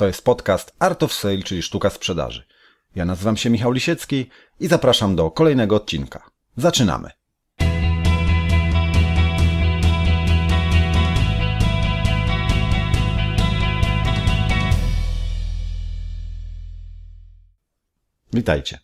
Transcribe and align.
To 0.00 0.06
jest 0.06 0.24
podcast 0.24 0.74
Art 0.78 1.02
of 1.02 1.12
Sale, 1.12 1.42
czyli 1.42 1.62
sztuka 1.62 1.90
sprzedaży. 1.90 2.46
Ja 2.94 3.04
nazywam 3.04 3.36
się 3.36 3.50
Michał 3.50 3.72
Lisiecki 3.72 4.30
i 4.60 4.66
zapraszam 4.66 5.16
do 5.16 5.30
kolejnego 5.30 5.76
odcinka. 5.76 6.30
Zaczynamy. 6.56 7.10
Witajcie. 18.32 18.78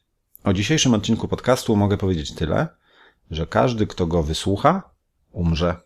O 0.44 0.52
dzisiejszym 0.52 0.94
odcinku 0.94 1.28
podcastu 1.28 1.76
mogę 1.76 1.96
powiedzieć 1.96 2.34
tyle, 2.34 2.68
że 3.30 3.46
każdy, 3.46 3.86
kto 3.86 4.06
go 4.06 4.22
wysłucha, 4.22 4.90
umrze. 5.32 5.76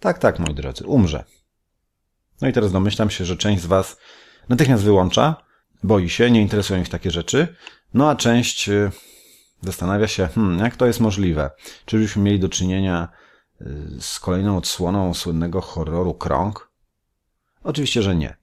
Tak, 0.00 0.18
tak, 0.18 0.38
moi 0.38 0.54
drodzy, 0.54 0.86
umrze. 0.86 1.39
No 2.40 2.48
i 2.48 2.52
teraz 2.52 2.72
domyślam 2.72 3.10
się, 3.10 3.24
że 3.24 3.36
część 3.36 3.62
z 3.62 3.66
Was 3.66 3.96
natychmiast 4.48 4.84
wyłącza, 4.84 5.36
boi 5.82 6.08
się, 6.08 6.30
nie 6.30 6.42
interesują 6.42 6.80
ich 6.80 6.88
takie 6.88 7.10
rzeczy, 7.10 7.56
no 7.94 8.10
a 8.10 8.16
część 8.16 8.68
y, 8.68 8.90
zastanawia 9.62 10.08
się, 10.08 10.28
hmm, 10.34 10.58
jak 10.58 10.76
to 10.76 10.86
jest 10.86 11.00
możliwe? 11.00 11.50
Czyżbyśmy 11.86 12.22
mieli 12.22 12.40
do 12.40 12.48
czynienia 12.48 13.08
y, 13.60 13.66
z 14.00 14.20
kolejną 14.20 14.56
odsłoną 14.56 15.14
słynnego 15.14 15.60
horroru 15.60 16.14
Krąg? 16.14 16.70
Oczywiście, 17.62 18.02
że 18.02 18.16
nie. 18.16 18.36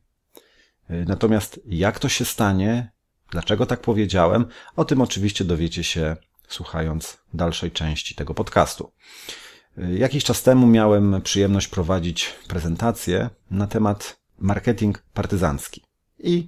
Y, 0.89 1.05
natomiast 1.07 1.59
jak 1.65 1.99
to 1.99 2.09
się 2.09 2.25
stanie, 2.25 2.91
dlaczego 3.31 3.65
tak 3.65 3.81
powiedziałem, 3.81 4.45
o 4.75 4.85
tym 4.85 5.01
oczywiście 5.01 5.45
dowiecie 5.45 5.83
się 5.83 6.15
słuchając 6.47 7.17
dalszej 7.33 7.71
części 7.71 8.15
tego 8.15 8.33
podcastu. 8.33 8.91
Jakiś 9.77 10.23
czas 10.23 10.43
temu 10.43 10.67
miałem 10.67 11.21
przyjemność 11.21 11.67
prowadzić 11.67 12.33
prezentację 12.47 13.29
na 13.51 13.67
temat 13.67 14.19
marketing 14.39 15.03
partyzancki. 15.13 15.83
I 16.19 16.47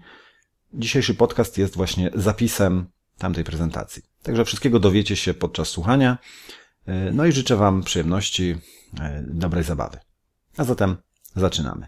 dzisiejszy 0.73 1.15
podcast 1.15 1.57
jest 1.57 1.75
właśnie 1.75 2.09
zapisem 2.15 2.87
tamtej 3.17 3.43
prezentacji. 3.43 4.03
Także 4.23 4.45
wszystkiego 4.45 4.79
dowiecie 4.79 5.15
się 5.15 5.33
podczas 5.33 5.67
słuchania. 5.67 6.17
No 7.13 7.25
i 7.25 7.31
życzę 7.31 7.55
Wam 7.55 7.83
przyjemności, 7.83 8.55
dobrej 9.27 9.63
zabawy. 9.63 9.97
A 10.57 10.63
zatem 10.63 10.97
zaczynamy. 11.35 11.87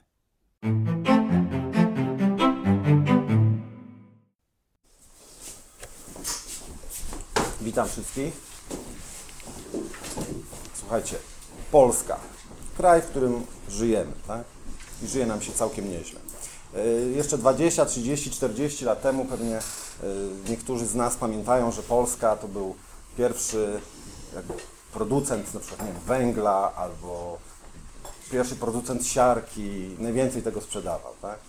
Witam 7.62 7.88
wszystkich. 7.88 8.34
Słuchajcie, 10.73 11.16
Polska, 11.72 12.17
kraj, 12.77 13.02
w 13.02 13.05
którym 13.05 13.45
żyjemy, 13.69 14.11
tak? 14.27 14.44
I 15.03 15.08
żyje 15.08 15.25
nam 15.25 15.41
się 15.41 15.52
całkiem 15.52 15.91
nieźle. 15.91 16.19
Y, 16.75 17.13
jeszcze 17.16 17.38
20, 17.38 17.86
30, 17.86 18.31
40 18.31 18.86
lat 18.86 19.02
temu 19.02 19.25
pewnie 19.25 19.58
y, 19.58 20.50
niektórzy 20.50 20.86
z 20.86 20.95
nas 20.95 21.16
pamiętają, 21.16 21.72
że 21.72 21.83
Polska 21.83 22.36
to 22.36 22.47
był 22.47 22.75
pierwszy 23.17 23.81
producent 24.94 25.53
na 25.53 25.59
przykład 25.59 25.88
nie, 25.88 25.94
węgla 26.05 26.73
albo 26.75 27.38
pierwszy 28.31 28.56
producent 28.56 29.08
siarki, 29.08 29.95
najwięcej 30.00 30.41
tego 30.41 30.61
sprzedawał, 30.61 31.13
tak? 31.22 31.39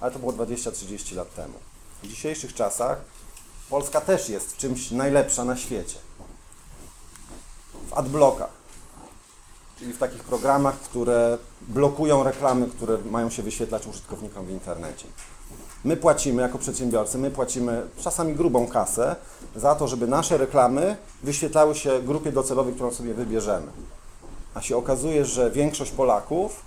Ale 0.00 0.12
to 0.12 0.18
było 0.18 0.32
20-30 0.32 1.16
lat 1.16 1.34
temu. 1.34 1.54
W 2.02 2.08
dzisiejszych 2.08 2.54
czasach 2.54 2.98
Polska 3.70 4.00
też 4.00 4.28
jest 4.28 4.56
czymś 4.56 4.90
najlepsza 4.90 5.44
na 5.44 5.56
świecie. 5.56 5.96
W 7.90 7.92
adblockach 7.92 8.57
czyli 9.78 9.92
w 9.92 9.98
takich 9.98 10.24
programach, 10.24 10.80
które 10.80 11.38
blokują 11.68 12.22
reklamy, 12.22 12.66
które 12.66 12.98
mają 13.10 13.30
się 13.30 13.42
wyświetlać 13.42 13.86
użytkownikom 13.86 14.46
w 14.46 14.50
internecie. 14.50 15.06
My 15.84 15.96
płacimy 15.96 16.42
jako 16.42 16.58
przedsiębiorcy, 16.58 17.18
my 17.18 17.30
płacimy 17.30 17.82
czasami 18.00 18.34
grubą 18.34 18.66
kasę 18.66 19.16
za 19.56 19.74
to, 19.74 19.88
żeby 19.88 20.06
nasze 20.06 20.38
reklamy 20.38 20.96
wyświetlały 21.22 21.74
się 21.74 22.02
grupie 22.02 22.32
docelowej, 22.32 22.74
którą 22.74 22.92
sobie 22.92 23.14
wybierzemy. 23.14 23.66
A 24.54 24.60
się 24.60 24.76
okazuje, 24.76 25.24
że 25.24 25.50
większość 25.50 25.90
Polaków 25.90 26.62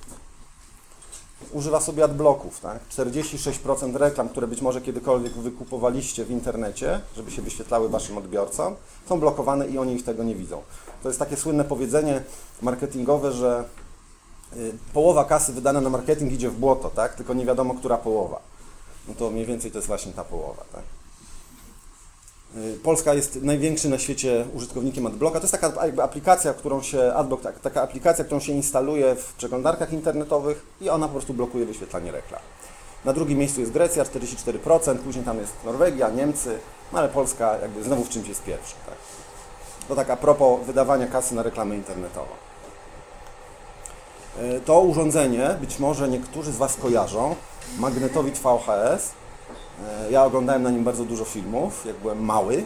używa 1.51 1.79
sobie 1.79 2.03
adblocków, 2.03 2.59
tak? 2.59 2.79
46% 2.89 3.95
reklam, 3.95 4.29
które 4.29 4.47
być 4.47 4.61
może 4.61 4.81
kiedykolwiek 4.81 5.33
wykupowaliście 5.33 6.25
w 6.25 6.31
internecie, 6.31 6.99
żeby 7.15 7.31
się 7.31 7.41
wyświetlały 7.41 7.89
waszym 7.89 8.17
odbiorcom, 8.17 8.75
są 9.09 9.19
blokowane 9.19 9.67
i 9.67 9.77
oni 9.77 9.93
ich 9.93 10.03
tego 10.03 10.23
nie 10.23 10.35
widzą. 10.35 10.61
To 11.03 11.09
jest 11.09 11.19
takie 11.19 11.37
słynne 11.37 11.63
powiedzenie 11.63 12.23
marketingowe, 12.61 13.31
że 13.31 13.63
y, 14.55 14.73
połowa 14.93 15.25
kasy 15.25 15.53
wydana 15.53 15.81
na 15.81 15.89
marketing 15.89 16.33
idzie 16.33 16.49
w 16.49 16.55
błoto, 16.55 16.89
tak? 16.89 17.15
Tylko 17.15 17.33
nie 17.33 17.45
wiadomo, 17.45 17.73
która 17.73 17.97
połowa. 17.97 18.39
No 19.07 19.13
to 19.13 19.31
mniej 19.31 19.45
więcej 19.45 19.71
to 19.71 19.77
jest 19.77 19.87
właśnie 19.87 20.13
ta 20.13 20.23
połowa, 20.23 20.63
tak? 20.73 20.83
Y, 22.55 22.79
Polska 22.83 23.13
jest 23.13 23.41
największym 23.41 23.91
na 23.91 23.99
świecie 23.99 24.45
użytkownikiem 24.53 25.07
AdBlocka. 25.07 25.39
To 25.39 25.43
jest 25.43 25.61
taka 25.61 26.03
aplikacja, 26.03 26.53
którą 26.53 26.81
się 26.81 27.13
AdBlock, 27.13 27.43
tak, 27.43 27.59
taka 27.59 27.81
aplikacja, 27.81 28.25
którą 28.25 28.39
się 28.39 28.51
instaluje 28.51 29.15
w 29.15 29.33
przeglądarkach 29.33 29.93
internetowych 29.93 30.65
i 30.81 30.89
ona 30.89 31.07
po 31.07 31.11
prostu 31.11 31.33
blokuje 31.33 31.65
wyświetlanie 31.65 32.11
reklam. 32.11 32.41
Na 33.05 33.13
drugim 33.13 33.37
miejscu 33.37 33.59
jest 33.59 33.71
Grecja, 33.71 34.03
44%, 34.03 34.97
później 34.97 35.25
tam 35.25 35.37
jest 35.37 35.53
Norwegia, 35.65 36.09
Niemcy, 36.09 36.59
no 36.93 36.99
ale 36.99 37.09
Polska 37.09 37.57
jakby 37.61 37.83
znowu 37.83 38.03
w 38.03 38.09
czymś 38.09 38.27
jest 38.27 38.43
pierwsza. 38.43 38.75
Tak? 38.85 38.95
To 39.87 39.95
tak 39.95 40.09
a 40.09 40.17
propos 40.17 40.65
wydawania 40.65 41.07
kasy 41.07 41.35
na 41.35 41.43
reklamę 41.43 41.75
internetową. 41.75 42.31
Y, 44.39 44.61
to 44.65 44.79
urządzenie, 44.81 45.57
być 45.61 45.79
może 45.79 46.09
niektórzy 46.09 46.51
z 46.51 46.57
Was 46.57 46.75
kojarzą, 46.75 47.35
magnetowid 47.77 48.39
VHS, 48.39 49.11
ja 50.09 50.25
oglądałem 50.25 50.63
na 50.63 50.69
nim 50.69 50.83
bardzo 50.83 51.05
dużo 51.05 51.25
filmów, 51.25 51.85
jak 51.85 51.95
byłem 51.95 52.25
mały. 52.25 52.63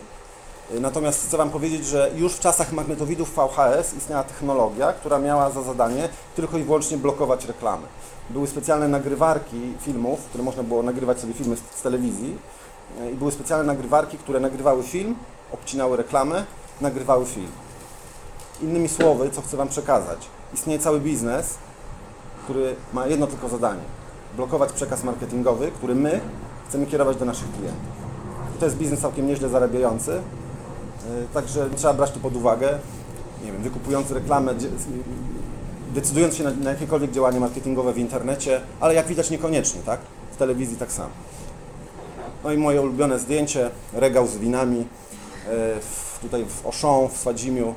Natomiast 0.79 1.27
chcę 1.27 1.37
Wam 1.37 1.49
powiedzieć, 1.49 1.85
że 1.85 2.11
już 2.15 2.33
w 2.33 2.39
czasach 2.39 2.71
magnetowidów 2.71 3.35
VHS 3.35 3.93
istniała 3.97 4.23
technologia, 4.23 4.93
która 4.93 5.19
miała 5.19 5.49
za 5.49 5.61
zadanie 5.61 6.09
tylko 6.35 6.57
i 6.57 6.63
wyłącznie 6.63 6.97
blokować 6.97 7.45
reklamy. 7.45 7.83
Były 8.29 8.47
specjalne 8.47 8.87
nagrywarki 8.87 9.73
filmów, 9.79 10.19
które 10.19 10.43
można 10.43 10.63
było 10.63 10.83
nagrywać 10.83 11.19
sobie 11.19 11.33
filmy 11.33 11.57
z, 11.75 11.81
telewizji 11.81 12.37
e, 13.01 13.11
i 13.11 13.15
były 13.15 13.31
specjalne 13.31 13.73
nagrywarki, 13.73 14.17
które 14.17 14.39
nagrywały 14.39 14.83
film, 14.83 15.15
obcinały 15.51 15.97
reklamę, 15.97 16.45
nagrywały 16.81 17.25
film. 17.25 17.51
Innymi 18.61 18.89
słowy, 18.89 19.29
co 19.29 19.41
chcę 19.41 19.57
Wam 19.57 19.67
przekazać, 19.67 20.19
istnieje 20.53 20.79
cały 20.79 20.99
biznes, 20.99 21.57
który 22.43 22.75
ma 22.93 23.07
jedno 23.07 23.27
tylko 23.27 23.49
zadanie. 23.49 23.83
Blokować 24.35 24.71
przekaz 24.71 25.03
marketingowy, 25.03 25.71
który 25.71 25.95
my 25.95 26.21
chcemy 26.69 26.85
kierować 26.85 27.17
do 27.17 27.25
naszych 27.25 27.51
klientów. 27.51 27.95
I 28.55 28.59
to 28.59 28.65
jest 28.65 28.77
biznes 28.77 28.99
całkiem 28.99 29.27
nieźle 29.27 29.49
zarabiający, 29.49 30.11
y, 30.11 30.19
także 31.33 31.69
trzeba 31.75 31.93
brać 31.93 32.11
to 32.11 32.19
pod 32.19 32.35
uwagę. 32.35 32.79
Nie 33.45 33.51
wiem, 33.51 33.61
wykupując 33.61 34.11
reklamę, 34.11 34.55
decydując 35.93 36.35
się 36.35 36.43
na, 36.43 36.51
na 36.51 36.69
jakiekolwiek 36.69 37.11
działanie 37.11 37.39
marketingowe 37.39 37.93
w 37.93 37.97
internecie, 37.97 38.61
ale 38.79 38.93
jak 38.93 39.07
widać 39.07 39.29
niekoniecznie, 39.29 39.81
tak? 39.85 39.99
W 40.31 40.37
telewizji 40.37 40.77
tak 40.77 40.91
samo. 40.91 41.09
No 42.43 42.51
i 42.51 42.57
moje 42.57 42.81
ulubione 42.81 43.19
zdjęcie, 43.19 43.69
regał 43.93 44.27
z 44.27 44.37
winami, 44.37 44.79
y, 44.79 46.21
tutaj 46.21 46.45
w 46.45 46.65
Auchan, 46.65 47.09
w 47.09 47.17
Swadzimiu. 47.17 47.73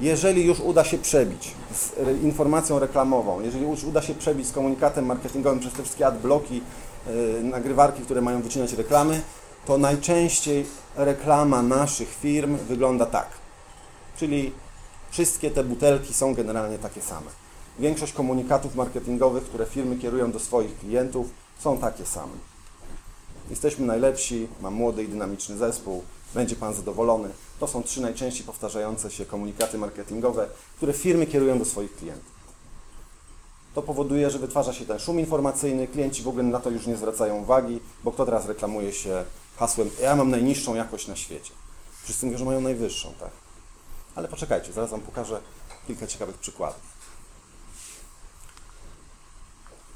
Jeżeli 0.00 0.46
już 0.46 0.60
uda 0.60 0.84
się 0.84 0.98
przebić 0.98 1.54
z 1.74 1.92
informacją 2.22 2.78
reklamową, 2.78 3.40
jeżeli 3.40 3.70
już 3.70 3.84
uda 3.84 4.02
się 4.02 4.14
przebić 4.14 4.46
z 4.46 4.52
komunikatem 4.52 5.06
marketingowym 5.06 5.60
przez 5.60 5.72
te 5.72 5.82
wszystkie 5.82 6.06
adblocki, 6.06 6.60
Y, 6.60 6.89
nagrywarki, 7.42 8.02
które 8.02 8.20
mają 8.20 8.42
wycinać 8.42 8.72
reklamy, 8.72 9.20
to 9.66 9.78
najczęściej 9.78 10.66
reklama 10.96 11.62
naszych 11.62 12.08
firm 12.08 12.56
wygląda 12.56 13.06
tak. 13.06 13.28
Czyli 14.16 14.52
wszystkie 15.10 15.50
te 15.50 15.64
butelki 15.64 16.14
są 16.14 16.34
generalnie 16.34 16.78
takie 16.78 17.02
same. 17.02 17.26
Większość 17.78 18.12
komunikatów 18.12 18.74
marketingowych, 18.74 19.44
które 19.44 19.66
firmy 19.66 19.96
kierują 19.96 20.32
do 20.32 20.38
swoich 20.38 20.78
klientów, 20.78 21.26
są 21.58 21.78
takie 21.78 22.06
same. 22.06 22.32
Jesteśmy 23.50 23.86
najlepsi, 23.86 24.48
mam 24.60 24.74
młody 24.74 25.04
i 25.04 25.08
dynamiczny 25.08 25.56
zespół, 25.56 26.02
będzie 26.34 26.56
Pan 26.56 26.74
zadowolony. 26.74 27.28
To 27.60 27.66
są 27.66 27.82
trzy 27.82 28.00
najczęściej 28.00 28.46
powtarzające 28.46 29.10
się 29.10 29.26
komunikaty 29.26 29.78
marketingowe, 29.78 30.48
które 30.76 30.92
firmy 30.92 31.26
kierują 31.26 31.58
do 31.58 31.64
swoich 31.64 31.96
klientów 31.96 32.39
to 33.74 33.82
powoduje, 33.82 34.30
że 34.30 34.38
wytwarza 34.38 34.72
się 34.72 34.84
ten 34.86 34.98
szum 34.98 35.20
informacyjny, 35.20 35.88
klienci 35.88 36.22
w 36.22 36.28
ogóle 36.28 36.42
na 36.42 36.60
to 36.60 36.70
już 36.70 36.86
nie 36.86 36.96
zwracają 36.96 37.36
uwagi, 37.36 37.80
bo 38.04 38.12
kto 38.12 38.24
teraz 38.24 38.46
reklamuje 38.46 38.92
się 38.92 39.24
hasłem 39.56 39.90
ja 40.02 40.16
mam 40.16 40.30
najniższą 40.30 40.74
jakość 40.74 41.08
na 41.08 41.16
świecie. 41.16 41.52
Wszyscy 42.02 42.26
mówią, 42.26 42.38
że 42.38 42.44
mają 42.44 42.60
najwyższą, 42.60 43.12
tak? 43.20 43.30
Ale 44.14 44.28
poczekajcie, 44.28 44.72
zaraz 44.72 44.90
Wam 44.90 45.00
pokażę 45.00 45.40
kilka 45.86 46.06
ciekawych 46.06 46.38
przykładów. 46.38 46.80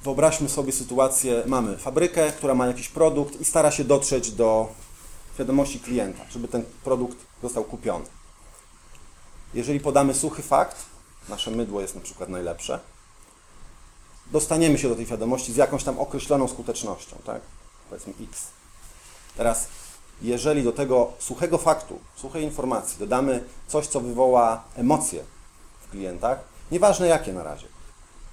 Wyobraźmy 0.03 0.49
sobie 0.49 0.73
sytuację, 0.73 1.43
mamy 1.47 1.79
fabrykę, 1.79 2.33
która 2.33 2.55
ma 2.55 2.67
jakiś 2.67 2.89
produkt 2.89 3.41
i 3.41 3.45
stara 3.45 3.71
się 3.71 3.85
dotrzeć 3.85 4.33
do 4.33 4.69
wiadomości 5.39 5.81
klienta, 5.81 6.25
żeby 6.31 6.49
ten 6.49 6.65
produkt 6.85 7.19
został 7.43 7.65
kupiony. 7.65 8.05
Jeżeli 9.55 9.81
podamy 9.81 10.15
suchy 10.15 10.43
fakt, 10.43 10.77
nasze 11.29 11.51
mydło 11.51 11.81
jest 11.81 11.95
na 11.95 12.01
przykład 12.01 12.29
najlepsze, 12.29 12.81
dostaniemy 14.35 14.79
się 14.79 14.89
do 14.89 14.97
tej 14.97 15.07
świadomości 15.07 15.53
z 15.53 15.57
jakąś 15.57 15.85
tam 15.85 15.99
określoną 15.99 16.49
skutecznością, 16.49 17.17
tak? 17.25 17.41
Powiedzmy 17.91 18.13
X. 18.21 18.47
Teraz, 19.37 19.69
jeżeli 20.23 20.63
do 20.63 20.73
tego 20.73 21.13
suchego 21.19 21.59
faktu, 21.59 21.99
suchej 22.17 22.45
informacji 22.45 22.99
dodamy 22.99 23.45
coś, 23.69 23.87
co 23.87 24.01
wywoła 24.01 24.65
emocje 24.77 25.23
w 25.87 25.91
klientach, 25.91 26.39
nieważne 26.71 27.07
jakie 27.07 27.33
na 27.33 27.43
razie, 27.43 27.67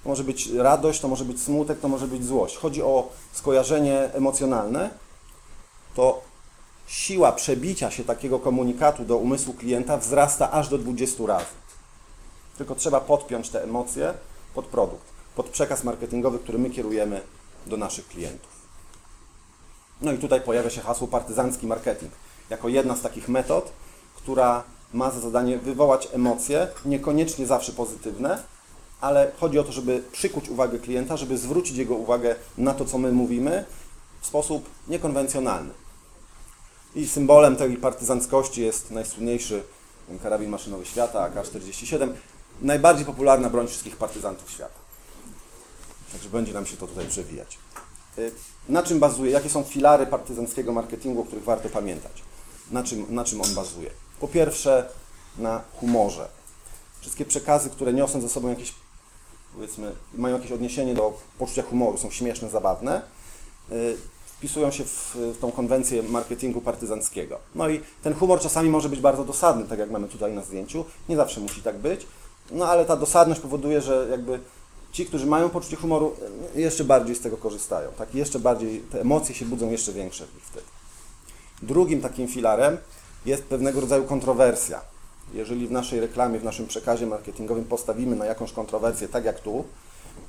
to 0.02 0.08
może 0.08 0.24
być 0.24 0.50
radość, 0.50 1.00
to 1.00 1.08
może 1.08 1.24
być 1.24 1.42
smutek, 1.42 1.80
to 1.80 1.88
może 1.88 2.08
być 2.08 2.24
złość. 2.24 2.56
Chodzi 2.56 2.82
o 2.82 3.08
skojarzenie 3.32 4.10
emocjonalne, 4.12 4.90
to 5.94 6.22
siła 6.86 7.32
przebicia 7.32 7.90
się 7.90 8.04
takiego 8.04 8.38
komunikatu 8.38 9.04
do 9.04 9.16
umysłu 9.16 9.54
klienta 9.54 9.96
wzrasta 9.96 10.50
aż 10.50 10.68
do 10.68 10.78
20 10.78 11.26
razy. 11.26 11.46
Tylko 12.58 12.74
trzeba 12.74 13.00
podpiąć 13.00 13.48
te 13.48 13.62
emocje 13.62 14.14
pod 14.54 14.66
produkt, 14.66 15.11
pod 15.36 15.48
przekaz 15.48 15.84
marketingowy, 15.84 16.38
który 16.38 16.58
my 16.58 16.70
kierujemy 16.70 17.20
do 17.66 17.76
naszych 17.76 18.08
klientów. 18.08 18.50
No 20.00 20.12
i 20.12 20.18
tutaj 20.18 20.40
pojawia 20.40 20.70
się 20.70 20.80
hasło 20.80 21.08
partyzancki 21.08 21.66
marketing, 21.66 22.12
jako 22.50 22.68
jedna 22.68 22.96
z 22.96 23.00
takich 23.00 23.28
metod, 23.28 23.72
która 24.16 24.64
ma 24.94 25.10
za 25.10 25.20
zadanie 25.20 25.58
wywołać 25.58 26.08
emocje, 26.12 26.68
niekoniecznie 26.84 27.46
zawsze 27.46 27.72
pozytywne, 27.72 28.42
ale 29.00 29.32
chodzi 29.40 29.58
o 29.58 29.64
to, 29.64 29.72
żeby 29.72 30.02
przykuć 30.12 30.48
uwagę 30.48 30.78
klienta, 30.78 31.16
żeby 31.16 31.38
zwrócić 31.38 31.76
jego 31.76 31.94
uwagę 31.94 32.36
na 32.58 32.74
to, 32.74 32.84
co 32.84 32.98
my 32.98 33.12
mówimy 33.12 33.64
w 34.20 34.26
sposób 34.26 34.68
niekonwencjonalny. 34.88 35.72
I 36.94 37.08
symbolem 37.08 37.56
tej 37.56 37.76
partyzanckości 37.76 38.62
jest 38.62 38.90
najsłynniejszy 38.90 39.62
karabin 40.22 40.50
maszynowy 40.50 40.86
świata, 40.86 41.20
AK-47, 41.20 42.08
najbardziej 42.60 43.06
popularna 43.06 43.50
broń 43.50 43.68
wszystkich 43.68 43.96
partyzantów 43.96 44.50
świata. 44.50 44.81
Także 46.12 46.28
będzie 46.28 46.52
nam 46.52 46.66
się 46.66 46.76
to 46.76 46.86
tutaj 46.86 47.06
przewijać. 47.06 47.58
Y, 48.18 48.32
na 48.68 48.82
czym 48.82 49.00
bazuje? 49.00 49.30
Jakie 49.30 49.50
są 49.50 49.64
filary 49.64 50.06
partyzanckiego 50.06 50.72
marketingu, 50.72 51.20
o 51.20 51.24
których 51.24 51.44
warto 51.44 51.68
pamiętać? 51.68 52.22
Na 52.70 52.82
czym, 52.82 53.06
na 53.14 53.24
czym 53.24 53.40
on 53.40 53.54
bazuje? 53.54 53.90
Po 54.20 54.28
pierwsze, 54.28 54.88
na 55.38 55.62
humorze. 55.74 56.28
Wszystkie 57.00 57.24
przekazy, 57.24 57.70
które 57.70 57.92
niosą 57.92 58.20
ze 58.20 58.28
sobą 58.28 58.48
jakieś, 58.48 58.74
powiedzmy, 59.54 59.92
mają 60.14 60.36
jakieś 60.36 60.52
odniesienie 60.52 60.94
do 60.94 61.18
poczucia 61.38 61.62
humoru, 61.62 61.98
są 61.98 62.10
śmieszne, 62.10 62.50
zabawne, 62.50 63.02
y, 63.72 63.96
wpisują 64.26 64.70
się 64.70 64.84
w, 64.84 65.14
w 65.14 65.38
tą 65.40 65.52
konwencję 65.52 66.02
marketingu 66.02 66.60
partyzanckiego. 66.60 67.38
No 67.54 67.68
i 67.68 67.80
ten 68.02 68.14
humor 68.14 68.40
czasami 68.40 68.70
może 68.70 68.88
być 68.88 69.00
bardzo 69.00 69.24
dosadny, 69.24 69.64
tak 69.64 69.78
jak 69.78 69.90
mamy 69.90 70.08
tutaj 70.08 70.32
na 70.32 70.42
zdjęciu. 70.42 70.84
Nie 71.08 71.16
zawsze 71.16 71.40
musi 71.40 71.62
tak 71.62 71.78
być, 71.78 72.06
no 72.50 72.68
ale 72.68 72.84
ta 72.84 72.96
dosadność 72.96 73.40
powoduje, 73.40 73.80
że 73.80 74.06
jakby 74.10 74.40
ci, 74.92 75.06
którzy 75.06 75.26
mają 75.26 75.50
poczucie 75.50 75.76
humoru, 75.76 76.14
jeszcze 76.54 76.84
bardziej 76.84 77.16
z 77.16 77.20
tego 77.20 77.36
korzystają. 77.36 77.90
Tak? 77.98 78.14
Jeszcze 78.14 78.38
bardziej, 78.38 78.80
te 78.80 79.00
emocje 79.00 79.34
się 79.34 79.44
budzą 79.44 79.70
jeszcze 79.70 79.92
większe 79.92 80.26
w 80.26 80.34
nich 80.34 80.44
wtedy. 80.44 80.66
Drugim 81.62 82.00
takim 82.00 82.28
filarem 82.28 82.78
jest 83.26 83.42
pewnego 83.44 83.80
rodzaju 83.80 84.04
kontrowersja. 84.04 84.80
Jeżeli 85.34 85.66
w 85.66 85.70
naszej 85.70 86.00
reklamie, 86.00 86.38
w 86.38 86.44
naszym 86.44 86.66
przekazie 86.66 87.06
marketingowym 87.06 87.64
postawimy 87.64 88.16
na 88.16 88.24
jakąś 88.26 88.52
kontrowersję, 88.52 89.08
tak 89.08 89.24
jak 89.24 89.40
tu, 89.40 89.64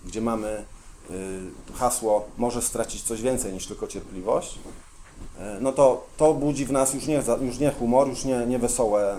gdzie 0.06 0.21
mamy 0.21 0.66
y, 1.12 1.74
hasło 1.75 2.25
może 2.38 2.62
stracić 2.62 3.01
coś 3.01 3.21
więcej 3.21 3.54
niż 3.54 3.68
tylko 3.68 3.88
cierpliwość, 3.88 4.56
y, 4.56 5.42
no 5.62 5.71
to 5.71 6.06
to 6.18 6.33
budzi 6.33 6.66
w 6.66 6.71
nas 6.71 6.94
już 6.94 7.07
nie, 7.07 7.24
już 7.42 7.59
nie 7.59 7.71
humor, 7.71 8.07
już 8.07 8.25
nie, 8.25 8.45
nie 8.45 8.59
wesołe 8.59 9.16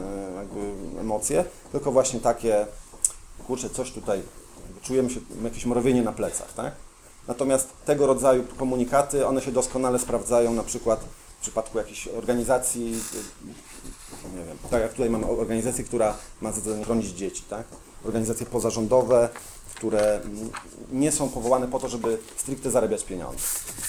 y, 0.96 1.00
emocje, 1.00 1.44
tylko 1.72 1.92
właśnie 1.92 2.20
takie, 2.20 2.66
kurczę, 3.46 3.70
coś 3.70 3.92
tutaj 3.92 4.22
czujemy 4.84 5.10
się 5.10 5.20
jakieś 5.44 5.66
mrowienie 5.66 6.02
na 6.02 6.12
plecach, 6.12 6.52
tak? 6.52 6.72
Natomiast 7.28 7.68
tego 7.84 8.06
rodzaju 8.06 8.44
komunikaty, 8.58 9.26
one 9.26 9.40
się 9.40 9.52
doskonale 9.52 9.98
sprawdzają 9.98 10.52
na 10.52 10.62
przykład 10.62 11.00
w 11.38 11.42
przypadku 11.42 11.78
jakiejś 11.78 12.08
organizacji, 12.08 13.00
nie 14.36 14.44
wiem, 14.44 14.58
tak 14.70 14.82
jak 14.82 14.92
tutaj 14.92 15.10
mamy 15.10 15.26
organizację, 15.26 15.84
która 15.84 16.16
ma 16.40 16.52
za 16.52 16.60
zadanie 16.60 16.84
chronić 16.84 17.06
dzieci, 17.06 17.42
tak? 17.50 17.66
Organizacje 18.04 18.46
pozarządowe, 18.46 19.28
które 19.74 20.20
nie 20.92 21.12
są 21.12 21.28
powołane 21.28 21.68
po 21.68 21.78
to, 21.78 21.88
żeby 21.88 22.18
stricte 22.36 22.70
zarabiać 22.70 23.04
pieniądze. 23.04 23.38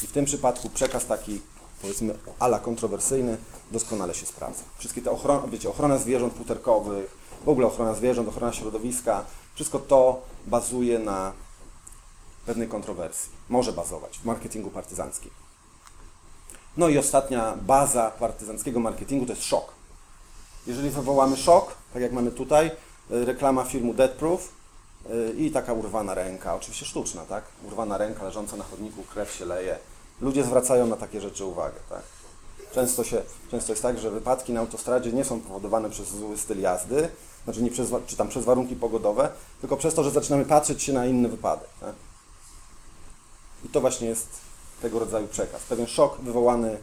I 0.04 0.08
w 0.08 0.12
tym 0.12 0.26
przypadku 0.26 0.70
przekaz 0.70 1.06
taki, 1.06 1.42
powiedzmy, 1.82 2.16
ala 2.40 2.60
kontrowersyjny, 2.60 3.38
doskonale 3.72 4.14
się 4.14 4.26
sprawdza. 4.26 4.64
Wszystkie 4.78 5.02
te 5.02 5.12
ochrony, 5.12 5.52
wiecie, 5.52 5.70
ochrona 5.70 5.98
zwierząt 5.98 6.34
futerkowych, 6.34 7.18
w 7.46 7.50
ogóle 7.50 7.68
ochrona 7.68 7.94
zwierząt, 7.94 8.30
ochrona 8.30 8.54
środowiska, 8.54 9.26
wszystko 9.56 9.80
to 9.80 10.22
bazuje 10.46 11.00
na 11.00 11.34
pewnej 12.46 12.68
kontrowersji. 12.68 13.32
Może 13.50 13.74
bazować 13.74 14.20
w 14.20 14.26
marketingu 14.26 14.70
partyzanckim. 14.70 15.32
No 16.78 16.90
i 16.90 16.98
ostatnia 16.98 17.58
baza 17.62 18.12
partyzanckiego 18.12 18.80
marketingu 18.80 19.26
to 19.26 19.32
jest 19.32 19.44
szok. 19.44 19.72
Jeżeli 20.68 20.90
wywołamy 20.90 21.38
szok, 21.38 21.76
tak 21.94 22.02
jak 22.02 22.12
mamy 22.12 22.32
tutaj, 22.32 22.72
y, 23.12 23.26
reklama 23.26 23.64
filmu 23.64 23.94
Dead 23.94 24.12
Proof 24.12 24.50
y, 25.10 25.34
i 25.38 25.52
taka 25.52 25.74
urwana 25.74 26.14
ręka, 26.14 26.56
oczywiście 26.56 26.86
sztuczna, 26.86 27.26
tak? 27.26 27.44
Urwana 27.68 27.98
ręka 27.98 28.24
leżąca 28.24 28.58
na 28.58 28.64
chodniku, 28.64 29.04
krew 29.04 29.32
się 29.32 29.46
leje. 29.46 29.78
Ludzie 30.22 30.44
zwracają 30.44 30.88
na 30.88 30.96
takie 30.96 31.22
rzeczy 31.22 31.46
uwagę, 31.46 31.80
tak? 31.90 32.02
Często, 32.74 33.04
się, 33.04 33.22
często 33.52 33.72
jest 33.72 33.82
tak, 33.82 34.00
że 34.00 34.12
wypadki 34.12 34.54
na 34.54 34.60
autostradzie 34.60 35.12
nie 35.12 35.26
są 35.26 35.42
powodowane 35.42 35.90
przez 35.90 36.10
zły 36.10 36.38
styl 36.38 36.60
jazdy, 36.62 37.10
znaczy 37.46 37.64
nie 37.64 37.72
przez, 37.72 37.90
czy 38.08 38.16
tam 38.16 38.28
przez 38.28 38.46
warunki 38.46 38.76
pogodowe, 38.76 39.30
tylko 39.62 39.78
przez 39.78 39.94
to, 39.94 40.04
że 40.04 40.12
zaczynamy 40.12 40.46
patrzeć 40.46 40.84
się 40.84 40.94
na 40.94 41.06
inny 41.06 41.30
wypadek. 41.30 41.70
Tak? 41.80 41.96
I 43.66 43.70
to 43.70 43.82
właśnie 43.82 44.08
jest 44.08 44.28
tego 44.82 45.00
rodzaju 45.00 45.28
przekaz. 45.28 45.64
Pewien 45.64 45.88
szok 45.88 46.22
wywołany 46.22 46.78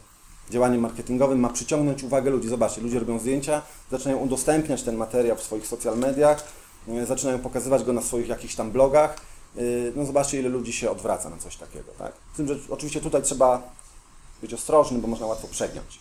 działaniem 0.51 0.81
marketingowym 0.81 1.41
ma 1.41 1.49
przyciągnąć 1.49 2.03
uwagę 2.03 2.31
ludzi. 2.31 2.49
Zobaczcie, 2.49 2.81
ludzie 2.81 2.99
robią 2.99 3.19
zdjęcia, 3.19 3.63
zaczynają 3.91 4.19
udostępniać 4.19 4.83
ten 4.83 4.97
materiał 4.97 5.37
w 5.37 5.43
swoich 5.43 5.67
social 5.67 5.99
mediach, 5.99 6.45
e, 6.89 7.07
zaczynają 7.07 7.39
pokazywać 7.39 7.85
go 7.85 7.93
na 7.93 8.03
swoich 8.03 8.29
jakichś 8.29 8.55
tam 8.55 8.71
blogach. 8.71 9.17
E, 9.57 9.61
no 9.97 10.05
zobaczcie, 10.05 10.41
ile 10.41 10.49
ludzi 10.49 10.73
się 10.73 10.91
odwraca 10.91 11.31
na 11.31 11.37
coś 11.37 11.57
takiego. 11.57 11.93
Tak? 11.99 12.13
Z 12.35 12.37
tym, 12.37 12.49
że 12.49 12.55
oczywiście 12.71 13.01
tutaj 13.01 13.23
trzeba 13.23 13.63
być 14.43 14.55
ostrożnym, 14.55 15.01
bo 15.01 15.09
można 15.09 15.27
łatwo 15.27 15.49
przegiąć. 15.49 16.01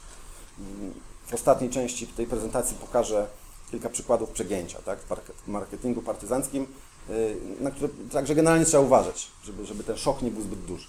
W 1.25 1.33
ostatniej 1.33 1.69
części 1.69 2.07
tej 2.07 2.27
prezentacji 2.27 2.77
pokażę 2.77 3.27
kilka 3.71 3.89
przykładów 3.89 4.29
przegięcia 4.29 4.79
tak, 4.81 4.99
w 5.45 5.47
marketingu 5.47 6.01
partyzanckim, 6.01 6.67
y, 7.09 7.37
na 7.59 7.71
które 7.71 7.89
także 8.11 8.35
generalnie 8.35 8.65
trzeba 8.65 8.83
uważać, 8.83 9.27
żeby, 9.43 9.65
żeby 9.65 9.83
ten 9.83 9.97
szok 9.97 10.21
nie 10.21 10.31
był 10.31 10.41
zbyt 10.41 10.59
duży. 10.59 10.87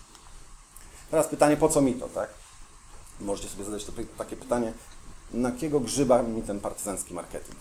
Teraz 1.10 1.28
pytanie, 1.28 1.56
po 1.56 1.68
co 1.68 1.80
mi 1.80 1.94
to, 1.94 2.08
tak? 2.08 2.30
Możecie 3.20 3.48
sobie 3.48 3.64
zadać 3.64 3.84
to, 3.84 3.92
takie 4.18 4.36
pytanie, 4.36 4.72
na 5.32 5.48
jakiego 5.48 5.80
grzyba 5.80 6.22
mi 6.22 6.42
ten 6.42 6.60
partyzancki 6.60 7.14
marketing? 7.14 7.56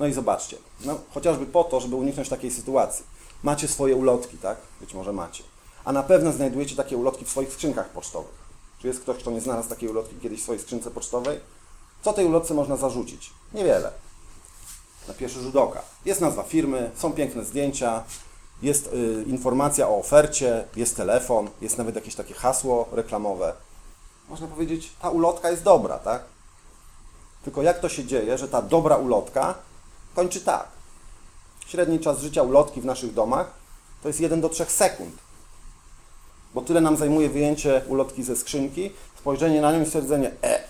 No 0.00 0.06
i 0.06 0.12
zobaczcie, 0.12 0.56
no, 0.84 0.98
chociażby 1.14 1.46
po 1.46 1.64
to, 1.64 1.80
żeby 1.80 1.96
uniknąć 1.96 2.28
takiej 2.28 2.50
sytuacji. 2.50 3.04
Macie 3.42 3.68
swoje 3.68 3.96
ulotki, 3.96 4.38
tak? 4.38 4.58
Być 4.80 4.94
może 4.94 5.12
macie. 5.12 5.44
A 5.84 5.92
na 5.92 6.02
pewno 6.02 6.32
znajdujecie 6.32 6.76
takie 6.76 6.96
ulotki 6.96 7.24
w 7.24 7.30
swoich 7.30 7.52
skrzynkach 7.52 7.88
pocztowych. 7.88 8.44
Czy 8.80 8.86
jest 8.86 9.00
ktoś, 9.00 9.18
kto 9.18 9.30
nie 9.30 9.40
znalazł 9.40 9.68
takiej 9.68 9.88
ulotki 9.88 10.16
kiedyś 10.22 10.40
w 10.40 10.42
swojej 10.42 10.62
skrzynce 10.62 10.90
pocztowej? 10.90 11.40
Co 12.02 12.12
tej 12.12 12.26
ulotce 12.26 12.54
można 12.54 12.76
zarzucić? 12.76 13.30
Niewiele 13.54 14.03
na 15.08 15.14
pierwszy 15.14 15.40
rzut 15.40 15.56
oka. 15.56 15.82
Jest 16.04 16.20
nazwa 16.20 16.42
firmy, 16.42 16.90
są 16.96 17.12
piękne 17.12 17.44
zdjęcia, 17.44 18.04
jest 18.62 18.86
y, 18.86 19.24
informacja 19.26 19.88
o 19.88 19.98
ofercie, 19.98 20.64
jest 20.76 20.96
telefon, 20.96 21.50
jest 21.60 21.78
nawet 21.78 21.94
jakieś 21.94 22.14
takie 22.14 22.34
hasło 22.34 22.88
reklamowe. 22.92 23.52
Można 24.28 24.46
powiedzieć, 24.46 24.92
ta 25.02 25.10
ulotka 25.10 25.50
jest 25.50 25.62
dobra, 25.62 25.98
tak? 25.98 26.22
Tylko 27.44 27.62
jak 27.62 27.80
to 27.80 27.88
się 27.88 28.04
dzieje, 28.04 28.38
że 28.38 28.48
ta 28.48 28.62
dobra 28.62 28.96
ulotka 28.96 29.54
kończy 30.14 30.40
tak. 30.40 30.68
Średni 31.66 32.00
czas 32.00 32.20
życia 32.20 32.42
ulotki 32.42 32.80
w 32.80 32.84
naszych 32.84 33.14
domach 33.14 33.54
to 34.02 34.08
jest 34.08 34.20
1 34.20 34.40
do 34.40 34.48
3 34.48 34.64
sekund. 34.64 35.14
Bo 36.54 36.60
tyle 36.62 36.80
nam 36.80 36.96
zajmuje 36.96 37.28
wyjęcie 37.28 37.82
ulotki 37.88 38.22
ze 38.22 38.36
skrzynki, 38.36 38.90
spojrzenie 39.18 39.60
na 39.60 39.72
nią 39.72 39.82
i 39.82 39.86
stwierdzenie, 39.86 40.30
e, 40.42 40.64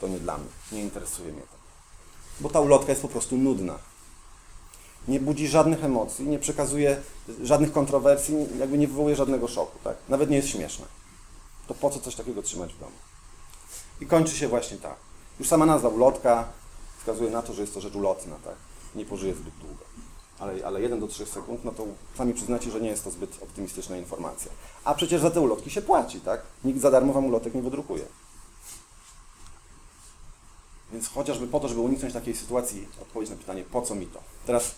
to 0.00 0.08
nie 0.08 0.18
dla 0.18 0.38
mnie, 0.38 0.48
nie 0.72 0.80
interesuje 0.80 1.32
mnie 1.32 1.42
to 1.42 1.59
bo 2.40 2.48
ta 2.48 2.60
ulotka 2.60 2.92
jest 2.92 3.02
po 3.02 3.08
prostu 3.08 3.36
nudna. 3.36 3.78
Nie 5.08 5.20
budzi 5.20 5.48
żadnych 5.48 5.84
emocji, 5.84 6.28
nie 6.28 6.38
przekazuje 6.38 7.00
żadnych 7.42 7.72
kontrowersji, 7.72 8.34
jakby 8.58 8.78
nie 8.78 8.88
wywołuje 8.88 9.16
żadnego 9.16 9.48
szoku, 9.48 9.78
tak? 9.84 9.96
Nawet 10.08 10.30
nie 10.30 10.36
jest 10.36 10.48
śmieszna. 10.48 10.86
To 11.66 11.74
po 11.74 11.90
co 11.90 12.00
coś 12.00 12.14
takiego 12.14 12.42
trzymać 12.42 12.74
w 12.74 12.78
domu? 12.78 12.96
I 14.00 14.06
kończy 14.06 14.36
się 14.36 14.48
właśnie 14.48 14.76
tak. 14.76 14.96
Już 15.38 15.48
sama 15.48 15.66
nazwa 15.66 15.88
ulotka 15.88 16.48
wskazuje 16.98 17.30
na 17.30 17.42
to, 17.42 17.52
że 17.52 17.60
jest 17.60 17.74
to 17.74 17.80
rzecz 17.80 17.94
ulotna, 17.94 18.36
tak? 18.44 18.54
Nie 18.94 19.04
pożyje 19.04 19.34
zbyt 19.34 19.54
długo. 19.54 19.84
Ale, 20.38 20.66
ale 20.66 20.80
1 20.80 21.00
do 21.00 21.06
3 21.06 21.26
sekund, 21.26 21.64
no 21.64 21.72
to 21.72 21.86
sami 22.18 22.34
przyznacie, 22.34 22.70
że 22.70 22.80
nie 22.80 22.88
jest 22.88 23.04
to 23.04 23.10
zbyt 23.10 23.42
optymistyczna 23.42 23.96
informacja. 23.96 24.52
A 24.84 24.94
przecież 24.94 25.20
za 25.20 25.30
te 25.30 25.40
ulotki 25.40 25.70
się 25.70 25.82
płaci, 25.82 26.20
tak? 26.20 26.40
Nikt 26.64 26.80
za 26.80 26.90
darmo 26.90 27.12
wam 27.12 27.26
ulotek 27.26 27.54
nie 27.54 27.62
wydrukuje. 27.62 28.04
Więc 30.92 31.08
chociażby 31.08 31.46
po 31.46 31.60
to, 31.60 31.68
żeby 31.68 31.80
uniknąć 31.80 32.14
takiej 32.14 32.36
sytuacji, 32.36 32.88
odpowiedź 33.02 33.30
na 33.30 33.36
pytanie, 33.36 33.64
po 33.72 33.82
co 33.82 33.94
mi 33.94 34.06
to? 34.06 34.20
Teraz 34.46 34.74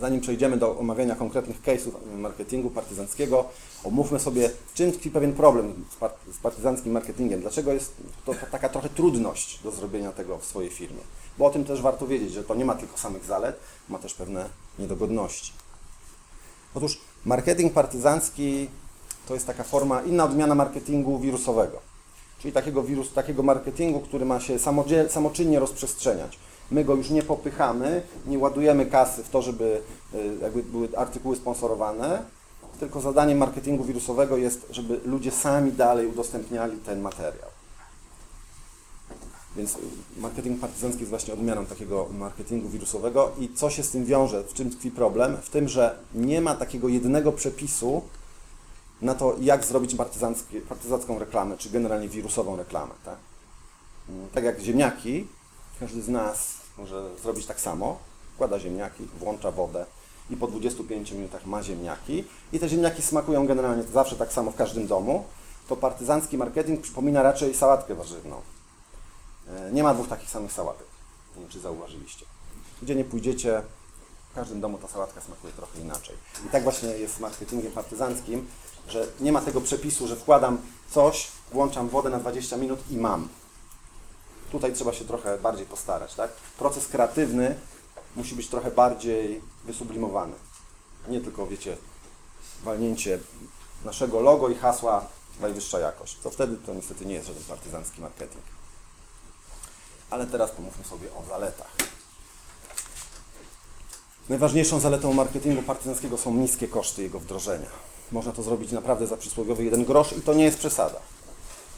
zanim 0.00 0.20
przejdziemy 0.20 0.56
do 0.56 0.78
omawiania 0.78 1.14
konkretnych 1.14 1.62
case'ów 1.62 1.92
marketingu 2.18 2.70
partyzanckiego, 2.70 3.44
omówmy 3.84 4.20
sobie, 4.20 4.50
czym 4.74 4.92
tkwi 4.92 5.10
pewien 5.10 5.32
problem 5.32 5.84
z, 5.90 5.96
par 5.96 6.10
z 6.32 6.38
partyzanckim 6.38 6.92
marketingiem. 6.92 7.40
Dlaczego 7.40 7.72
jest 7.72 7.92
to 8.24 8.34
taka 8.50 8.68
trochę 8.68 8.88
trudność 8.88 9.60
do 9.62 9.70
zrobienia 9.70 10.12
tego 10.12 10.38
w 10.38 10.44
swojej 10.44 10.70
firmie. 10.70 11.00
Bo 11.38 11.46
o 11.46 11.50
tym 11.50 11.64
też 11.64 11.82
warto 11.82 12.06
wiedzieć, 12.06 12.32
że 12.32 12.44
to 12.44 12.54
nie 12.54 12.64
ma 12.64 12.74
tylko 12.74 12.98
samych 12.98 13.24
zalet, 13.24 13.56
ma 13.88 13.98
też 13.98 14.14
pewne 14.14 14.48
niedogodności. 14.78 15.52
Otóż 16.74 17.00
marketing 17.24 17.72
partyzancki 17.72 18.68
to 19.28 19.34
jest 19.34 19.46
taka 19.46 19.64
forma, 19.64 20.02
inna 20.02 20.24
odmiana 20.24 20.54
marketingu 20.54 21.18
wirusowego. 21.18 21.89
Czyli 22.40 22.52
takiego, 22.52 22.82
wirus, 22.82 23.12
takiego 23.12 23.42
marketingu, 23.42 24.00
który 24.00 24.24
ma 24.24 24.40
się 24.40 24.58
samoczynnie 25.08 25.60
rozprzestrzeniać. 25.60 26.38
My 26.70 26.84
go 26.84 26.94
już 26.94 27.10
nie 27.10 27.22
popychamy, 27.22 28.02
nie 28.26 28.38
ładujemy 28.38 28.86
kasy 28.86 29.22
w 29.22 29.28
to, 29.28 29.42
żeby 29.42 29.80
y, 30.14 30.36
jakby 30.42 30.62
były 30.62 30.88
artykuły 30.96 31.36
sponsorowane, 31.36 32.22
tylko 32.80 33.00
zadaniem 33.00 33.38
marketingu 33.38 33.84
wirusowego 33.84 34.36
jest, 34.36 34.66
żeby 34.70 35.00
ludzie 35.04 35.30
sami 35.30 35.72
dalej 35.72 36.06
udostępniali 36.06 36.76
ten 36.76 37.00
materiał. 37.00 37.50
Więc 39.56 39.78
marketing 40.16 40.60
partyzancki 40.60 41.00
jest 41.00 41.10
właśnie 41.10 41.34
odmianą 41.34 41.66
takiego 41.66 42.06
marketingu 42.18 42.68
wirusowego 42.68 43.32
i 43.38 43.54
co 43.54 43.70
się 43.70 43.82
z 43.82 43.90
tym 43.90 44.04
wiąże, 44.04 44.44
w 44.44 44.52
czym 44.52 44.70
tkwi 44.70 44.90
problem? 44.90 45.36
W 45.42 45.50
tym, 45.50 45.68
że 45.68 45.98
nie 46.14 46.40
ma 46.40 46.54
takiego 46.54 46.88
jednego 46.88 47.32
przepisu 47.32 48.02
na 49.02 49.14
to, 49.14 49.36
jak 49.40 49.64
zrobić 49.64 49.96
partyzancką 50.68 51.18
reklamę, 51.18 51.58
czy 51.58 51.70
generalnie 51.70 52.08
wirusową 52.08 52.56
reklamę. 52.56 52.94
Tak? 53.04 53.16
tak 54.34 54.44
jak 54.44 54.60
ziemniaki, 54.60 55.26
każdy 55.80 56.02
z 56.02 56.08
nas 56.08 56.56
może 56.78 57.16
zrobić 57.22 57.46
tak 57.46 57.60
samo, 57.60 57.98
wkłada 58.34 58.58
ziemniaki, 58.58 59.08
włącza 59.18 59.50
wodę 59.50 59.86
i 60.30 60.36
po 60.36 60.46
25 60.46 61.12
minutach 61.12 61.46
ma 61.46 61.62
ziemniaki 61.62 62.24
i 62.52 62.58
te 62.58 62.68
ziemniaki 62.68 63.02
smakują 63.02 63.46
generalnie 63.46 63.82
zawsze 63.82 64.16
tak 64.16 64.32
samo 64.32 64.50
w 64.50 64.56
każdym 64.56 64.86
domu, 64.86 65.24
to 65.68 65.76
partyzancki 65.76 66.38
marketing 66.38 66.80
przypomina 66.80 67.22
raczej 67.22 67.54
sałatkę 67.54 67.94
warzywną. 67.94 68.40
E, 69.48 69.72
nie 69.72 69.82
ma 69.82 69.94
dwóch 69.94 70.08
takich 70.08 70.30
samych 70.30 70.52
sałatek. 70.52 70.86
Nie 71.36 71.42
wiem, 71.42 71.50
czy 71.50 71.60
zauważyliście. 71.60 72.26
Gdzie 72.82 72.94
nie 72.94 73.04
pójdziecie, 73.04 73.62
w 74.30 74.34
każdym 74.34 74.60
domu 74.60 74.78
ta 74.78 74.88
sałatka 74.88 75.20
smakuje 75.20 75.52
trochę 75.52 75.80
inaczej. 75.80 76.16
I 76.46 76.48
tak 76.48 76.62
właśnie 76.62 76.88
jest 76.88 77.16
z 77.16 77.20
marketingiem 77.20 77.72
partyzanckim, 77.72 78.48
że 78.88 79.06
nie 79.20 79.32
ma 79.32 79.40
tego 79.40 79.60
przepisu, 79.60 80.06
że 80.06 80.16
wkładam 80.16 80.58
coś, 80.90 81.28
włączam 81.52 81.88
wodę 81.88 82.10
na 82.10 82.18
20 82.18 82.56
minut 82.56 82.90
i 82.90 82.96
mam. 82.96 83.28
Tutaj 84.52 84.72
trzeba 84.72 84.92
się 84.92 85.04
trochę 85.04 85.38
bardziej 85.38 85.66
postarać, 85.66 86.14
tak? 86.14 86.30
Proces 86.58 86.88
kreatywny 86.88 87.54
musi 88.16 88.34
być 88.34 88.48
trochę 88.48 88.70
bardziej 88.70 89.40
wysublimowany. 89.64 90.34
Nie 91.08 91.20
tylko, 91.20 91.46
wiecie, 91.46 91.76
walnięcie 92.64 93.18
naszego 93.84 94.20
logo 94.20 94.48
i 94.48 94.54
hasła 94.54 95.06
najwyższa 95.40 95.78
jakość. 95.78 96.18
To 96.22 96.30
wtedy 96.30 96.56
to 96.56 96.74
niestety 96.74 97.06
nie 97.06 97.14
jest 97.14 97.26
żaden 97.26 97.42
partyzancki 97.42 98.00
marketing. 98.00 98.44
Ale 100.10 100.26
teraz 100.26 100.50
pomówmy 100.50 100.84
sobie 100.84 101.08
o 101.14 101.24
zaletach. 101.28 101.76
Najważniejszą 104.30 104.80
zaletą 104.80 105.12
marketingu 105.12 105.62
partyzanckiego 105.62 106.18
są 106.18 106.34
niskie 106.34 106.68
koszty 106.68 107.02
jego 107.02 107.20
wdrożenia. 107.20 107.66
Można 108.12 108.32
to 108.32 108.42
zrobić 108.42 108.72
naprawdę 108.72 109.06
za 109.06 109.16
przysłowiowy 109.16 109.64
jeden 109.64 109.84
grosz 109.84 110.12
i 110.12 110.22
to 110.22 110.34
nie 110.34 110.44
jest 110.44 110.58
przesada. 110.58 110.98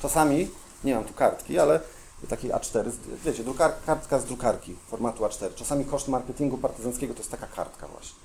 Czasami, 0.03 0.49
nie 0.85 0.95
mam 0.95 1.05
tu 1.05 1.15
kartki, 1.15 1.59
ale 1.59 1.81
takiej 2.29 2.51
A4, 2.51 2.91
wiecie, 3.25 3.45
kartka 3.87 4.19
z 4.19 4.25
drukarki 4.25 4.77
formatu 4.89 5.25
A4. 5.25 5.55
Czasami 5.55 5.85
koszt 5.85 6.09
marketingu 6.09 6.59
partyzanckiego 6.59 7.15
to 7.15 7.21
jest 7.21 7.31
taka 7.31 7.47
kartka 7.47 7.89
właśnie. 7.89 8.19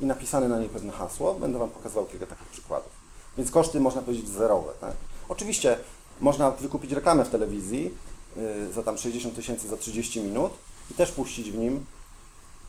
I 0.00 0.06
napisane 0.06 0.48
na 0.48 0.58
niej 0.58 0.68
pewne 0.68 0.92
hasło. 0.92 1.34
Będę 1.34 1.58
Wam 1.58 1.70
pokazywał 1.70 2.06
kilka 2.06 2.26
takich 2.26 2.48
przykładów. 2.48 2.92
Więc 3.38 3.50
koszty 3.50 3.80
można 3.80 4.02
powiedzieć 4.02 4.28
zerowe. 4.28 4.72
Tak? 4.80 4.92
Oczywiście 5.28 5.78
można 6.20 6.50
wykupić 6.50 6.92
reklamę 6.92 7.24
w 7.24 7.30
telewizji 7.30 7.94
yy, 8.36 8.72
za 8.72 8.82
tam 8.82 8.98
60 8.98 9.34
tysięcy 9.34 9.68
za 9.68 9.76
30 9.76 10.20
minut 10.20 10.52
i 10.90 10.94
też 10.94 11.12
puścić 11.12 11.50
w 11.50 11.58
nim 11.58 11.84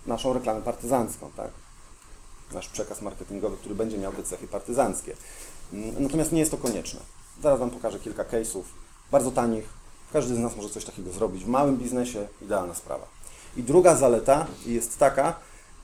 naszą 0.07 0.33
reklamę 0.33 0.61
partyzancką. 0.61 1.31
Tak? 1.37 1.49
Nasz 2.53 2.69
przekaz 2.69 3.01
marketingowy, 3.01 3.57
który 3.57 3.75
będzie 3.75 3.97
miał 3.97 4.13
te 4.13 4.23
cechy 4.23 4.47
partyzanckie. 4.47 5.15
Yy, 5.73 5.79
natomiast 5.99 6.31
nie 6.31 6.39
jest 6.39 6.51
to 6.51 6.57
konieczne. 6.57 6.99
Zaraz 7.43 7.59
Wam 7.59 7.69
pokażę 7.69 7.99
kilka 7.99 8.23
case'ów, 8.23 8.63
bardzo 9.11 9.31
tanich, 9.31 9.65
każdy 10.13 10.35
z 10.35 10.39
nas 10.39 10.55
może 10.55 10.69
coś 10.69 10.85
takiego 10.85 11.11
zrobić. 11.11 11.45
W 11.45 11.47
małym 11.47 11.77
biznesie 11.77 12.27
idealna 12.41 12.73
sprawa. 12.73 13.07
I 13.57 13.63
druga 13.63 13.95
zaleta 13.95 14.47
jest 14.65 14.97
taka, 14.99 15.35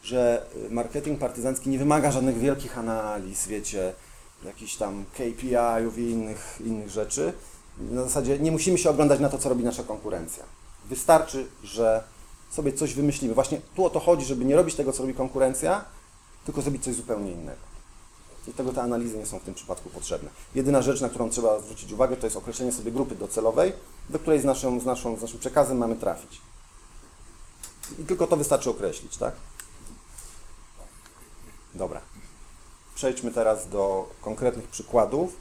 że 0.03 0.45
marketing 0.69 1.19
partyzancki 1.19 1.69
nie 1.69 1.79
wymaga 1.79 2.11
żadnych 2.11 2.37
wielkich 2.37 2.77
analiz, 2.77 3.47
wiecie, 3.47 3.93
jakichś 4.45 4.75
tam 4.75 5.05
KPI-ów 5.13 5.97
i 5.97 6.09
innych, 6.09 6.61
innych 6.65 6.89
rzeczy. 6.89 7.33
Na 7.77 8.03
zasadzie 8.03 8.39
nie 8.39 8.51
musimy 8.51 8.77
się 8.77 8.89
oglądać 8.89 9.19
na 9.19 9.29
to, 9.29 9.37
co 9.37 9.49
robi 9.49 9.63
nasza 9.63 9.83
konkurencja. 9.83 10.43
Wystarczy, 10.85 11.47
że 11.63 12.03
sobie 12.49 12.73
coś 12.73 12.93
wymyślimy. 12.93 13.33
Właśnie 13.33 13.61
tu 13.75 13.85
o 13.85 13.89
to 13.89 13.99
chodzi, 13.99 14.25
żeby 14.25 14.45
nie 14.45 14.55
robić 14.55 14.75
tego, 14.75 14.93
co 14.93 15.01
robi 15.03 15.13
konkurencja, 15.13 15.85
tylko 16.45 16.61
zrobić 16.61 16.83
coś 16.83 16.95
zupełnie 16.95 17.31
innego. 17.31 17.69
I 18.47 18.53
tego 18.53 18.73
te 18.73 18.81
analizy 18.81 19.17
nie 19.17 19.25
są 19.25 19.39
w 19.39 19.43
tym 19.43 19.53
przypadku 19.53 19.89
potrzebne. 19.89 20.29
Jedyna 20.55 20.81
rzecz, 20.81 21.01
na 21.01 21.09
którą 21.09 21.29
trzeba 21.29 21.59
zwrócić 21.59 21.91
uwagę, 21.91 22.17
to 22.17 22.27
jest 22.27 22.37
określenie 22.37 22.71
sobie 22.71 22.91
grupy 22.91 23.15
docelowej, 23.15 23.73
do 24.09 24.19
której 24.19 24.41
z, 24.41 24.45
naszą, 24.45 24.79
z, 24.79 24.85
naszą, 24.85 25.17
z 25.17 25.21
naszym 25.21 25.39
przekazem 25.39 25.77
mamy 25.77 25.95
trafić. 25.95 26.41
I 27.99 28.03
tylko 28.03 28.27
to 28.27 28.37
wystarczy 28.37 28.69
określić, 28.69 29.17
tak? 29.17 29.33
Dobra. 31.75 32.01
Przejdźmy 32.95 33.31
teraz 33.31 33.69
do 33.69 34.09
konkretnych 34.21 34.67
przykładów 34.67 35.35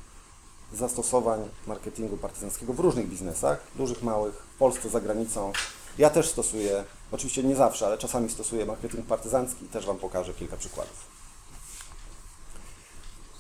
zastosowań 0.73 1.49
marketingu 1.67 2.17
partyzanckiego 2.17 2.73
w 2.73 2.81
różnych 2.81 3.09
biznesach, 3.09 3.61
dużych, 3.75 4.03
małych, 4.03 4.35
w 4.35 4.59
Polsce, 4.59 4.89
za 4.89 5.01
granicą. 5.01 5.53
Ja 5.99 6.11
też 6.11 6.29
stosuję, 6.31 6.85
oczywiście 7.13 7.43
nie 7.43 7.57
zawsze, 7.57 7.87
ale 7.87 7.99
czasami 7.99 8.31
stosuję 8.31 8.67
marketing 8.67 9.07
partyzancki 9.07 9.65
i 9.65 9.69
też 9.69 9.87
Wam 9.87 9.99
pokażę 9.99 10.35
kilka 10.35 10.57
przykładów. 10.57 11.07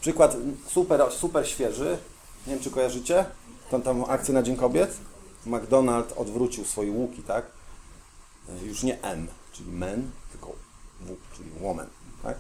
Przykład 0.00 0.36
super, 0.66 1.02
super 1.12 1.48
świeży. 1.48 1.98
Nie 2.46 2.54
wiem, 2.54 2.62
czy 2.62 2.70
kojarzycie 2.70 3.24
tą, 3.70 3.82
tą 3.82 4.06
akcję 4.06 4.34
na 4.34 4.42
Dzień 4.42 4.56
Kobiet. 4.56 4.96
McDonald 5.46 6.12
odwrócił 6.16 6.64
swoje 6.64 6.90
łuki, 6.90 7.22
tak? 7.22 7.46
Już 8.62 8.82
nie 8.82 9.02
M, 9.02 9.28
czyli 9.52 9.72
men, 9.72 10.10
tylko 10.32 10.52
W, 11.00 11.16
czyli 11.36 11.50
woman, 11.60 11.86
tak? 12.22 12.36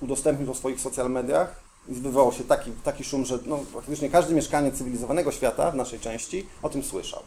Udostępnił 0.00 0.46
to 0.46 0.54
w 0.54 0.58
swoich 0.58 0.80
social 0.80 1.10
mediach 1.10 1.62
i 1.88 1.94
wywołał 1.94 2.32
się 2.32 2.44
taki, 2.44 2.72
taki 2.72 3.04
szum, 3.04 3.24
że 3.24 3.38
no, 3.46 3.58
faktycznie 3.72 4.10
każdy 4.10 4.34
mieszkaniec 4.34 4.78
cywilizowanego 4.78 5.32
świata 5.32 5.70
w 5.70 5.74
naszej 5.74 6.00
części 6.00 6.46
o 6.62 6.68
tym 6.68 6.82
słyszał. 6.82 7.22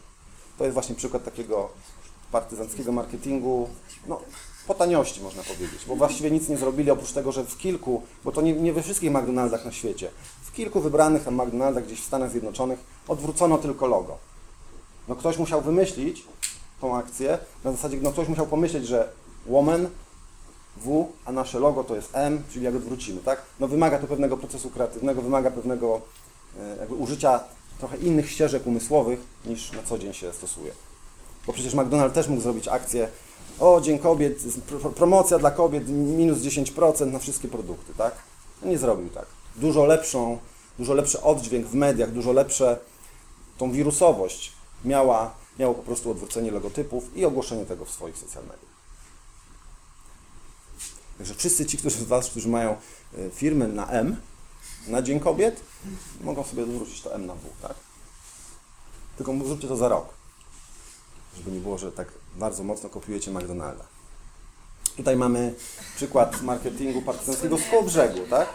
To 0.58 0.64
jest 0.64 0.74
właśnie 0.74 0.94
przykład 0.94 1.24
takiego 1.24 1.68
partyzanckiego 2.32 2.92
marketingu, 2.92 3.68
no, 4.06 4.20
po 4.66 4.74
taniości 4.74 5.20
można 5.20 5.42
powiedzieć, 5.42 5.84
bo 5.86 5.96
właściwie 5.96 6.30
nic 6.30 6.48
nie 6.48 6.56
zrobili 6.56 6.90
oprócz 6.90 7.12
tego, 7.12 7.32
że 7.32 7.44
w 7.44 7.58
kilku, 7.58 8.02
bo 8.24 8.32
to 8.32 8.40
nie, 8.40 8.52
nie 8.52 8.72
we 8.72 8.82
wszystkich 8.82 9.10
McDonaldach 9.10 9.64
na 9.64 9.72
świecie, 9.72 10.10
w 10.42 10.52
kilku 10.52 10.80
wybranych 10.80 11.24
tam 11.24 11.34
McDonaldach 11.34 11.84
gdzieś 11.84 12.00
w 12.00 12.04
Stanach 12.04 12.30
Zjednoczonych 12.30 12.78
odwrócono 13.08 13.58
tylko 13.58 13.86
logo. 13.86 14.18
No 15.08 15.16
ktoś 15.16 15.38
musiał 15.38 15.62
wymyślić 15.62 16.24
tą 16.80 16.96
akcję, 16.96 17.38
na 17.64 17.72
zasadzie, 17.72 17.98
no 18.02 18.12
ktoś 18.12 18.28
musiał 18.28 18.46
pomyśleć, 18.46 18.86
że 18.86 19.08
woman, 19.46 19.88
W, 20.76 21.06
a 21.24 21.32
nasze 21.32 21.58
logo 21.58 21.84
to 21.84 21.96
jest 21.96 22.10
M, 22.12 22.42
czyli 22.52 22.64
jak 22.64 22.74
odwrócimy, 22.74 23.20
tak? 23.20 23.42
No 23.60 23.68
wymaga 23.68 23.98
to 23.98 24.06
pewnego 24.06 24.36
procesu 24.36 24.70
kreatywnego, 24.70 25.22
wymaga 25.22 25.50
pewnego 25.50 26.00
e, 26.58 26.76
jakby 26.76 26.94
użycia 26.94 27.40
trochę 27.78 27.96
innych 27.96 28.30
ścieżek 28.30 28.66
umysłowych 28.66 29.20
niż 29.44 29.72
na 29.72 29.82
co 29.82 29.98
dzień 29.98 30.14
się 30.14 30.32
stosuje. 30.32 30.72
Bo 31.46 31.52
przecież 31.52 31.74
McDonald 31.74 32.14
też 32.14 32.28
mógł 32.28 32.42
zrobić 32.42 32.68
akcję 32.68 33.08
o, 33.60 33.80
Dzień 33.80 33.98
Kobiet, 33.98 34.38
promocja 34.96 35.38
dla 35.38 35.50
kobiet, 35.50 35.88
minus 35.88 36.38
10% 36.38 37.12
na 37.12 37.18
wszystkie 37.18 37.48
produkty, 37.48 37.94
tak? 37.94 38.14
No 38.62 38.68
nie 38.68 38.78
zrobił 38.78 39.10
tak. 39.10 39.26
Dużo 39.56 39.84
lepszą, 39.84 40.38
dużo 40.78 40.94
lepszy 40.94 41.22
oddźwięk 41.22 41.66
w 41.66 41.74
mediach, 41.74 42.12
dużo 42.12 42.32
lepsze 42.32 42.78
tą 43.58 43.72
wirusowość 43.72 44.52
miała, 44.84 45.34
miało 45.58 45.74
po 45.74 45.82
prostu 45.82 46.10
odwrócenie 46.10 46.50
logotypów 46.50 47.16
i 47.16 47.24
ogłoszenie 47.24 47.66
tego 47.66 47.84
w 47.84 47.90
swoich 47.90 48.18
social 48.18 48.42
mediach. 48.42 48.76
Także 51.18 51.34
wszyscy 51.34 51.66
ci, 51.66 51.78
którzy 51.78 51.96
z 51.96 52.04
Was, 52.04 52.30
którzy 52.30 52.48
mają 52.48 52.70
e, 52.70 52.76
firmy 53.30 53.68
na 53.68 53.86
M, 53.86 54.16
na 54.88 55.02
Dzień 55.02 55.20
Kobiet, 55.20 55.60
mogą 56.20 56.44
sobie 56.44 56.62
odwrócić 56.62 57.02
to 57.02 57.14
M 57.14 57.26
na 57.26 57.34
W, 57.34 57.38
tak? 57.62 57.74
Tylko 59.16 59.34
zróbcie 59.44 59.68
to 59.68 59.76
za 59.76 59.88
rok 59.88 60.16
żeby 61.36 61.50
nie 61.50 61.60
było, 61.60 61.78
że 61.78 61.92
tak 61.92 62.08
bardzo 62.36 62.64
mocno 62.64 62.88
kopiujecie 62.88 63.30
McDonalda. 63.30 63.84
Tutaj 64.96 65.16
mamy 65.16 65.54
przykład 65.96 66.42
marketingu 66.42 67.02
partyzanckiego 67.02 67.56
z 67.58 67.84
brzegu, 67.84 68.20
tak? 68.30 68.48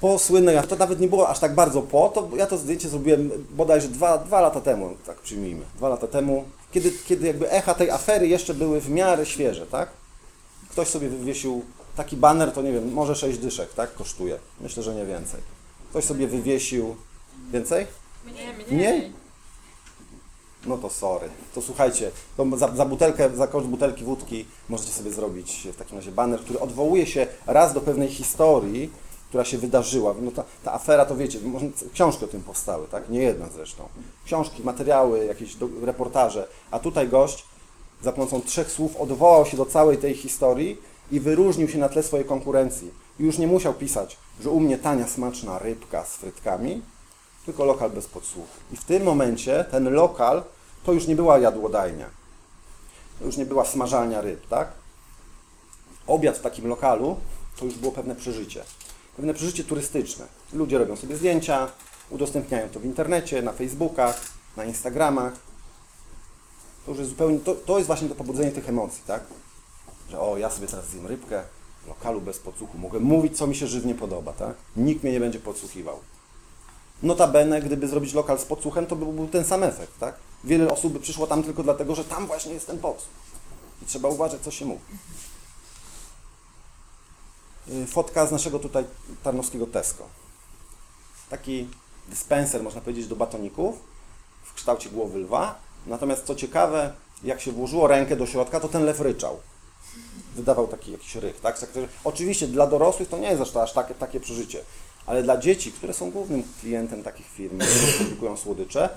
Po 0.00 0.18
słynnej, 0.18 0.56
to 0.68 0.76
nawet 0.76 1.00
nie 1.00 1.08
było 1.08 1.28
aż 1.28 1.38
tak 1.38 1.54
bardzo 1.54 1.82
po, 1.82 2.08
to 2.08 2.28
ja 2.36 2.46
to 2.46 2.58
zdjęcie 2.58 2.88
zrobiłem 2.88 3.30
bodajże 3.50 3.88
dwa, 3.88 4.18
dwa 4.18 4.40
lata 4.40 4.60
temu, 4.60 4.96
tak 5.06 5.18
przyjmijmy. 5.18 5.64
Dwa 5.76 5.88
lata 5.88 6.06
temu 6.06 6.44
kiedy, 6.72 6.92
kiedy 7.06 7.26
jakby 7.26 7.50
echa 7.50 7.74
tej 7.74 7.90
afery 7.90 8.28
jeszcze 8.28 8.54
były 8.54 8.80
w 8.80 8.90
miarę 8.90 9.26
świeże, 9.26 9.66
tak? 9.66 9.88
Ktoś 10.70 10.88
sobie 10.88 11.08
wywiesił 11.08 11.64
taki 11.96 12.16
baner, 12.16 12.52
to 12.52 12.62
nie 12.62 12.72
wiem, 12.72 12.92
może 12.92 13.14
6 13.14 13.38
dyszek, 13.38 13.74
tak? 13.74 13.94
Kosztuje. 13.94 14.38
Myślę, 14.60 14.82
że 14.82 14.94
nie 14.94 15.06
więcej. 15.06 15.40
Ktoś 15.90 16.04
sobie 16.04 16.26
wywiesił. 16.26 16.96
Więcej? 17.52 17.86
Mniej, 18.24 18.54
mniej. 18.54 18.66
Mniej? 18.70 19.12
No 20.66 20.78
to 20.78 20.90
sorry. 20.90 21.28
To 21.54 21.62
słuchajcie, 21.62 22.10
to 22.36 22.56
za, 22.56 22.76
za 22.76 22.84
butelkę, 22.84 23.36
za 23.36 23.46
koszt 23.46 23.66
butelki 23.66 24.04
wódki 24.04 24.44
możecie 24.68 24.92
sobie 24.92 25.10
zrobić 25.10 25.68
w 25.72 25.76
takim 25.76 25.96
razie 25.96 26.12
baner, 26.12 26.40
który 26.40 26.60
odwołuje 26.60 27.06
się 27.06 27.26
raz 27.46 27.74
do 27.74 27.80
pewnej 27.80 28.08
historii, 28.08 28.90
która 29.28 29.44
się 29.44 29.58
wydarzyła. 29.58 30.14
No 30.22 30.30
ta, 30.30 30.44
ta 30.64 30.74
afera, 30.74 31.04
to 31.06 31.16
wiecie, 31.16 31.38
książki 31.92 32.24
o 32.24 32.28
tym 32.28 32.42
powstały, 32.42 32.86
tak? 32.88 33.08
Nie 33.08 33.22
jedna 33.22 33.46
zresztą. 33.54 33.88
Książki, 34.24 34.62
materiały, 34.62 35.24
jakieś 35.24 35.54
do, 35.54 35.68
reportaże. 35.82 36.48
A 36.70 36.78
tutaj 36.78 37.08
gość 37.08 37.44
za 38.02 38.12
pomocą 38.12 38.40
trzech 38.40 38.70
słów 38.70 38.96
odwołał 38.96 39.46
się 39.46 39.56
do 39.56 39.66
całej 39.66 39.98
tej 39.98 40.14
historii 40.14 40.76
i 41.12 41.20
wyróżnił 41.20 41.68
się 41.68 41.78
na 41.78 41.88
tle 41.88 42.02
swojej 42.02 42.26
konkurencji. 42.26 42.90
I 43.20 43.24
już 43.24 43.38
nie 43.38 43.46
musiał 43.46 43.74
pisać, 43.74 44.16
że 44.40 44.50
u 44.50 44.60
mnie 44.60 44.78
tania, 44.78 45.08
smaczna 45.08 45.58
rybka 45.58 46.04
z 46.04 46.16
frytkami, 46.16 46.82
tylko 47.50 47.64
lokal 47.64 47.90
bez 47.90 48.06
podsłuchu. 48.06 48.48
I 48.72 48.76
w 48.76 48.84
tym 48.84 49.02
momencie 49.02 49.64
ten 49.70 49.92
lokal 49.92 50.42
to 50.84 50.92
już 50.92 51.06
nie 51.06 51.16
była 51.16 51.38
jadłodajnia. 51.38 52.06
To 53.18 53.24
już 53.24 53.36
nie 53.36 53.46
była 53.46 53.64
smażalnia 53.64 54.20
ryb, 54.20 54.46
tak? 54.46 54.68
Obiad 56.06 56.38
w 56.38 56.40
takim 56.40 56.66
lokalu 56.66 57.16
to 57.58 57.64
już 57.64 57.74
było 57.74 57.92
pewne 57.92 58.16
przeżycie. 58.16 58.64
Pewne 59.16 59.34
przeżycie 59.34 59.64
turystyczne. 59.64 60.26
Ludzie 60.52 60.78
robią 60.78 60.96
sobie 60.96 61.16
zdjęcia, 61.16 61.68
udostępniają 62.10 62.68
to 62.68 62.80
w 62.80 62.84
internecie, 62.84 63.42
na 63.42 63.52
Facebookach, 63.52 64.20
na 64.56 64.64
Instagramach. 64.64 65.32
To 66.84 66.90
już 66.90 66.98
jest 66.98 67.10
zupełnie, 67.10 67.38
to, 67.38 67.54
to 67.54 67.76
jest 67.78 67.86
właśnie 67.86 68.08
to 68.08 68.14
pobudzenie 68.14 68.50
tych 68.50 68.68
emocji, 68.68 69.02
tak? 69.06 69.22
Że 70.10 70.20
o, 70.20 70.38
ja 70.38 70.50
sobie 70.50 70.66
teraz 70.66 70.88
zjem 70.88 71.06
rybkę 71.06 71.42
w 71.84 71.88
lokalu 71.88 72.20
bez 72.20 72.38
podsłuchu. 72.38 72.78
Mogę 72.78 73.00
mówić, 73.00 73.38
co 73.38 73.46
mi 73.46 73.56
się 73.56 73.66
żywnie 73.66 73.94
podoba, 73.94 74.32
tak? 74.32 74.54
Nikt 74.76 75.02
mnie 75.02 75.12
nie 75.12 75.20
będzie 75.20 75.40
podsłuchiwał. 75.40 75.98
Notabene, 77.02 77.62
gdyby 77.62 77.88
zrobić 77.88 78.14
lokal 78.14 78.38
z 78.38 78.44
podsłuchem, 78.44 78.86
to 78.86 78.96
by 78.96 79.06
był 79.06 79.28
ten 79.28 79.44
sam 79.44 79.62
efekt, 79.62 79.98
tak? 79.98 80.14
Wiele 80.44 80.70
osób 80.70 80.92
by 80.92 81.00
przyszło 81.00 81.26
tam 81.26 81.42
tylko 81.42 81.62
dlatego, 81.62 81.94
że 81.94 82.04
tam 82.04 82.26
właśnie 82.26 82.54
jest 82.54 82.66
ten 82.66 82.78
podsłuch. 82.78 83.12
I 83.82 83.86
trzeba 83.86 84.08
uważać, 84.08 84.40
co 84.40 84.50
się 84.50 84.64
mówi. 84.64 84.80
Y, 87.68 87.86
Fotka 87.86 88.26
z 88.26 88.32
naszego 88.32 88.58
tutaj 88.58 88.84
tarnowskiego 89.22 89.66
Tesco. 89.66 90.04
Taki 91.30 91.68
dyspenser, 92.08 92.62
można 92.62 92.80
powiedzieć, 92.80 93.06
do 93.06 93.16
batoników 93.16 93.76
w 94.44 94.54
kształcie 94.54 94.90
głowy 94.90 95.18
lwa. 95.18 95.58
Natomiast 95.86 96.24
co 96.24 96.34
ciekawe, 96.34 96.92
jak 97.22 97.40
się 97.40 97.52
włożyło 97.52 97.86
rękę 97.86 98.16
do 98.16 98.26
środka, 98.26 98.60
to 98.60 98.68
ten 98.68 98.84
lew 98.84 99.00
ryczał. 99.00 99.40
Wydawał 100.34 100.68
taki 100.68 100.92
jakiś 100.92 101.14
rych, 101.14 101.40
tak? 101.40 101.66
Oczywiście 102.04 102.48
dla 102.48 102.66
dorosłych 102.66 103.08
to 103.08 103.18
nie 103.18 103.28
jest 103.28 103.42
aż, 103.42 103.56
aż 103.56 103.72
takie, 103.72 103.94
takie 103.94 104.20
przeżycie, 104.20 104.64
ale 105.10 105.22
dla 105.22 105.36
dzieci, 105.36 105.72
które 105.72 105.94
są 105.94 106.10
głównym 106.10 106.42
klientem 106.60 107.02
takich 107.02 107.26
firm, 107.26 107.58
które 107.58 107.92
produkują 107.98 108.36
słodycze, 108.36 108.88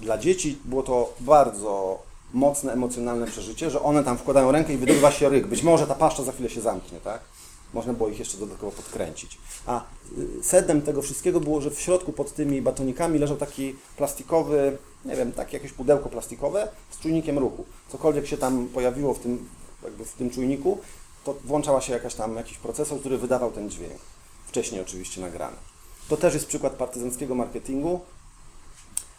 dla 0.00 0.18
dzieci 0.18 0.58
było 0.64 0.82
to 0.82 1.14
bardzo 1.20 2.02
mocne, 2.32 2.72
emocjonalne 2.72 3.26
przeżycie, 3.26 3.70
że 3.70 3.82
one 3.82 4.04
tam 4.04 4.18
wkładają 4.18 4.52
rękę 4.52 4.74
i 4.74 4.76
wydobywa 4.76 5.12
się 5.12 5.28
ryk. 5.28 5.46
Być 5.46 5.62
może 5.62 5.86
ta 5.86 5.94
paszcza 5.94 6.22
za 6.22 6.32
chwilę 6.32 6.50
się 6.50 6.60
zamknie, 6.60 7.00
tak? 7.00 7.20
Można 7.74 7.92
było 7.92 8.08
ich 8.08 8.18
jeszcze 8.18 8.38
dodatkowo 8.38 8.72
podkręcić. 8.72 9.38
A 9.66 9.84
y, 10.40 10.44
sednem 10.44 10.82
tego 10.82 11.02
wszystkiego 11.02 11.40
było, 11.40 11.60
że 11.60 11.70
w 11.70 11.80
środku 11.80 12.12
pod 12.12 12.34
tymi 12.34 12.62
batonikami 12.62 13.18
leżał 13.18 13.36
taki 13.36 13.76
plastikowy, 13.96 14.78
nie 15.04 15.16
wiem, 15.16 15.32
takie 15.32 15.56
jakieś 15.56 15.72
pudełko 15.72 16.08
plastikowe 16.08 16.68
z 16.90 16.98
czujnikiem 16.98 17.38
ruchu. 17.38 17.64
Cokolwiek 17.88 18.26
się 18.26 18.36
tam 18.36 18.66
pojawiło 18.66 19.14
w 19.14 19.18
tym, 19.18 19.48
jakby 19.84 20.04
w 20.04 20.12
tym 20.12 20.30
czujniku, 20.30 20.78
to 21.24 21.34
włączała 21.44 21.80
się 21.80 21.92
jakaś 21.92 22.14
tam, 22.14 22.36
jakiś 22.36 22.58
procesor, 22.58 23.00
który 23.00 23.18
wydawał 23.18 23.50
ten 23.50 23.70
dźwięk. 23.70 24.00
Wcześniej 24.52 24.80
oczywiście 24.80 25.20
nagrany. 25.20 25.56
To 26.08 26.16
też 26.16 26.34
jest 26.34 26.46
przykład 26.46 26.72
partyzanckiego 26.72 27.34
marketingu 27.34 28.00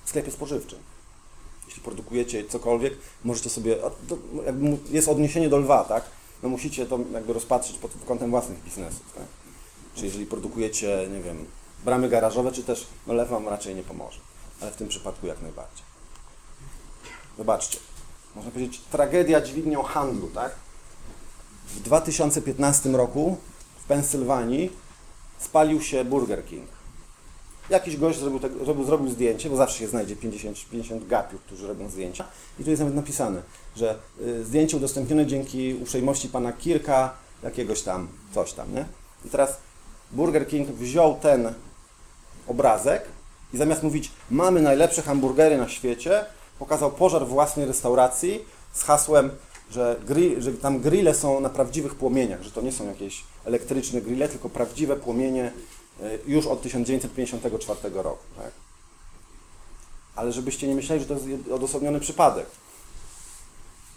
w 0.05 0.09
sklepie 0.09 0.31
spożywczym. 0.31 0.79
Jeśli 1.67 1.81
produkujecie 1.81 2.45
cokolwiek, 2.45 2.93
możecie 3.23 3.49
sobie, 3.49 3.77
jest 4.91 5.07
odniesienie 5.07 5.49
do 5.49 5.57
lwa, 5.57 5.83
tak? 5.83 6.03
No 6.43 6.49
musicie 6.49 6.85
to 6.85 6.99
jakby 7.13 7.33
rozpatrzyć 7.33 7.77
pod 7.77 7.91
kątem 8.07 8.29
własnych 8.29 8.63
biznesów, 8.63 9.13
tak? 9.15 9.23
Czy 9.95 10.05
jeżeli 10.05 10.25
produkujecie, 10.25 11.07
nie 11.13 11.21
wiem, 11.21 11.45
bramy 11.85 12.09
garażowe, 12.09 12.51
czy 12.51 12.63
też, 12.63 12.87
no 13.07 13.13
lew 13.13 13.29
Wam 13.29 13.47
raczej 13.47 13.75
nie 13.75 13.83
pomoże. 13.83 14.19
Ale 14.61 14.71
w 14.71 14.75
tym 14.75 14.87
przypadku 14.87 15.27
jak 15.27 15.41
najbardziej. 15.41 15.83
Zobaczcie, 17.37 17.79
można 18.35 18.51
powiedzieć, 18.51 18.81
tragedia 18.91 19.41
dźwignią 19.41 19.83
handlu, 19.83 20.27
tak? 20.27 20.55
W 21.67 21.79
2015 21.79 22.89
roku 22.89 23.37
w 23.83 23.83
Pensylwanii 23.83 24.82
spalił 25.43 25.81
się 25.81 26.05
Burger 26.05 26.45
King. 26.45 26.69
Jakiś 27.69 27.97
gość 27.97 28.19
zrobił, 28.19 28.39
tego, 28.39 28.65
zrobił, 28.65 28.85
zrobił 28.85 29.09
zdjęcie, 29.09 29.49
bo 29.49 29.55
zawsze 29.55 29.79
się 29.79 29.87
znajdzie 29.87 30.15
50, 30.15 30.57
50 30.71 31.07
gapiów, 31.07 31.41
którzy 31.41 31.67
robią 31.67 31.89
zdjęcia. 31.89 32.25
I 32.59 32.63
tu 32.63 32.69
jest 32.69 32.79
nawet 32.79 32.95
napisane, 32.95 33.41
że 33.75 33.95
y, 34.21 34.45
zdjęcie 34.45 34.77
udostępnione 34.77 35.25
dzięki 35.25 35.73
uprzejmości 35.81 36.29
pana 36.29 36.53
Kirka, 36.53 37.13
jakiegoś 37.43 37.81
tam, 37.81 38.07
coś 38.33 38.53
tam, 38.53 38.73
nie? 38.73 38.85
I 39.25 39.29
teraz 39.29 39.57
Burger 40.11 40.47
King 40.47 40.69
wziął 40.69 41.15
ten 41.21 41.53
obrazek 42.47 43.03
i 43.53 43.57
zamiast 43.57 43.83
mówić, 43.83 44.11
mamy 44.31 44.61
najlepsze 44.61 45.01
hamburgery 45.01 45.57
na 45.57 45.69
świecie, 45.69 46.25
pokazał 46.59 46.91
pożar 46.91 47.27
własnej 47.27 47.65
restauracji 47.65 48.45
z 48.73 48.83
hasłem, 48.83 49.29
że, 49.71 49.95
grill, 50.07 50.41
że 50.41 50.53
tam 50.53 50.79
grille 50.79 51.15
są 51.15 51.39
na 51.39 51.49
prawdziwych 51.49 51.95
płomieniach, 51.95 52.43
że 52.43 52.51
to 52.51 52.61
nie 52.61 52.71
są 52.71 52.87
jakieś 52.87 53.23
elektryczne 53.45 54.01
grille, 54.01 54.29
tylko 54.29 54.49
prawdziwe 54.49 54.95
płomienie 54.95 55.51
y, 56.01 56.19
już 56.27 56.45
od 56.45 56.61
1954 56.61 57.95
roku. 58.01 58.23
Tak? 58.37 58.51
Ale 60.15 60.31
żebyście 60.31 60.67
nie 60.67 60.75
myśleli, 60.75 61.01
że 61.01 61.07
to 61.07 61.13
jest 61.13 61.47
odosobniony 61.51 61.99
przypadek. 61.99 62.45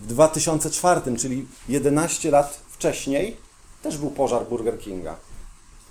W 0.00 0.06
2004, 0.06 1.16
czyli 1.16 1.46
11 1.68 2.30
lat 2.30 2.60
wcześniej, 2.68 3.36
też 3.82 3.98
był 3.98 4.10
pożar 4.10 4.46
Burger 4.46 4.78
Kinga. 4.78 5.16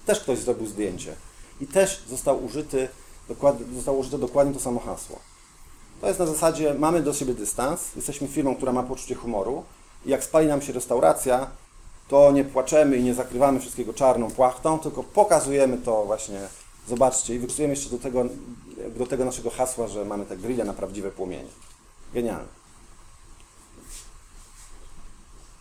Też 0.05 0.19
ktoś 0.19 0.39
zrobił 0.39 0.67
zdjęcie. 0.67 1.15
I 1.61 1.67
też 1.67 2.03
został 2.09 2.45
użyty, 2.45 2.87
zostało 3.75 3.97
użyte 3.97 4.17
dokładnie 4.17 4.53
to 4.53 4.59
samo 4.59 4.79
hasło. 4.79 5.19
To 6.01 6.07
jest 6.07 6.19
na 6.19 6.25
zasadzie, 6.25 6.73
mamy 6.73 7.01
do 7.01 7.13
siebie 7.13 7.33
dystans, 7.33 7.95
jesteśmy 7.95 8.27
firmą, 8.27 8.55
która 8.55 8.71
ma 8.71 8.83
poczucie 8.83 9.15
humoru 9.15 9.63
i 10.05 10.09
jak 10.09 10.23
spali 10.23 10.47
nam 10.47 10.61
się 10.61 10.73
restauracja, 10.73 11.47
to 12.07 12.31
nie 12.31 12.43
płaczemy 12.43 12.97
i 12.97 13.03
nie 13.03 13.13
zakrywamy 13.13 13.59
wszystkiego 13.59 13.93
czarną 13.93 14.31
płachtą, 14.31 14.79
tylko 14.79 15.03
pokazujemy 15.03 15.77
to 15.77 16.05
właśnie, 16.05 16.39
zobaczcie 16.87 17.35
i 17.35 17.39
wykorzystujemy 17.39 17.73
jeszcze 17.73 17.89
do 17.89 17.97
tego, 17.97 18.25
do 18.97 19.05
tego 19.07 19.25
naszego 19.25 19.49
hasła, 19.49 19.87
że 19.87 20.05
mamy 20.05 20.25
te 20.25 20.37
grille 20.37 20.63
na 20.63 20.73
prawdziwe 20.73 21.11
płomienie. 21.11 21.49
Genialne. 22.13 22.47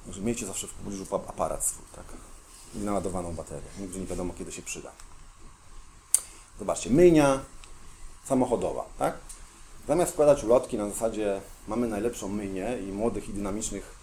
Także 0.05 0.21
miejcie 0.21 0.47
zawsze 0.47 0.67
w 0.67 0.75
pobliżu 0.75 1.07
pa- 1.07 1.17
aparat 1.17 1.67
swój, 1.67 1.85
tak? 1.97 2.05
I 2.75 2.79
naładowaną 2.79 3.35
baterię. 3.35 3.69
Nigdy 3.81 4.01
nie 4.01 4.07
wiadomo, 4.07 4.35
kiedy 4.39 4.53
się 4.53 4.63
przyda. 4.63 4.91
Zobaczcie, 6.59 6.91
myjnia 6.91 7.41
samochodowa, 8.25 8.85
tak? 8.99 9.19
Zamiast 9.89 10.13
wkładać 10.13 10.45
ulotki 10.45 10.79
na 10.79 10.89
zasadzie 10.89 11.41
mamy 11.69 11.89
najlepszą 11.89 12.29
myjnię 12.29 12.79
i 12.89 12.93
młodych 12.93 13.29
i 13.29 13.33
dynamicznych 13.33 13.94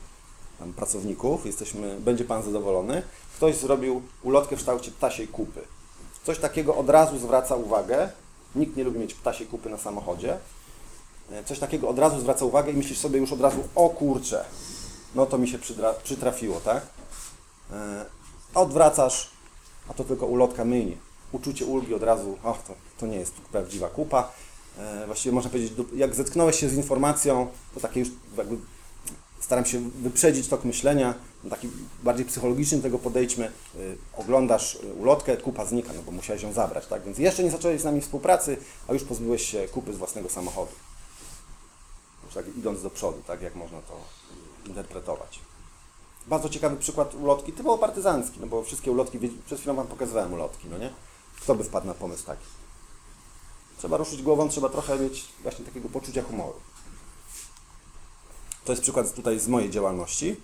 tam, 0.61 0.73
pracowników, 0.73 1.45
jesteśmy, 1.45 1.97
będzie 1.99 2.25
Pan 2.25 2.43
zadowolony, 2.43 3.03
ktoś 3.35 3.55
zrobił 3.55 4.01
ulotkę 4.23 4.55
w 4.55 4.59
kształcie 4.59 4.91
ptasiej 4.91 5.27
kupy. 5.27 5.61
Coś 6.23 6.39
takiego 6.39 6.75
od 6.75 6.89
razu 6.89 7.19
zwraca 7.19 7.55
uwagę. 7.55 8.09
Nikt 8.55 8.75
nie 8.75 8.83
lubi 8.83 8.99
mieć 8.99 9.13
ptasiej 9.13 9.47
kupy 9.47 9.69
na 9.69 9.77
samochodzie. 9.77 10.37
E, 11.31 11.43
Coś 11.43 11.59
takiego 11.59 11.89
od 11.89 11.99
razu 11.99 12.19
zwraca 12.19 12.45
uwagę 12.45 12.71
i 12.71 12.77
myślisz 12.77 12.97
sobie 12.99 13.19
już 13.19 13.31
od 13.33 13.41
razu, 13.41 13.63
o 13.75 13.89
kurczę, 13.89 14.45
no 15.15 15.25
to 15.25 15.37
mi 15.37 15.47
się 15.47 15.59
przytrafiło, 16.03 16.59
tak? 16.59 16.83
E, 17.71 18.05
odwracasz, 18.55 19.29
a 19.89 19.93
to 19.93 20.03
tylko 20.03 20.25
ulotka 20.25 20.65
myjni. 20.65 20.97
Uczucie 21.31 21.65
ulgi 21.65 21.93
od 21.93 22.03
razu, 22.03 22.37
och, 22.43 22.57
to, 22.67 22.73
to 22.99 23.07
nie 23.07 23.17
jest 23.17 23.33
prawdziwa 23.33 23.87
kupa. 23.87 24.31
E, 24.79 25.05
Właściwie 25.05 25.35
można 25.35 25.51
powiedzieć, 25.51 25.73
jak 25.95 26.15
zetknąłeś 26.15 26.59
się 26.59 26.69
z 26.69 26.73
informacją, 26.73 27.47
to 27.73 27.79
takie 27.79 27.99
już 27.99 28.09
jakby 28.37 28.57
staram 29.41 29.65
się 29.65 29.89
wyprzedzić 29.89 30.47
tok 30.47 30.65
myślenia, 30.65 31.13
no 31.43 31.49
taki 31.49 31.69
bardziej 32.03 32.25
psychologiczny 32.25 32.81
tego 32.81 32.99
podejdźmy. 32.99 33.51
Y, 33.75 33.97
Oglądasz 34.17 34.75
y, 34.75 34.93
ulotkę, 34.93 35.37
kupa 35.37 35.65
znika, 35.65 35.93
no 35.95 36.01
bo 36.01 36.11
musiałeś 36.11 36.43
ją 36.43 36.53
zabrać, 36.53 36.87
tak? 36.87 37.03
Więc 37.03 37.17
jeszcze 37.17 37.43
nie 37.43 37.51
zacząłeś 37.51 37.81
z 37.81 37.83
nami 37.83 38.01
współpracy, 38.01 38.57
a 38.87 38.93
już 38.93 39.03
pozbyłeś 39.03 39.51
się 39.51 39.67
kupy 39.67 39.93
z 39.93 39.97
własnego 39.97 40.29
samochodu. 40.29 40.71
Już 42.25 42.33
tak 42.33 42.57
idąc 42.57 42.81
do 42.83 42.89
przodu, 42.89 43.21
tak? 43.27 43.41
Jak 43.41 43.55
można 43.55 43.81
to 43.81 43.93
interpretować. 44.65 45.39
Bardzo 46.27 46.49
ciekawy 46.49 46.75
przykład 46.75 47.15
ulotki, 47.15 47.53
typowo 47.53 47.77
partyzancki, 47.77 48.39
no 48.39 48.47
bo 48.47 48.63
wszystkie 48.63 48.91
ulotki, 48.91 49.19
przed 49.45 49.59
chwilą 49.59 49.75
Wam 49.75 49.87
pokazywałem 49.87 50.33
ulotki, 50.33 50.67
no 50.71 50.77
nie? 50.77 50.89
Kto 51.41 51.55
by 51.55 51.63
wpadł 51.63 51.87
na 51.87 51.93
pomysł 51.93 52.25
taki? 52.25 52.45
Trzeba 53.77 53.97
ruszyć 53.97 54.21
głową, 54.21 54.49
trzeba 54.49 54.69
trochę 54.69 54.99
mieć 54.99 55.25
właśnie 55.43 55.65
takiego 55.65 55.89
poczucia 55.89 56.23
humoru. 56.23 56.53
To 58.65 58.71
jest 58.71 58.81
przykład 58.81 59.13
tutaj 59.13 59.39
z 59.39 59.47
mojej 59.47 59.69
działalności. 59.69 60.35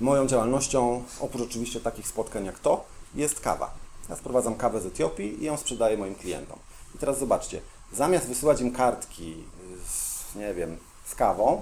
Moją 0.00 0.26
działalnością, 0.26 1.04
oprócz 1.20 1.42
oczywiście 1.42 1.80
takich 1.80 2.08
spotkań 2.08 2.44
jak 2.44 2.58
to, 2.58 2.84
jest 3.14 3.40
kawa. 3.40 3.74
Ja 4.08 4.16
sprowadzam 4.16 4.54
kawę 4.54 4.80
z 4.80 4.86
Etiopii 4.86 5.42
i 5.42 5.44
ją 5.44 5.56
sprzedaję 5.56 5.96
moim 5.96 6.14
klientom. 6.14 6.58
I 6.94 6.98
teraz 6.98 7.18
zobaczcie, 7.18 7.60
zamiast 7.92 8.26
wysyłać 8.26 8.60
im 8.60 8.72
kartki 8.72 9.44
z, 9.88 10.34
nie 10.34 10.54
wiem, 10.54 10.76
z 11.04 11.14
kawą, 11.14 11.60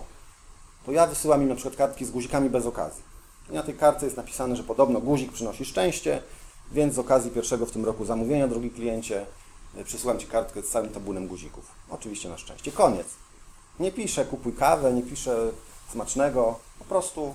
to 0.87 0.93
ja 0.93 1.07
wysyłam 1.07 1.43
im 1.43 1.49
na 1.49 1.55
przykład 1.55 1.77
kartki 1.77 2.05
z 2.05 2.11
guzikami 2.11 2.51
bez 2.51 2.67
okazji. 2.67 3.03
I 3.51 3.53
na 3.53 3.63
tej 3.63 3.75
kartce 3.75 4.05
jest 4.07 4.17
napisane, 4.17 4.57
że 4.57 4.63
podobno 4.63 5.01
guzik 5.01 5.33
przynosi 5.33 5.65
szczęście, 5.65 6.23
więc 6.73 6.95
z 6.95 6.99
okazji 6.99 7.31
pierwszego 7.31 7.67
w 7.67 7.71
tym 7.71 7.85
roku 7.85 8.05
zamówienia, 8.05 8.49
drogi 8.49 8.71
kliencie, 8.71 9.27
y, 9.79 9.85
przesyłam 9.85 10.19
Ci 10.19 10.27
kartkę 10.27 10.63
z 10.63 10.69
całym 10.69 10.91
tabunem 10.91 11.27
guzików. 11.27 11.65
Oczywiście 11.91 12.29
na 12.29 12.39
szczęście. 12.39 12.73
Koniec. 12.73 13.07
Nie 13.81 13.93
piszę 13.93 14.25
kupuj 14.25 14.53
kawę, 14.53 14.93
nie 14.93 15.03
piszę 15.03 15.51
smacznego, 15.93 16.59
po 16.79 16.85
prostu 16.85 17.35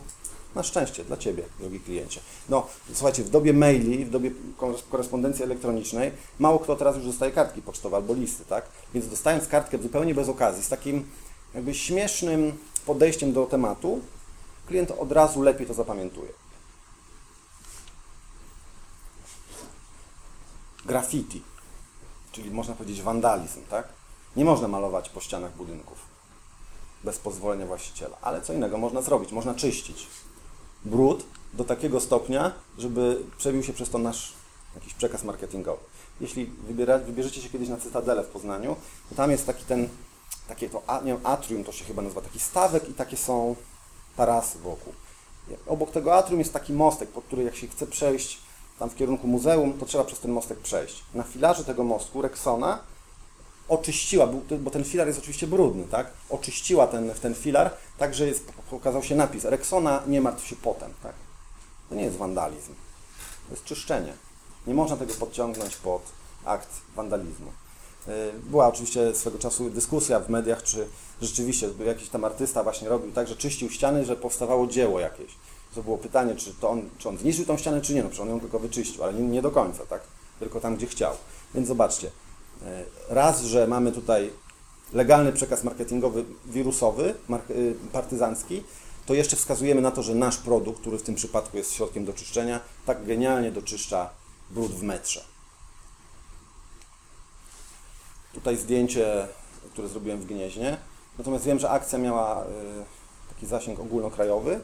na 0.55 0.63
szczęście 0.63 1.03
dla 1.03 1.17
Ciebie, 1.17 1.43
drogi 1.59 1.79
kliencie. 1.79 2.21
No, 2.49 2.67
słuchajcie, 2.93 3.23
w 3.23 3.29
dobie 3.29 3.53
maili, 3.53 4.05
w 4.05 4.09
dobie 4.09 4.31
korespondencji 4.89 5.43
elektronicznej, 5.43 6.11
mało 6.39 6.59
kto 6.59 6.75
teraz 6.75 6.95
już 6.95 7.05
dostaje 7.05 7.31
kartki 7.31 7.61
pocztowe 7.61 7.97
albo 7.97 8.13
listy, 8.13 8.45
tak? 8.45 8.65
Więc 8.93 9.07
dostając 9.07 9.47
kartkę 9.47 9.77
zupełnie 9.77 10.15
bez 10.15 10.29
okazji, 10.29 10.63
z 10.63 10.69
takim 10.69 11.11
jakby 11.53 11.73
śmiesznym 11.73 12.57
podejściem 12.85 13.33
do 13.33 13.45
tematu, 13.45 14.01
klient 14.67 14.91
od 14.91 15.11
razu 15.11 15.41
lepiej 15.41 15.67
to 15.67 15.73
zapamiętuje. 15.73 16.31
Graffiti, 20.85 21.43
czyli 22.31 22.51
można 22.51 22.73
powiedzieć 22.75 23.01
wandalizm, 23.01 23.61
tak? 23.69 23.87
Nie 24.35 24.45
można 24.45 24.67
malować 24.67 25.09
po 25.09 25.19
ścianach 25.19 25.55
budynków 25.55 26.08
bez 27.03 27.17
pozwolenia 27.17 27.65
właściciela, 27.65 28.17
ale 28.21 28.41
co 28.41 28.53
innego 28.53 28.77
można 28.77 29.01
zrobić, 29.01 29.31
można 29.31 29.55
czyścić 29.55 30.07
brud 30.85 31.25
do 31.53 31.63
takiego 31.63 31.99
stopnia, 31.99 32.51
żeby 32.77 33.23
przebił 33.37 33.63
się 33.63 33.73
przez 33.73 33.89
to 33.89 33.97
nasz 33.97 34.33
jakiś 34.75 34.93
przekaz 34.93 35.23
marketingowy. 35.23 35.83
Jeśli 36.21 36.45
wybiera, 36.45 36.97
wybierzecie 36.97 37.41
się 37.41 37.49
kiedyś 37.49 37.69
na 37.69 37.77
Cytadelę 37.77 38.23
w 38.23 38.27
Poznaniu, 38.27 38.75
to 39.09 39.15
tam 39.15 39.31
jest 39.31 39.45
taki 39.45 39.65
ten, 39.65 39.89
takie 40.47 40.69
to, 40.69 40.81
nie 41.03 41.13
wiem, 41.13 41.21
atrium 41.23 41.63
to 41.63 41.71
się 41.71 41.85
chyba 41.85 42.01
nazywa, 42.01 42.21
taki 42.21 42.39
stawek 42.39 42.89
i 42.89 42.93
takie 42.93 43.17
są 43.17 43.55
tarasy 44.17 44.59
wokół. 44.59 44.93
Obok 45.67 45.91
tego 45.91 46.15
atrium 46.15 46.39
jest 46.39 46.53
taki 46.53 46.73
mostek, 46.73 47.09
pod 47.09 47.23
który 47.23 47.43
jak 47.43 47.55
się 47.55 47.67
chce 47.67 47.87
przejść 47.87 48.39
tam 48.79 48.89
w 48.89 48.95
kierunku 48.95 49.27
muzeum, 49.27 49.73
to 49.79 49.85
trzeba 49.85 50.03
przez 50.03 50.19
ten 50.19 50.31
mostek 50.31 50.59
przejść. 50.59 51.03
Na 51.13 51.23
filarze 51.23 51.63
tego 51.63 51.83
mostku 51.83 52.21
Rexona 52.21 52.79
oczyściła, 53.69 54.27
bo 54.59 54.71
ten 54.71 54.83
filar 54.83 55.07
jest 55.07 55.19
oczywiście 55.19 55.47
brudny, 55.47 55.83
tak? 55.91 56.07
Oczyściła 56.29 56.87
ten, 56.87 57.13
ten 57.21 57.35
filar, 57.35 57.71
tak 57.97 58.15
że 58.15 58.27
jest, 58.27 58.45
pokazał 58.69 59.03
się 59.03 59.15
napis 59.15 59.43
Rexona 59.43 60.03
nie 60.07 60.21
martw 60.21 60.47
się 60.47 60.55
potem, 60.55 60.93
tak? 61.03 61.13
To 61.89 61.95
nie 61.95 62.03
jest 62.03 62.17
wandalizm, 62.17 62.73
to 63.47 63.53
jest 63.53 63.63
czyszczenie. 63.63 64.13
Nie 64.67 64.73
można 64.73 64.97
tego 64.97 65.13
podciągnąć 65.13 65.75
pod 65.75 66.01
akt 66.45 66.69
wandalizmu. 66.95 67.51
Y, 68.07 68.11
była 68.43 68.67
oczywiście 68.67 69.15
swego 69.15 69.39
czasu 69.39 69.69
dyskusja 69.69 70.19
w 70.19 70.29
mediach, 70.29 70.63
czy 70.63 70.87
rzeczywiście 71.21 71.69
jakiś 71.85 72.09
tam 72.09 72.25
artysta 72.25 72.63
właśnie 72.63 72.89
robił 72.89 73.11
tak, 73.11 73.27
że 73.27 73.35
czyścił 73.35 73.69
ściany, 73.69 74.05
że 74.05 74.15
powstawało 74.15 74.67
dzieło 74.67 74.99
jakieś. 74.99 75.31
To 75.75 75.83
było 75.83 75.97
pytanie, 75.97 76.35
czy, 76.35 76.53
to 76.53 76.69
on, 76.69 76.89
czy 76.97 77.09
on 77.09 77.17
zniszczył 77.17 77.45
tą 77.45 77.57
ścianę, 77.57 77.81
czy 77.81 77.93
nie, 77.93 78.03
no 78.03 78.09
przecież 78.09 78.23
on 78.23 78.29
ją 78.29 78.39
tylko 78.39 78.59
wyczyścił, 78.59 79.03
ale 79.03 79.13
nie, 79.13 79.21
nie 79.21 79.41
do 79.41 79.51
końca, 79.51 79.85
tak? 79.85 80.01
Tylko 80.39 80.59
tam, 80.59 80.75
gdzie 80.75 80.87
chciał. 80.87 81.13
Więc 81.53 81.67
zobaczcie, 81.67 82.11
E, 82.28 82.28
raz, 83.09 83.41
że 83.41 83.67
mamy 83.67 83.91
tutaj 83.91 84.31
legalny 84.93 85.33
przekaz 85.33 85.63
marketingowy 85.63 86.25
wirusowy, 86.45 87.15
y, 87.49 87.75
partyzancki, 87.91 88.63
to 89.05 89.13
jeszcze 89.13 89.35
wskazujemy 89.35 89.81
na 89.81 89.91
to, 89.91 90.03
że 90.03 90.15
nasz 90.15 90.37
produkt, 90.37 90.81
który 90.81 90.97
w 90.97 91.03
tym 91.03 91.15
przypadku 91.15 91.57
jest 91.57 91.73
środkiem 91.73 92.05
do 92.05 92.13
czyszczenia, 92.13 92.59
tak 92.85 93.05
genialnie 93.05 93.51
doczyszcza 93.51 94.09
brud 94.49 94.71
w 94.71 94.83
metrze. 94.83 95.23
Tutaj 98.33 98.57
zdjęcie, 98.57 99.27
które 99.71 99.87
zrobiłem 99.87 100.19
w 100.19 100.25
Gnieźnie. 100.25 100.77
Natomiast 101.17 101.45
wiem, 101.45 101.59
że 101.59 101.69
akcja 101.69 101.99
miała 101.99 102.43
y, 102.43 102.47
taki 103.33 103.45
zasięg 103.45 103.79
ogólnokrajowy. 103.79 104.59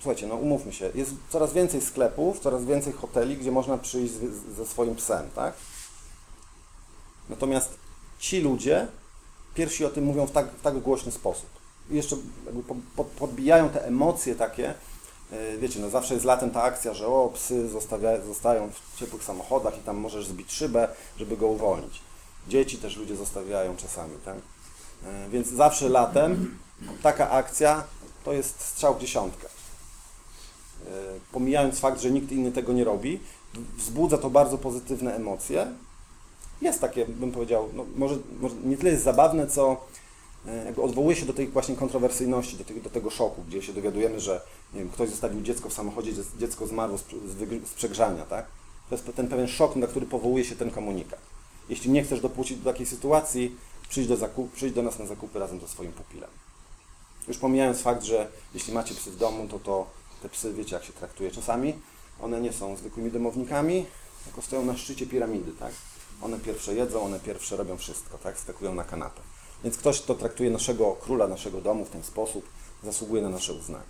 Słuchajcie, 0.00 0.26
no 0.26 0.34
umówmy 0.34 0.72
się, 0.72 0.90
jest 0.94 1.10
coraz 1.30 1.52
więcej 1.52 1.80
sklepów, 1.80 2.40
coraz 2.40 2.64
więcej 2.64 2.92
hoteli, 2.92 3.36
gdzie 3.36 3.52
można 3.52 3.78
przyjść 3.78 4.14
ze 4.56 4.66
swoim 4.66 4.96
psem, 4.96 5.30
tak? 5.34 5.54
Natomiast 7.28 7.78
ci 8.18 8.40
ludzie 8.40 8.86
pierwsi 9.54 9.84
o 9.84 9.90
tym 9.90 10.04
mówią 10.04 10.26
w 10.26 10.32
tak, 10.32 10.50
w 10.50 10.62
tak 10.62 10.78
głośny 10.78 11.12
sposób. 11.12 11.46
I 11.90 11.96
jeszcze 11.96 12.16
podbijają 13.18 13.68
te 13.68 13.86
emocje 13.86 14.34
takie, 14.34 14.74
e, 15.32 15.56
wiecie, 15.58 15.80
no 15.80 15.90
zawsze 15.90 16.14
jest 16.14 16.26
latem 16.26 16.50
ta 16.50 16.62
akcja, 16.62 16.94
że 16.94 17.06
o, 17.06 17.30
psy 17.34 17.68
zostawia, 17.68 18.20
zostają 18.20 18.70
w 18.70 18.98
ciepłych 18.98 19.24
samochodach 19.24 19.78
i 19.78 19.80
tam 19.80 19.96
możesz 19.96 20.26
zbić 20.26 20.52
szybę, 20.52 20.88
żeby 21.16 21.36
go 21.36 21.46
uwolnić. 21.46 22.00
Dzieci 22.48 22.78
też 22.78 22.96
ludzie 22.96 23.16
zostawiają 23.16 23.76
czasami, 23.76 24.14
tak? 24.24 24.36
E, 25.04 25.28
więc 25.30 25.48
zawsze 25.48 25.88
latem 25.88 26.58
taka 27.02 27.30
akcja 27.30 27.84
to 28.24 28.32
jest 28.32 28.60
strzał 28.60 28.94
w 28.94 29.00
dziesiątkę. 29.00 29.46
E, 29.46 30.90
pomijając 31.32 31.80
fakt, 31.80 32.00
że 32.00 32.10
nikt 32.10 32.32
inny 32.32 32.52
tego 32.52 32.72
nie 32.72 32.84
robi, 32.84 33.20
wzbudza 33.76 34.18
to 34.18 34.30
bardzo 34.30 34.58
pozytywne 34.58 35.16
emocje, 35.16 35.66
jest 36.62 36.80
takie, 36.80 37.06
bym 37.06 37.32
powiedział, 37.32 37.68
no 37.74 37.86
może, 37.96 38.16
może 38.40 38.54
nie 38.64 38.76
tyle 38.76 38.90
jest 38.90 39.04
zabawne, 39.04 39.46
co 39.46 39.76
e, 40.46 40.64
jakby 40.64 40.82
odwołuje 40.82 41.16
się 41.16 41.26
do 41.26 41.32
tej 41.32 41.48
właśnie 41.48 41.76
kontrowersyjności, 41.76 42.56
do 42.56 42.80
do 42.80 42.90
tego 42.90 43.10
szoku, 43.10 43.42
gdzie 43.48 43.62
się 43.62 43.72
dowiadujemy, 43.72 44.20
że 44.20 44.40
wiem, 44.74 44.88
ktoś 44.88 45.08
zostawił 45.08 45.42
dziecko 45.42 45.68
w 45.68 45.72
samochodzie, 45.72 46.12
dziecko 46.38 46.66
zmarło 46.66 46.98
z, 46.98 47.02
z, 47.02 47.68
z 47.68 47.74
przegrzania, 47.74 48.24
tak? 48.24 48.46
To 48.88 48.94
jest 48.94 49.16
ten 49.16 49.28
pewien 49.28 49.48
szok, 49.48 49.76
na 49.76 49.86
który 49.86 50.06
powołuje 50.06 50.44
się 50.44 50.56
ten 50.56 50.70
komunikat. 50.70 51.20
Jeśli 51.68 51.90
nie 51.90 52.02
chcesz 52.02 52.20
dopuścić 52.20 52.58
do 52.58 52.72
takiej 52.72 52.86
sytuacji, 52.86 53.56
przyjdź 53.88 54.08
do, 54.08 54.16
zakup, 54.16 54.52
przyjdź 54.52 54.74
do 54.74 54.82
nas 54.82 54.98
na 54.98 55.06
zakupy 55.06 55.38
razem 55.38 55.60
ze 55.60 55.68
swoim 55.68 55.92
pupilem. 55.92 56.30
Już 57.28 57.38
pomijając 57.38 57.80
fakt, 57.80 58.04
że 58.04 58.28
jeśli 58.54 58.74
macie 58.74 58.94
psy 58.94 59.10
w 59.10 59.16
domu, 59.16 59.48
to, 59.48 59.58
to 59.58 59.86
te 60.22 60.28
psy, 60.28 60.52
wiecie 60.52 60.74
jak 60.74 60.84
się 60.84 60.92
traktuje 60.92 61.30
czasami, 61.30 61.74
one 62.22 62.40
nie 62.40 62.52
są 62.52 62.76
zwykłymi 62.76 63.10
domownikami, 63.10 63.86
tylko 64.24 64.42
stoją 64.42 64.64
na 64.64 64.76
szczycie 64.76 65.06
piramidy, 65.06 65.52
tak? 65.52 65.72
One 66.22 66.38
pierwsze 66.38 66.74
jedzą, 66.74 67.02
one 67.02 67.20
pierwsze 67.20 67.56
robią 67.56 67.76
wszystko, 67.76 68.18
tak? 68.18 68.38
Skakują 68.38 68.74
na 68.74 68.84
kanapę. 68.84 69.20
Więc 69.64 69.76
ktoś, 69.76 70.00
kto 70.00 70.14
traktuje 70.14 70.50
naszego 70.50 70.92
króla, 70.92 71.28
naszego 71.28 71.60
domu 71.60 71.84
w 71.84 71.90
ten 71.90 72.02
sposób, 72.02 72.48
zasługuje 72.82 73.22
na 73.22 73.28
nasze 73.28 73.52
uznanie. 73.52 73.84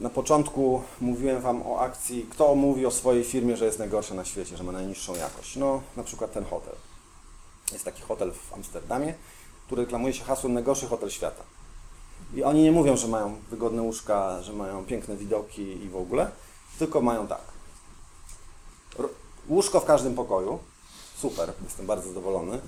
Na 0.00 0.10
początku 0.10 0.82
mówiłem 1.00 1.42
Wam 1.42 1.62
o 1.62 1.80
akcji, 1.80 2.26
kto 2.30 2.54
mówi 2.54 2.86
o 2.86 2.90
swojej 2.90 3.24
firmie, 3.24 3.56
że 3.56 3.64
jest 3.64 3.78
najgorsza 3.78 4.14
na 4.14 4.24
świecie, 4.24 4.56
że 4.56 4.64
ma 4.64 4.72
najniższą 4.72 5.16
jakość. 5.16 5.56
No, 5.56 5.82
na 5.96 6.02
przykład 6.02 6.32
ten 6.32 6.44
hotel. 6.44 6.74
Jest 7.72 7.84
taki 7.84 8.02
hotel 8.02 8.32
w 8.32 8.52
Amsterdamie, 8.54 9.14
który 9.66 9.82
reklamuje 9.82 10.14
się 10.14 10.24
hasłem 10.24 10.54
najgorszy 10.54 10.86
hotel 10.86 11.10
świata. 11.10 11.42
I 12.34 12.42
oni 12.42 12.62
nie 12.62 12.72
mówią, 12.72 12.96
że 12.96 13.08
mają 13.08 13.36
wygodne 13.50 13.82
łóżka, 13.82 14.42
że 14.42 14.52
mają 14.52 14.84
piękne 14.84 15.16
widoki 15.16 15.62
i 15.62 15.88
w 15.88 15.96
ogóle, 15.96 16.30
tylko 16.78 17.00
mają 17.00 17.26
tak. 17.26 17.57
Łóżko 19.48 19.80
w 19.80 19.84
każdym 19.84 20.14
pokoju. 20.14 20.58
Super, 21.16 21.52
jestem 21.64 21.86
bardzo 21.86 22.08
zadowolony. 22.08 22.60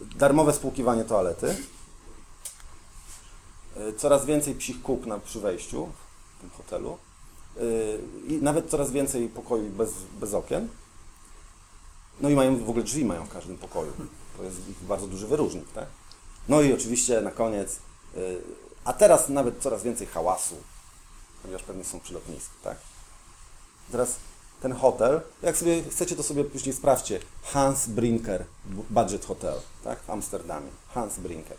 Darmowe 0.00 0.52
spłukiwanie 0.52 1.04
toalety. 1.04 1.56
E, 3.76 3.92
coraz 3.92 4.24
więcej 4.24 4.54
psich 4.54 4.82
kup 4.82 5.06
na, 5.06 5.18
przy 5.18 5.40
wejściu 5.40 5.88
w 6.36 6.40
tym 6.40 6.50
hotelu. 6.50 6.98
E, 7.56 7.60
I 8.26 8.42
nawet 8.42 8.70
coraz 8.70 8.90
więcej 8.90 9.28
pokoi 9.28 9.62
bez, 9.62 9.92
bez 10.20 10.34
okien. 10.34 10.68
No 12.20 12.28
i 12.28 12.34
mają 12.34 12.64
w 12.64 12.70
ogóle 12.70 12.84
drzwi 12.84 13.04
mają 13.04 13.24
w 13.24 13.32
każdym 13.32 13.58
pokoju. 13.58 13.92
To 14.36 14.44
jest 14.44 14.56
bardzo 14.82 15.06
duży 15.06 15.26
wyróżnik, 15.26 15.72
tak? 15.72 15.86
No 16.48 16.62
i 16.62 16.72
oczywiście 16.72 17.20
na 17.20 17.30
koniec, 17.30 17.76
e, 18.16 18.18
a 18.84 18.92
teraz 18.92 19.28
nawet 19.28 19.62
coraz 19.62 19.82
więcej 19.82 20.06
hałasu, 20.06 20.56
ponieważ 21.42 21.62
pewnie 21.62 21.84
są 21.84 22.00
przy 22.00 22.14
lotnisku, 22.14 22.54
tak? 22.62 22.76
Teraz 23.92 24.16
ten 24.60 24.72
hotel, 24.72 25.20
jak 25.42 25.56
sobie 25.56 25.82
chcecie, 25.82 26.16
to 26.16 26.22
sobie 26.22 26.44
później 26.44 26.74
sprawdźcie. 26.74 27.20
Hans 27.42 27.86
Brinker 27.86 28.44
Budget 28.90 29.24
Hotel, 29.24 29.54
tak, 29.84 30.00
w 30.02 30.10
Amsterdamie. 30.10 30.70
Hans 30.94 31.18
Brinker. 31.18 31.56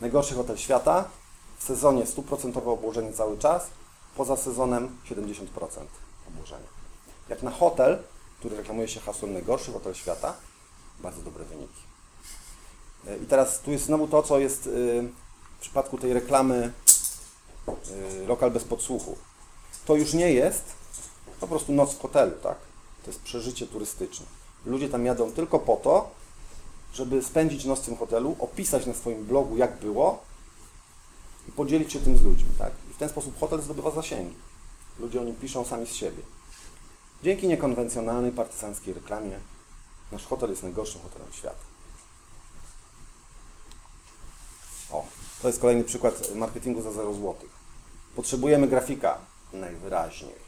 Najgorszy 0.00 0.34
hotel 0.34 0.56
świata. 0.56 1.04
W 1.58 1.64
sezonie 1.64 2.04
100% 2.04 2.68
obłożenie 2.68 3.12
cały 3.12 3.38
czas, 3.38 3.66
poza 4.16 4.36
sezonem 4.36 4.96
70% 5.10 5.46
obłożenia. 6.28 6.66
Jak 7.28 7.42
na 7.42 7.50
hotel, 7.50 7.98
który 8.38 8.56
reklamuje 8.56 8.88
się 8.88 9.00
hasłem 9.00 9.32
najgorszy 9.32 9.72
hotel 9.72 9.94
świata, 9.94 10.34
bardzo 11.00 11.22
dobre 11.22 11.44
wyniki. 11.44 11.82
E, 13.06 13.16
I 13.16 13.26
teraz 13.26 13.60
tu 13.60 13.70
jest 13.70 13.84
znowu 13.84 14.08
to, 14.08 14.22
co 14.22 14.38
jest 14.38 14.66
y, 14.66 14.70
w 15.58 15.60
przypadku 15.60 15.98
tej 15.98 16.12
reklamy 16.12 16.72
y, 18.22 18.26
lokal 18.26 18.50
bez 18.50 18.64
podsłuchu. 18.64 19.16
To 19.84 19.94
już 19.94 20.12
nie 20.12 20.32
jest 20.32 20.64
po 21.42 21.48
prostu 21.48 21.72
noc 21.72 21.94
w 21.94 22.00
hotelu, 22.00 22.32
tak? 22.42 22.56
To 23.04 23.10
jest 23.10 23.22
przeżycie 23.22 23.66
turystyczne. 23.66 24.26
Ludzie 24.66 24.88
tam 24.88 25.06
jadą 25.06 25.32
tylko 25.32 25.58
po 25.58 25.76
to, 25.76 26.10
żeby 26.94 27.22
spędzić 27.22 27.64
noc 27.64 27.80
w 27.80 27.84
tym 27.84 27.96
hotelu, 27.96 28.36
opisać 28.38 28.86
na 28.86 28.94
swoim 28.94 29.24
blogu, 29.24 29.56
jak 29.56 29.78
było 29.78 30.22
i 31.48 31.52
podzielić 31.52 31.92
się 31.92 32.00
tym 32.00 32.18
z 32.18 32.22
ludźmi, 32.22 32.50
tak? 32.58 32.72
I 32.90 32.94
w 32.94 32.96
ten 32.96 33.08
sposób 33.08 33.40
hotel 33.40 33.62
zdobywa 33.62 33.90
zasięgi. 33.90 34.34
Ludzie 34.98 35.20
o 35.20 35.24
nim 35.24 35.34
piszą 35.34 35.64
sami 35.64 35.86
z 35.86 35.92
siebie. 35.94 36.22
Dzięki 37.22 37.48
niekonwencjonalnej 37.48 38.32
partyzanckiej 38.32 38.94
reklamie 38.94 39.38
nasz 40.12 40.26
hotel 40.26 40.50
jest 40.50 40.62
najgorszym 40.62 41.02
hotelem 41.02 41.32
świata. 41.32 41.64
O, 44.90 45.04
to 45.42 45.48
jest 45.48 45.60
kolejny 45.60 45.84
przykład 45.84 46.34
marketingu 46.34 46.82
za 46.82 46.92
0 46.92 47.14
zł. 47.14 47.34
Potrzebujemy 48.16 48.68
grafika 48.68 49.18
najwyraźniej. 49.52 50.41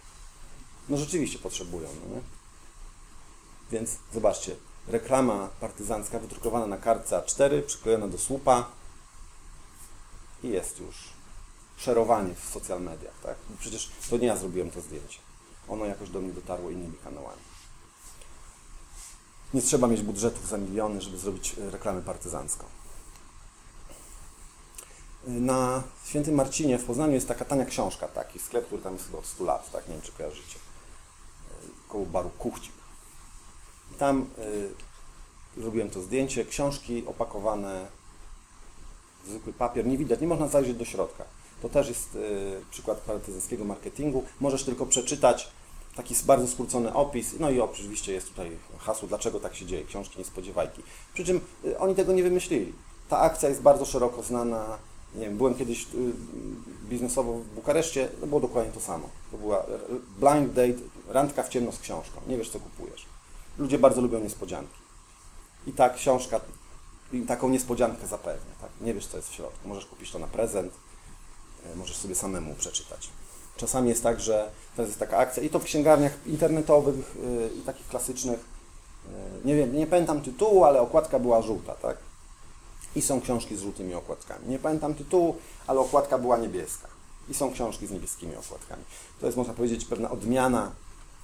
No 0.88 0.97
rzeczywiście 0.97 1.38
potrzebują, 1.38 1.88
no? 2.11 2.20
Więc 3.70 3.90
zobaczcie, 4.14 4.57
reklama 4.88 5.49
partyzancka 5.61 6.18
wydrukowana 6.18 6.66
na 6.66 6.77
kartce 6.77 7.18
A4, 7.18 7.62
przyklejona 7.62 8.09
do 8.09 8.18
słupa 8.18 8.70
i 10.42 10.49
jest 10.49 10.79
już 10.81 10.97
szerowanie 11.77 12.35
w 12.35 12.53
social 12.53 12.83
mediach, 12.83 13.14
tak? 13.23 13.37
Przecież 13.59 13.90
to 14.11 14.16
nie 14.16 14.27
ja 14.27 14.37
zrobiłem 14.37 14.70
to 14.70 14.81
zdjęcie. 14.81 15.18
Ono 15.68 15.85
jakoś 15.85 16.11
do 16.11 16.20
mnie 16.20 16.33
dotarło 16.33 16.70
innymi 16.70 16.97
kanałami. 17.05 17.42
Nie 19.55 19.62
trzeba 19.62 19.87
mieć 19.87 20.03
budżetów 20.03 20.49
za 20.49 20.59
miliony, 20.59 21.01
żeby 21.01 21.18
zrobić 21.18 21.55
e, 21.59 21.70
reklamę 21.70 22.03
partyzancką. 22.03 22.64
Na 25.27 25.83
Świętym 26.05 26.35
Marcinie 26.35 26.79
w 26.79 26.85
Poznaniu 26.85 27.12
jest 27.12 27.29
taka 27.29 27.44
tania 27.44 27.64
książka, 27.64 28.09
taki 28.09 28.38
sklep, 28.38 28.66
który 28.66 28.83
tam 28.83 28.94
jest 28.94 29.14
od 29.14 29.27
100 29.27 29.44
lat, 29.44 29.70
tak? 29.73 29.88
Nie 29.88 29.94
wiem, 29.94 30.03
czy 30.03 30.12
kojarzycie. 30.12 30.59
Koło 31.94 32.07
baru 32.07 32.30
Kuchcik. 32.38 32.72
Tam 33.98 34.26
y, 35.57 35.61
zrobiłem 35.61 35.90
to 35.90 36.00
zdjęcie, 36.00 36.44
książki 36.44 37.07
opakowane 37.07 37.87
w 39.24 39.28
zwykły 39.28 39.52
papier, 39.52 39.87
nie 39.87 39.98
widać, 39.98 40.20
nie 40.20 40.26
można 40.26 40.48
zajrzeć 40.48 40.76
do 40.76 40.85
środka. 40.85 41.24
To 41.62 41.68
też 41.68 41.88
jest 41.88 42.14
y, 42.14 42.61
przykład 42.70 42.98
partyzanckiego 42.98 43.64
marketingu. 43.64 44.24
Możesz 44.40 44.64
tylko 44.64 44.87
przeczytać 44.87 45.48
taki 45.96 46.14
bardzo 46.26 46.48
skrócony 46.48 46.94
opis, 46.94 47.35
no 47.40 47.50
i 47.50 47.61
oczywiście 47.61 48.12
jest 48.12 48.28
tutaj 48.28 48.50
hasło, 48.78 49.09
dlaczego 49.09 49.40
tak 49.40 49.54
się 49.54 49.66
dzieje, 49.66 49.85
książki 49.85 50.18
niespodziewajki. 50.18 50.83
Przy 51.14 51.24
czym 51.24 51.40
y, 51.64 51.78
oni 51.78 51.94
tego 51.94 52.12
nie 52.12 52.22
wymyślili. 52.22 52.72
Ta 53.09 53.18
akcja 53.18 53.48
jest 53.48 53.62
bardzo 53.62 53.85
szeroko 53.85 54.22
znana. 54.22 54.78
Nie 55.14 55.24
wiem, 55.26 55.37
byłem 55.37 55.54
kiedyś 55.54 55.83
y, 55.83 55.87
biznesowo 56.88 57.33
w 57.33 57.44
Bukareszcie, 57.44 58.09
to 58.20 58.26
było 58.26 58.40
dokładnie 58.40 58.72
to 58.72 58.80
samo. 58.80 59.09
To 59.30 59.38
była 59.38 59.66
blind 60.18 60.52
date, 60.52 60.93
randka 61.09 61.43
w 61.43 61.49
ciemno 61.49 61.73
z 61.73 61.79
książką. 61.79 62.21
Nie 62.27 62.37
wiesz, 62.37 62.51
co 62.51 62.61
kupujesz. 62.61 63.07
Ludzie 63.59 63.79
bardzo 63.79 64.01
lubią 64.01 64.21
niespodzianki. 64.21 64.79
I 65.67 65.73
ta 65.73 65.90
książka 65.90 66.40
taką 67.29 67.49
niespodziankę 67.49 68.07
zapewnia. 68.07 68.55
Tak? 68.61 68.71
Nie 68.81 68.95
wiesz, 68.95 69.07
co 69.07 69.17
jest 69.17 69.29
w 69.29 69.35
środku. 69.35 69.69
Możesz 69.69 69.87
kupić 69.87 70.11
to 70.11 70.19
na 70.19 70.27
prezent, 70.27 70.73
e, 71.73 71.77
możesz 71.77 71.97
sobie 71.97 72.14
samemu 72.14 72.55
przeczytać. 72.55 73.09
Czasami 73.57 73.88
jest 73.88 74.03
tak, 74.03 74.21
że 74.21 74.51
teraz 74.77 74.88
jest 74.88 75.01
taka 75.01 75.17
akcja 75.17 75.43
i 75.43 75.51
to 75.51 75.59
w 75.59 75.64
księgarniach 75.64 76.27
internetowych 76.27 77.17
e, 77.17 77.59
i 77.59 77.61
takich 77.61 77.88
klasycznych, 77.88 78.40
e, 78.40 79.47
nie 79.47 79.57
wiem, 79.57 79.77
nie 79.77 79.87
pamiętam 79.87 80.21
tytułu, 80.21 80.64
ale 80.64 80.81
okładka 80.81 81.19
była 81.19 81.43
żółta, 81.43 81.75
tak? 81.75 81.97
I 82.97 83.03
są 83.03 83.21
książki 83.21 83.57
z 83.57 83.61
żółtymi 83.61 83.95
okładkami. 83.95 84.49
Nie 84.49 84.59
pamiętam 84.59 84.95
tytułu, 84.95 85.37
ale 85.67 85.81
okładka 85.81 86.19
była 86.19 86.37
niebieska. 86.37 86.88
I 87.29 87.35
są 87.35 87.53
książki 87.53 87.87
z 87.87 87.90
niebieskimi 87.90 88.37
okładkami. 88.37 88.83
To 89.21 89.27
jest, 89.27 89.38
można 89.38 89.55
powiedzieć, 89.55 89.85
pewna 89.85 90.11
odmiana 90.11 90.73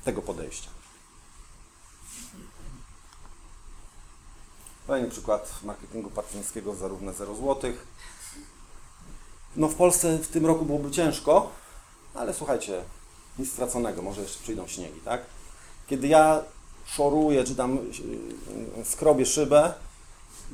tego 0.04 0.22
podejścia. 0.22 0.70
Kolejny 4.86 5.10
przykład 5.10 5.62
marketingu 5.64 6.10
partnerskiego 6.10 6.74
za 6.74 6.88
równe 6.88 7.12
0 7.12 7.34
zł. 7.34 7.72
No 9.56 9.68
w 9.68 9.74
Polsce 9.74 10.18
w 10.18 10.28
tym 10.28 10.46
roku 10.46 10.64
byłoby 10.64 10.90
ciężko, 10.90 11.50
ale 12.14 12.34
słuchajcie, 12.34 12.84
nic 13.38 13.52
straconego, 13.52 14.02
może 14.02 14.22
jeszcze 14.22 14.42
przyjdą 14.42 14.66
śniegi, 14.66 15.00
tak? 15.00 15.22
Kiedy 15.86 16.08
ja 16.08 16.42
szoruję, 16.86 17.44
czy 17.44 17.56
tam 17.56 17.76
yy, 17.76 18.84
skrobię 18.84 19.26
szybę, 19.26 19.74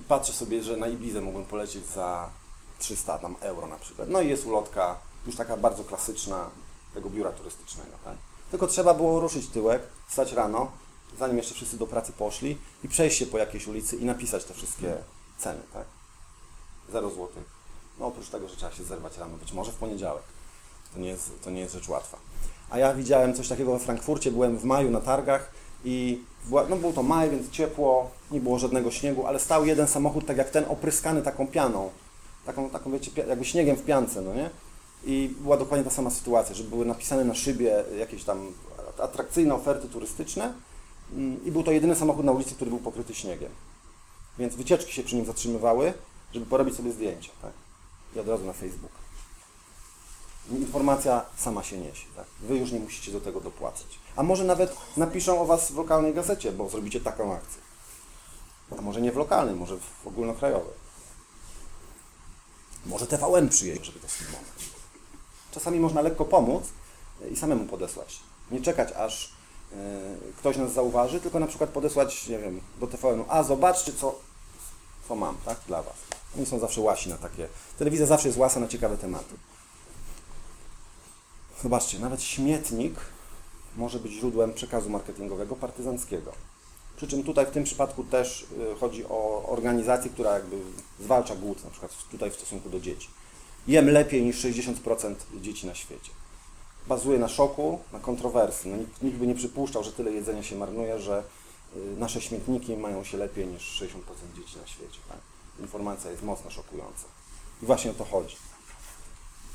patrzę 0.09 0.33
sobie, 0.33 0.63
że 0.63 0.77
na 0.77 0.87
Ibizę 0.87 1.21
mogłem 1.21 1.45
polecieć 1.45 1.87
za 1.87 2.31
300 2.79 3.19
tam 3.19 3.37
euro 3.41 3.67
na 3.67 3.77
przykład. 3.77 4.09
No 4.09 4.21
i 4.21 4.29
jest 4.29 4.47
ulotka 4.47 4.99
już 5.27 5.37
taka 5.37 5.57
bardzo 5.57 5.85
klasyczna 5.85 6.51
tego 6.95 7.11
biura 7.11 7.33
turystycznego, 7.33 7.93
tak? 8.05 8.17
Tylko 8.51 8.67
trzeba 8.67 8.95
było 8.95 9.21
ruszyć 9.21 9.49
tyłek, 9.49 9.83
wstać 10.09 10.33
rano, 10.33 10.71
zanim 11.19 11.37
jeszcze 11.37 11.55
wszyscy 11.55 11.79
do 11.79 11.87
pracy 11.87 12.13
poszli 12.13 12.59
i 12.85 12.89
przejść 12.89 13.19
się 13.19 13.27
po 13.27 13.39
jakiejś 13.39 13.67
ulicy 13.67 13.97
i 13.97 14.05
napisać 14.05 14.45
te 14.45 14.55
wszystkie 14.55 14.97
ceny, 15.39 15.61
tak? 15.73 15.85
0 16.93 17.11
zł. 17.11 17.29
No 17.99 18.07
oprócz 18.07 18.29
tego, 18.29 18.49
że 18.49 18.57
trzeba 18.57 18.73
się 18.73 18.85
zerwać 18.85 19.19
rano, 19.19 19.37
być 19.37 19.53
może 19.53 19.73
w 19.73 19.75
poniedziałek. 19.75 20.23
To 20.95 21.01
nie 21.01 21.09
jest, 21.09 21.31
to 21.45 21.51
nie 21.51 21.61
jest 21.61 21.75
rzecz 21.75 21.89
łatwa. 21.89 22.19
A 22.71 22.79
ja 22.79 22.95
widziałem 22.95 23.35
coś 23.35 23.49
takiego 23.49 23.73
we 23.73 23.79
Frankfurcie, 23.79 24.31
byłem 24.31 24.59
w 24.59 24.65
maju 24.65 24.91
na 24.91 25.01
targach 25.01 25.51
i 25.85 26.23
no 26.51 26.77
był 26.77 26.93
to 26.93 27.03
maj, 27.03 27.31
więc 27.31 27.51
ciepło, 27.51 28.11
nie 28.31 28.41
było 28.41 28.59
żadnego 28.59 28.91
śniegu, 28.91 29.27
ale 29.27 29.41
stał 29.41 29.67
jeden 29.67 29.89
samochód 29.89 30.27
tak 30.27 30.37
jak 30.37 30.51
ten, 30.51 30.65
opryskany 30.69 31.23
taką 31.23 31.47
pianą, 31.47 31.91
taką, 32.47 32.71
taką 32.71 32.93
wiecie, 32.93 33.11
jakby 33.29 33.45
śniegiem 33.45 33.77
w 33.77 33.85
piance, 33.85 34.23
no 34.23 34.35
nie? 34.35 34.51
I 35.07 35.35
była 35.41 35.57
dokładnie 35.57 35.85
ta 35.85 35.91
sama 35.91 36.11
sytuacja, 36.11 36.55
że 36.55 36.65
były 36.65 36.87
napisane 36.87 37.25
na 37.25 37.35
szybie 37.35 37.85
jakieś 37.99 38.25
tam 38.25 38.53
atrakcyjne 38.99 39.55
oferty 39.55 39.89
turystyczne, 39.89 40.53
Mm, 41.13 41.45
i 41.45 41.53
był 41.53 41.63
to 41.63 41.73
jedyny 41.73 41.97
samochód 41.97 42.27
na 42.27 42.33
ulicy, 42.33 42.55
który 42.55 42.71
był 42.71 42.81
pokryty 42.81 43.15
śniegiem. 43.15 43.51
Więc 44.39 44.55
wycieczki 44.55 44.93
się 44.93 45.03
przy 45.03 45.17
nim 45.17 45.27
zatrzymywały, 45.27 45.93
żeby 46.33 46.47
porobić 46.47 46.77
sobie 46.77 46.93
zdjęcia. 46.93 47.31
Tak? 47.43 47.53
I 48.17 48.21
od 48.21 48.29
razu 48.29 48.45
na 48.45 48.53
Facebook. 48.53 48.93
Informacja 50.51 51.25
sama 51.37 51.63
się 51.63 51.79
niesie. 51.79 52.07
Tak? 52.17 52.27
Wy 52.41 52.57
już 52.57 52.73
nie 52.73 52.81
musicie 52.81 53.13
do 53.13 53.21
tego 53.21 53.41
dopłacać. 53.41 53.87
A 54.17 54.23
może 54.23 54.45
nawet 54.45 54.77
napiszą 54.97 55.41
o 55.41 55.47
Was 55.47 55.73
w 55.73 55.77
lokalnej 55.77 56.15
gazecie, 56.15 56.53
bo 56.53 56.69
zrobicie 56.69 57.01
taką 57.01 57.35
akcję. 57.35 57.63
A 58.79 58.83
może 58.83 59.01
nie 59.01 59.13
w 59.13 59.17
lokalnej, 59.17 59.55
może 59.55 59.77
w 59.77 60.07
ogólnokrajowej. 60.07 60.87
Może 62.87 63.07
TVN 63.07 63.49
przyjedzie, 63.49 63.85
żeby 63.85 64.01
to 64.01 64.09
sfilmować. 64.09 64.56
Czasami 65.57 65.81
można 65.81 66.01
lekko 66.01 66.25
pomóc 66.25 66.65
i 67.33 67.37
samemu 67.37 67.65
podesłać. 67.65 68.21
Nie 68.51 68.61
czekać, 68.61 68.93
aż 68.93 69.37
E, 69.73 70.17
ktoś 70.39 70.57
nas 70.57 70.73
zauważy, 70.73 71.21
tylko 71.21 71.41
na 71.41 71.47
przykład 71.47 71.71
podesłać, 71.71 72.29
nie 72.29 72.39
wiem, 72.39 72.61
do 72.81 72.87
TVN-u, 72.87 73.25
a 73.29 73.43
zobaczcie, 73.43 73.93
co, 73.93 74.15
co 75.09 75.17
mam, 75.17 75.37
tak, 75.45 75.59
dla 75.67 75.83
Was. 75.83 75.97
Oni 76.37 76.47
są 76.47 76.59
zawsze 76.59 76.81
łasi 76.81 77.09
na 77.09 77.17
takie, 77.17 77.49
telewizja 77.79 78.07
zawsze 78.07 78.29
jest 78.29 78.39
łasa 78.39 78.61
na 78.61 78.69
ciekawe 78.69 78.97
tematy. 78.97 79.35
Zobaczcie, 81.63 81.99
nawet 81.99 82.23
śmietnik 82.23 82.95
może 83.77 83.99
być 83.99 84.13
źródłem 84.13 84.53
przekazu 84.53 84.91
marketingowego 84.91 85.57
partyzanckiego. 85.57 86.33
Przy 86.97 87.07
czym 87.07 87.23
tutaj 87.23 87.47
w 87.47 87.51
tym 87.51 87.65
przypadku 87.65 88.05
też 88.05 88.47
e, 88.73 88.79
chodzi 88.79 89.05
o 89.05 89.49
organizację, 89.49 90.11
która 90.11 90.35
jakby 90.35 90.57
zwalcza 91.01 91.37
głód, 91.37 91.65
na 91.65 91.71
przykład 91.71 91.93
tutaj 92.11 92.31
w 92.31 92.35
stosunku 92.35 92.71
do 92.71 92.81
dzieci. 92.81 93.09
Jem 93.69 93.91
lepiej 93.91 94.23
niż 94.23 94.45
60% 94.45 95.15
dzieci 95.41 95.67
na 95.67 95.75
świecie 95.75 96.11
bazuje 96.89 97.19
na 97.19 97.29
szoku, 97.29 97.79
na 97.93 97.99
kontrowersji. 97.99 98.71
No, 98.71 98.77
nikt, 98.77 99.03
nikt 99.03 99.19
by 99.19 99.27
nie 99.27 99.35
przypuszczał, 99.35 99.85
że 99.85 99.93
tyle 99.93 100.13
jedzenia 100.13 100.43
się 100.43 100.57
marnuje, 100.57 100.99
że 100.99 101.23
y, 101.77 101.97
nasze 101.99 102.21
śmietniki 102.21 102.77
mają 102.77 103.05
się 103.05 103.19
lepiej 103.19 103.47
niż 103.47 103.81
60% 103.83 103.87
dzieci 104.37 104.59
na 104.59 104.67
świecie. 104.67 104.99
Tak? 105.09 105.19
Informacja 105.61 106.11
jest 106.11 106.23
mocno 106.23 106.51
szokująca. 106.51 107.05
I 107.63 107.67
właśnie 107.67 107.91
o 107.91 107.95
to 107.95 108.05
chodzi. 108.05 108.37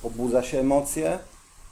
Pobudza 0.01 0.43
się 0.43 0.59
emocje, 0.59 1.19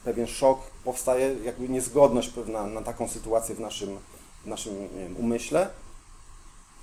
pewien 0.04 0.26
szok, 0.26 0.60
powstaje 0.84 1.36
jakby 1.44 1.68
niezgodność 1.68 2.28
pewna 2.28 2.66
na 2.66 2.82
taką 2.82 3.08
sytuację 3.08 3.54
w 3.54 3.60
naszym, 3.60 3.98
w 4.44 4.46
naszym 4.46 4.88
wiem, 4.96 5.16
umyśle 5.16 5.70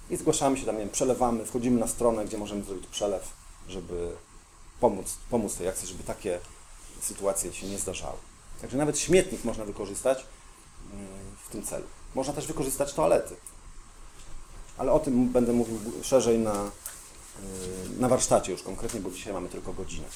i 0.10 0.18
zgłaszamy 0.18 0.58
się 0.58 0.66
tam, 0.66 0.76
nie 0.76 0.82
wiem, 0.82 0.90
przelewamy, 0.90 1.46
wchodzimy 1.46 1.80
na 1.80 1.88
stronę, 1.88 2.26
gdzie 2.26 2.38
możemy 2.38 2.64
zrobić 2.64 2.88
przelew, 2.88 3.34
żeby 3.68 4.12
pomóc, 4.80 5.18
pomóc 5.30 5.56
tej 5.56 5.68
akcji, 5.68 5.88
żeby 5.88 6.04
takie 6.04 6.40
sytuacje 7.02 7.54
się 7.54 7.68
nie 7.68 7.78
zdarzały. 7.78 8.18
Także 8.62 8.78
nawet 8.78 9.00
śmietnik 9.00 9.44
można 9.44 9.66
wykorzystać 9.66 10.26
mm, 10.94 11.08
w 11.46 11.50
tym 11.50 11.64
celu. 11.64 11.86
Można 12.16 12.34
też 12.34 12.48
wykorzystać 12.48 12.94
toalety. 12.94 13.36
Ale 14.78 14.92
o 14.92 15.00
tym 15.00 15.30
będę 15.30 15.54
mówił 15.54 15.80
szerzej 16.04 16.40
na, 16.40 16.66
y, 16.66 18.00
na 18.00 18.10
warsztacie 18.10 18.52
już 18.52 18.64
konkretnie, 18.64 19.00
bo 19.00 19.12
dzisiaj 19.12 19.34
mamy 19.34 19.50
tylko 19.50 19.74
godzinę. 19.74 20.08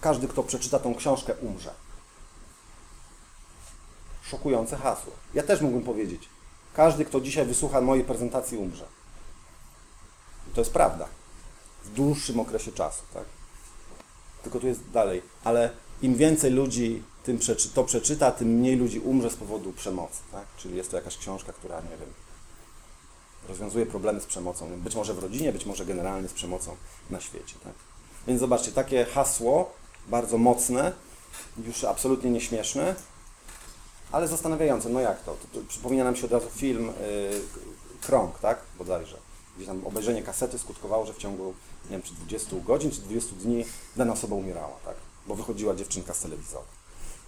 Każdy, 0.00 0.28
kto 0.28 0.42
przeczyta 0.42 0.78
tą 0.78 0.94
książkę, 0.94 1.34
umrze. 1.34 1.74
Szokujące 4.22 4.76
hasło. 4.76 5.12
Ja 5.34 5.42
też 5.42 5.60
mógłbym 5.60 5.82
powiedzieć. 5.82 6.28
Każdy, 6.74 7.04
kto 7.04 7.20
dzisiaj 7.20 7.46
wysłucha 7.46 7.80
mojej 7.80 8.04
prezentacji, 8.04 8.58
umrze. 8.58 8.86
I 10.50 10.54
to 10.54 10.60
jest 10.60 10.72
prawda. 10.72 11.08
W 11.88 11.94
dłuższym 11.94 12.40
okresie 12.40 12.72
czasu, 12.72 13.02
tak? 13.14 13.24
Tylko 14.42 14.60
tu 14.60 14.66
jest 14.66 14.90
dalej. 14.90 15.22
Ale 15.44 15.70
im 16.02 16.14
więcej 16.14 16.50
ludzi 16.50 17.02
tym 17.24 17.38
przeczy, 17.38 17.68
to 17.68 17.84
przeczyta, 17.84 18.30
tym 18.30 18.48
mniej 18.48 18.76
ludzi 18.76 19.00
umrze 19.00 19.30
z 19.30 19.36
powodu 19.36 19.72
przemocy. 19.72 20.18
Tak? 20.32 20.46
Czyli 20.56 20.76
jest 20.76 20.90
to 20.90 20.96
jakaś 20.96 21.16
książka, 21.16 21.52
która, 21.52 21.80
nie 21.80 21.96
wiem, 21.96 22.12
rozwiązuje 23.48 23.86
problemy 23.86 24.20
z 24.20 24.26
przemocą. 24.26 24.68
Być 24.76 24.94
może 24.94 25.14
w 25.14 25.18
rodzinie, 25.18 25.52
być 25.52 25.66
może 25.66 25.86
generalnie 25.86 26.28
z 26.28 26.32
przemocą 26.32 26.76
na 27.10 27.20
świecie. 27.20 27.54
Tak? 27.64 27.72
Więc 28.26 28.40
zobaczcie, 28.40 28.72
takie 28.72 29.04
hasło, 29.04 29.72
bardzo 30.08 30.38
mocne, 30.38 30.92
już 31.66 31.84
absolutnie 31.84 32.30
nieśmieszne, 32.30 32.94
ale 34.12 34.28
zastanawiające. 34.28 34.88
No 34.88 35.00
jak 35.00 35.22
to? 35.22 35.34
to, 35.34 35.60
to 35.60 35.66
przypomina 35.68 36.04
nam 36.04 36.16
się 36.16 36.24
od 36.24 36.32
razu 36.32 36.48
film 36.50 36.86
yy, 36.86 37.40
Krąg, 38.00 38.38
tak? 38.38 38.58
Bodajże. 38.78 39.27
Gdzie 39.58 39.66
tam 39.66 39.86
obejrzenie 39.86 40.22
kasety 40.22 40.58
skutkowało, 40.58 41.06
że 41.06 41.12
w 41.12 41.18
ciągu, 41.18 41.54
nie 41.84 41.90
wiem, 41.90 42.02
czy 42.02 42.14
20 42.14 42.56
godzin, 42.66 42.90
czy 42.90 43.00
20 43.00 43.36
dni 43.36 43.64
dana 43.96 44.12
osoba 44.12 44.36
umierała, 44.36 44.76
tak? 44.84 44.96
Bo 45.26 45.34
wychodziła 45.34 45.74
dziewczynka 45.74 46.14
z 46.14 46.20
telewizora. 46.20 46.64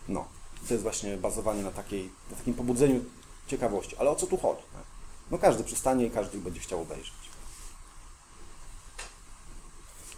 No. 0.09 0.25
To 0.69 0.75
jest 0.75 0.83
właśnie 0.83 1.17
bazowanie 1.17 1.63
na, 1.63 1.71
takiej, 1.71 2.11
na 2.31 2.37
takim 2.37 2.55
pobudzeniu 2.55 3.05
ciekawości. 3.47 3.97
Ale 3.97 4.11
o 4.11 4.17
co 4.17 4.27
tu 4.27 4.37
chodzi? 4.37 4.63
Tak? 4.73 4.83
No 5.31 5.39
każdy 5.39 5.65
przystanie 5.65 6.07
i 6.07 6.11
każdy 6.11 6.39
będzie 6.39 6.61
chciał 6.61 6.81
obejrzeć. 6.81 7.13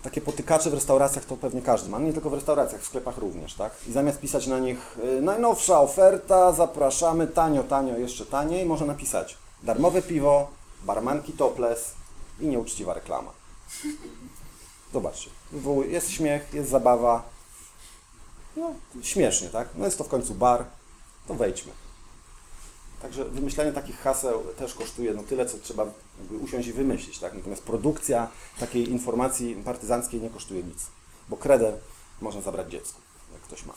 Takie 0.02 0.20
potykacze 0.20 0.70
w 0.70 0.74
restauracjach 0.74 1.24
to 1.24 1.36
pewnie 1.36 1.62
każdy 1.62 1.90
ma, 1.90 1.98
nie 1.98 2.12
tylko 2.12 2.30
w 2.30 2.34
restauracjach, 2.34 2.80
w 2.80 2.86
sklepach 2.86 3.18
również, 3.18 3.54
tak? 3.54 3.72
I 3.88 3.92
zamiast 3.92 4.20
pisać 4.20 4.46
na 4.46 4.58
nich 4.58 4.98
y, 5.18 5.22
najnowsza 5.22 5.80
oferta, 5.80 6.52
zapraszamy, 6.52 7.26
tanio, 7.26 7.62
tanio, 7.62 7.98
jeszcze 7.98 8.26
taniej, 8.26 8.66
można 8.66 8.86
napisać 8.86 9.36
darmowe 9.62 10.02
piwo, 10.02 10.50
barmanki 10.84 11.32
topless 11.32 11.94
i 12.40 12.46
nieuczciwa 12.46 12.94
reklama. 12.94 13.32
Zobaczcie, 14.92 15.30
jest 15.88 16.10
śmiech, 16.10 16.54
jest 16.54 16.70
zabawa, 16.70 17.22
no 18.56 18.74
śmiesznie, 19.02 19.48
tak? 19.48 19.68
No 19.74 19.84
jest 19.84 19.98
to 19.98 20.04
w 20.04 20.08
końcu 20.08 20.34
bar, 20.34 20.64
to 21.28 21.34
wejdźmy. 21.34 21.72
Także 23.02 23.24
wymyślanie 23.24 23.72
takich 23.72 23.98
haseł 23.98 24.44
też 24.58 24.74
kosztuje 24.74 25.14
no 25.14 25.22
tyle, 25.22 25.46
co 25.46 25.58
trzeba 25.58 25.86
usiąść 26.40 26.68
i 26.68 26.72
wymyślić. 26.72 27.18
Tak? 27.18 27.34
Natomiast 27.34 27.62
produkcja 27.62 28.28
takiej 28.58 28.90
informacji 28.90 29.54
partyzanckiej 29.64 30.20
nie 30.20 30.30
kosztuje 30.30 30.62
nic, 30.62 30.86
bo 31.28 31.36
kredę 31.36 31.78
można 32.20 32.40
zabrać 32.40 32.70
dziecku, 32.70 33.00
jak 33.32 33.42
ktoś 33.42 33.64
ma. 33.64 33.74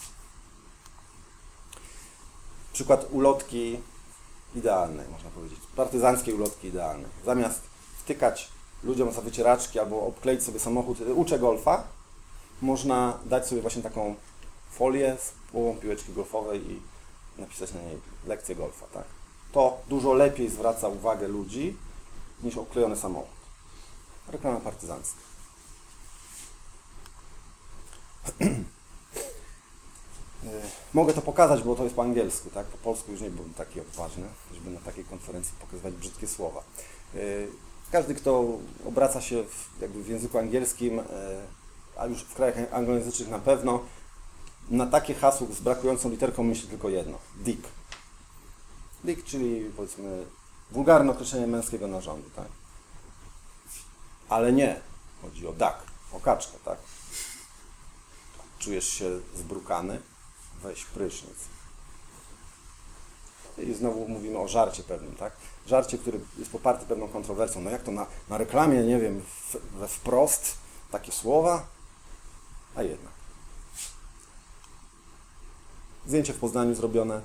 Przykład 2.74 3.08
ulotki 3.12 3.80
idealnej, 4.56 5.08
można 5.08 5.30
powiedzieć. 5.30 5.60
Partyzanckiej 5.76 6.34
ulotki 6.34 6.68
idealnej. 6.68 7.12
Zamiast 7.26 7.62
wtykać 8.06 8.48
ludziom 8.84 9.12
za 9.12 9.22
wycieraczki 9.22 9.80
albo 9.80 10.02
obkleić 10.02 10.44
sobie 10.44 10.60
samochód, 10.60 10.98
uczę 11.15 11.39
golfa, 11.39 11.84
można 12.62 13.20
dać 13.26 13.48
sobie 13.48 13.62
właśnie 13.62 13.82
taką 13.82 14.15
folię 14.72 15.18
z 15.20 15.32
połową 15.52 15.80
piłeczki 15.80 16.13
golfowej 16.13 16.72
i 16.72 16.82
napisać 17.38 17.74
na 17.74 17.82
niej 17.82 17.98
lekcję 18.28 18.56
golfa, 18.56 18.86
tak? 18.94 19.04
To 19.52 19.78
dużo 19.89 20.13
lepiej 20.13 20.50
zwraca 20.50 20.88
uwagę 20.88 21.28
ludzi 21.28 21.78
niż 22.44 22.58
oklejony 22.58 22.96
samochód. 22.96 23.36
Reklama 24.28 24.60
partyzancka. 24.60 25.20
Mogę 30.94 31.13
to 31.13 31.22
pokazać, 31.22 31.63
bo 31.63 31.76
to 31.76 31.84
jest 31.84 31.96
po 31.96 32.02
angielsku, 32.02 32.50
tak? 32.50 32.65
Po 32.65 32.78
polsku 32.78 33.12
już 33.12 33.22
nie 33.22 33.30
byłem 33.30 33.54
taki 33.54 33.82
odważny, 33.82 34.28
żeby 34.54 34.70
na 34.70 34.80
takiej 34.80 35.06
konferencji 35.06 35.54
pokazywać 35.60 35.94
brzydkie 35.94 36.28
słowa. 36.28 36.63
Każdy, 37.91 38.15
kto 38.15 38.58
obraca 38.86 39.21
się 39.21 39.43
w, 39.43 39.82
jakby 39.82 40.04
w 40.04 40.08
języku 40.08 40.38
angielskim, 40.38 41.02
a 41.98 42.06
już 42.06 42.21
w 42.21 42.34
krajach 42.34 42.74
anglojęzycznych 42.74 43.30
na 43.30 43.39
pewno, 43.39 43.80
na 44.69 44.86
takie 44.86 45.13
hasło 45.13 45.48
z 45.54 45.60
brakującą 45.60 46.10
literką 46.10 46.43
myśli 46.43 46.69
tylko 46.69 46.89
jedno. 46.89 47.17
Dick. 47.36 47.67
Dick, 49.04 49.24
czyli 49.24 49.71
powiedzmy 49.76 50.26
wulgarne 50.71 51.12
określenie 51.12 51.48
męskiego 51.48 51.88
narządu, 51.88 52.30
tak? 52.36 52.48
Ale 54.30 54.54
nie. 54.54 54.82
Chodzi 55.21 55.48
o 55.48 55.52
duck, 55.52 55.78
o 56.12 56.19
kaczkę, 56.19 56.58
tak? 56.65 56.78
Czujesz 58.60 58.88
się 58.88 59.19
zbrukany? 59.36 60.02
Weź 60.63 60.86
prysznic. 60.86 61.38
I 63.58 63.74
znowu 63.74 64.08
mówimy 64.08 64.39
o 64.39 64.48
żarcie 64.48 64.84
pewnym, 64.84 65.15
tak? 65.15 65.34
Żarcie, 65.67 65.97
który 65.97 66.19
jest 66.39 66.51
poparty 66.51 66.86
pewną 66.86 67.08
kontrowersją. 67.08 67.62
No 67.62 67.69
jak 67.69 67.84
to 67.84 67.91
na, 67.91 68.06
na 68.30 68.38
reklamie, 68.38 68.84
nie 68.84 68.99
wiem, 68.99 69.21
we 69.80 69.88
wprost 69.88 70.58
takie 70.91 71.12
słowa? 71.12 71.65
A 72.75 72.84
jednak. 72.84 73.12
Zdjęcie 76.08 76.34
w 76.34 76.39
Poznaniu 76.39 76.75
zrobione, 76.75 77.21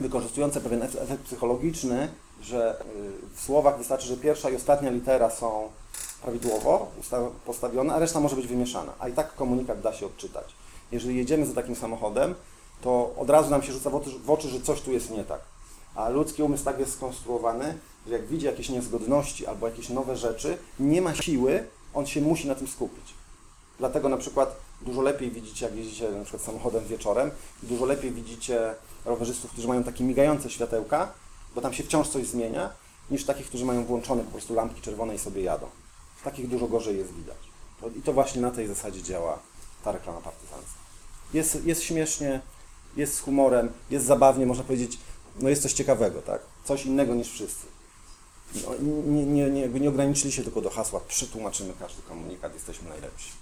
wykorzystujące 0.00 0.60
pewien 0.60 0.82
efekt 0.82 1.22
psychologiczny, 1.24 2.08
że 2.42 2.80
y, 2.80 3.36
w 3.36 3.40
słowach 3.40 3.78
wystarczy, 3.78 4.06
że 4.06 4.16
pierwsza 4.16 4.50
i 4.50 4.56
ostatnia 4.56 4.90
litera 4.90 5.30
są 5.30 5.68
prawidłowo 6.22 6.90
postawione, 7.46 7.94
a 7.94 7.98
reszta 7.98 8.20
może 8.20 8.36
być 8.36 8.46
wymieszana, 8.46 8.92
a 8.98 9.08
i 9.08 9.12
tak 9.12 9.34
komunikat 9.34 9.80
da 9.80 9.92
się 9.92 10.06
odczytać. 10.06 10.54
Jeżeli 10.92 11.16
jedziemy 11.16 11.46
za 11.46 11.54
takim 11.54 11.76
samochodem, 11.76 12.34
to 12.82 13.14
od 13.16 13.30
razu 13.30 13.50
nam 13.50 13.62
się 13.62 13.72
rzuca 13.72 13.90
w 14.24 14.30
oczy, 14.30 14.48
że 14.48 14.60
coś 14.60 14.80
tu 14.80 14.92
jest 14.92 15.10
nie 15.10 15.24
tak. 15.24 15.40
A 15.94 16.08
ludzki 16.08 16.42
umysł 16.42 16.64
tak 16.64 16.78
jest 16.78 16.92
skonstruowany, 16.92 17.78
że 18.06 18.12
jak 18.12 18.26
widzi 18.26 18.46
jakieś 18.46 18.68
niezgodności 18.68 19.46
albo 19.46 19.68
jakieś 19.68 19.88
nowe 19.88 20.16
rzeczy, 20.16 20.58
nie 20.80 21.02
ma 21.02 21.14
siły, 21.14 21.64
on 21.94 22.06
się 22.06 22.20
musi 22.20 22.48
na 22.48 22.54
tym 22.54 22.68
skupić. 22.68 23.14
Dlatego 23.78 24.08
na 24.08 24.16
przykład 24.16 24.56
dużo 24.82 25.02
lepiej 25.02 25.30
widzicie, 25.30 25.66
jak 25.66 25.76
jeździcie 25.76 26.10
na 26.10 26.22
przykład 26.22 26.42
samochodem 26.42 26.84
wieczorem, 26.84 27.30
dużo 27.62 27.84
lepiej 27.84 28.10
widzicie 28.10 28.74
rowerzystów, 29.04 29.50
którzy 29.50 29.68
mają 29.68 29.84
takie 29.84 30.04
migające 30.04 30.50
światełka, 30.50 31.12
bo 31.54 31.60
tam 31.60 31.72
się 31.72 31.82
wciąż 31.82 32.08
coś 32.08 32.26
zmienia, 32.26 32.70
niż 33.10 33.24
takich, 33.24 33.46
którzy 33.46 33.64
mają 33.64 33.84
włączone 33.84 34.24
po 34.24 34.30
prostu 34.30 34.54
lampki 34.54 34.80
czerwone 34.80 35.14
i 35.14 35.18
sobie 35.18 35.42
jadą. 35.42 35.66
Takich 36.24 36.48
dużo 36.48 36.66
gorzej 36.66 36.98
jest 36.98 37.12
widać. 37.12 37.36
I 37.96 38.02
to 38.02 38.12
właśnie 38.12 38.42
na 38.42 38.50
tej 38.50 38.66
zasadzie 38.66 39.02
działa 39.02 39.38
ta 39.84 39.92
reklama 39.92 40.20
partyzancka. 40.20 40.80
Jest, 41.34 41.64
jest 41.64 41.82
śmiesznie, 41.82 42.40
jest 42.96 43.14
z 43.14 43.20
humorem, 43.20 43.72
jest 43.90 44.06
zabawnie, 44.06 44.46
można 44.46 44.64
powiedzieć, 44.64 44.98
no 45.36 45.48
jest 45.48 45.62
coś 45.62 45.72
ciekawego, 45.72 46.22
tak? 46.22 46.40
Coś 46.64 46.86
innego 46.86 47.14
niż 47.14 47.28
wszyscy. 47.28 47.66
No, 48.54 48.70
nie, 48.82 49.26
nie, 49.26 49.50
nie, 49.50 49.68
nie 49.68 49.88
ograniczyli 49.88 50.32
się 50.32 50.42
tylko 50.42 50.60
do 50.60 50.70
hasła, 50.70 51.00
przetłumaczymy 51.08 51.72
każdy 51.78 52.02
komunikat, 52.02 52.54
jesteśmy 52.54 52.88
najlepsi. 52.88 53.32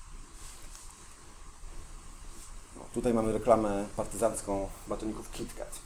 No, 2.77 2.83
tutaj 2.94 3.14
mamy 3.14 3.33
reklamę 3.33 3.87
partyzancką 3.96 4.68
batoników 4.88 5.31
KitKat. 5.31 5.79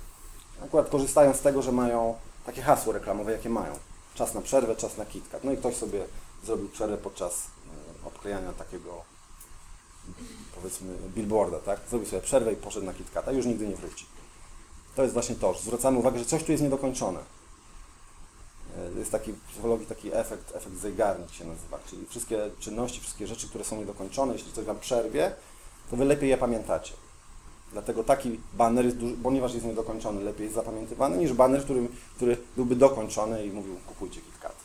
Akurat 0.65 0.89
korzystają 0.89 1.35
z 1.35 1.41
tego, 1.41 1.63
że 1.63 1.73
mają 1.73 2.15
takie 2.47 2.63
hasło 2.63 2.93
reklamowe, 2.93 3.33
jakie 3.33 3.49
mają. 3.49 3.79
Czas 4.15 4.35
na 4.35 4.41
przerwę, 4.41 4.77
czas 4.77 4.97
na 4.97 5.07
KitKat. 5.07 5.45
No 5.45 5.53
i 5.53 5.57
ktoś 5.57 5.77
sobie 5.77 6.05
zrobił 6.45 6.69
przerwę 6.69 6.99
podczas 6.99 7.35
e, 7.35 8.07
odklejania 8.07 8.53
takiego 8.53 9.03
powiedzmy 10.55 10.97
billboarda, 11.15 11.59
tak? 11.59 11.81
Zrobił 11.91 12.09
sobie 12.09 12.23
przerwę 12.23 12.53
i 12.53 12.57
poszedł 12.57 12.87
na 12.87 12.93
KitKata, 12.93 13.33
już 13.33 13.47
nigdy 13.47 13.69
nie 13.69 13.77
wróci. 13.77 14.07
To 14.97 15.03
jest 15.03 15.15
właśnie 15.15 15.35
to, 15.35 15.55
że 15.55 15.61
zwracamy 15.61 15.99
uwagę, 15.99 16.19
że 16.19 16.25
coś 16.25 16.45
tu 16.45 16.53
jest 16.53 16.65
niedokończone. 16.65 17.21
E, 18.79 18.99
jest 18.99 19.13
taki 19.13 19.33
w 19.33 19.41
psychologii 19.41 19.87
taki 19.87 20.15
efekt, 20.15 20.57
efekt 20.57 20.77
Zeigarnik 20.77 21.33
się 21.33 21.45
nazywa, 21.45 21.79
czyli 21.87 22.07
wszystkie 22.07 22.51
czynności, 22.61 23.01
wszystkie 23.01 23.27
rzeczy, 23.27 23.49
które 23.49 23.65
są 23.65 23.77
niedokończone, 23.77 24.33
jeśli 24.33 24.53
coś 24.53 24.65
Wam 24.65 24.79
przerwie, 24.79 25.33
to 25.91 25.97
Wy 25.97 26.05
lepiej 26.05 26.31
je 26.31 26.37
pamiętacie. 26.37 26.93
Dlatego 27.73 28.05
taki 28.05 28.41
baner, 28.55 28.85
jest 28.85 28.97
duży, 28.97 29.15
ponieważ 29.23 29.55
jest 29.55 29.67
niedokończony, 29.67 30.25
lepiej 30.25 30.45
jest 30.45 30.55
zapamiętywany 30.55 31.17
niż 31.17 31.33
baner, 31.33 31.65
który, 31.65 31.89
który 32.17 32.37
byłby 32.57 32.77
dokończony 32.77 33.47
i 33.47 33.51
mówił 33.51 33.77
kupujcie 33.87 34.21
KitKat. 34.21 34.57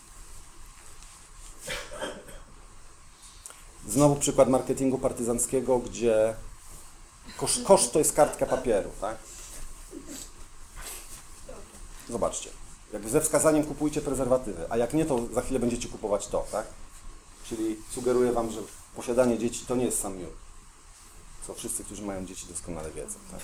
Znowu 3.87 4.15
przykład 4.15 4.49
marketingu 4.49 4.97
partyzanckiego, 4.97 5.79
gdzie 5.79 6.33
koszt, 7.37 7.63
koszt 7.63 7.93
to 7.93 7.99
jest 7.99 8.13
kartka 8.13 8.45
papieru, 8.45 8.89
tak? 9.01 9.17
Zobaczcie. 12.09 12.49
Jak 12.93 13.09
ze 13.09 13.21
wskazaniem 13.21 13.65
kupujcie 13.65 14.01
prezerwatywy, 14.01 14.65
a 14.69 14.77
jak 14.77 14.93
nie, 14.93 15.05
to 15.05 15.27
za 15.33 15.41
chwilę 15.41 15.59
będziecie 15.59 15.87
kupować 15.87 16.27
to, 16.27 16.45
tak? 16.51 16.67
Czyli 17.45 17.77
sugeruję 17.89 18.31
Wam, 18.31 18.51
że 18.51 18.59
posiadanie 18.95 19.37
dzieci 19.37 19.65
to 19.65 19.75
nie 19.75 19.85
jest 19.85 19.99
sam 20.01 20.17
miód. 20.17 20.29
Co 21.47 21.53
wszyscy, 21.53 21.83
którzy 21.83 22.01
mają 22.01 22.25
dzieci 22.25 22.47
doskonale 22.47 22.91
wiedzą, 22.91 23.19
tak? 23.31 23.39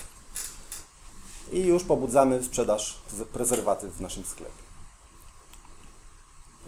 I 1.52 1.64
już 1.64 1.84
pobudzamy 1.84 2.44
sprzedaż 2.44 2.98
prezerwatyw 3.32 3.94
w 3.94 4.00
naszym 4.00 4.24
sklepie. 4.24 4.64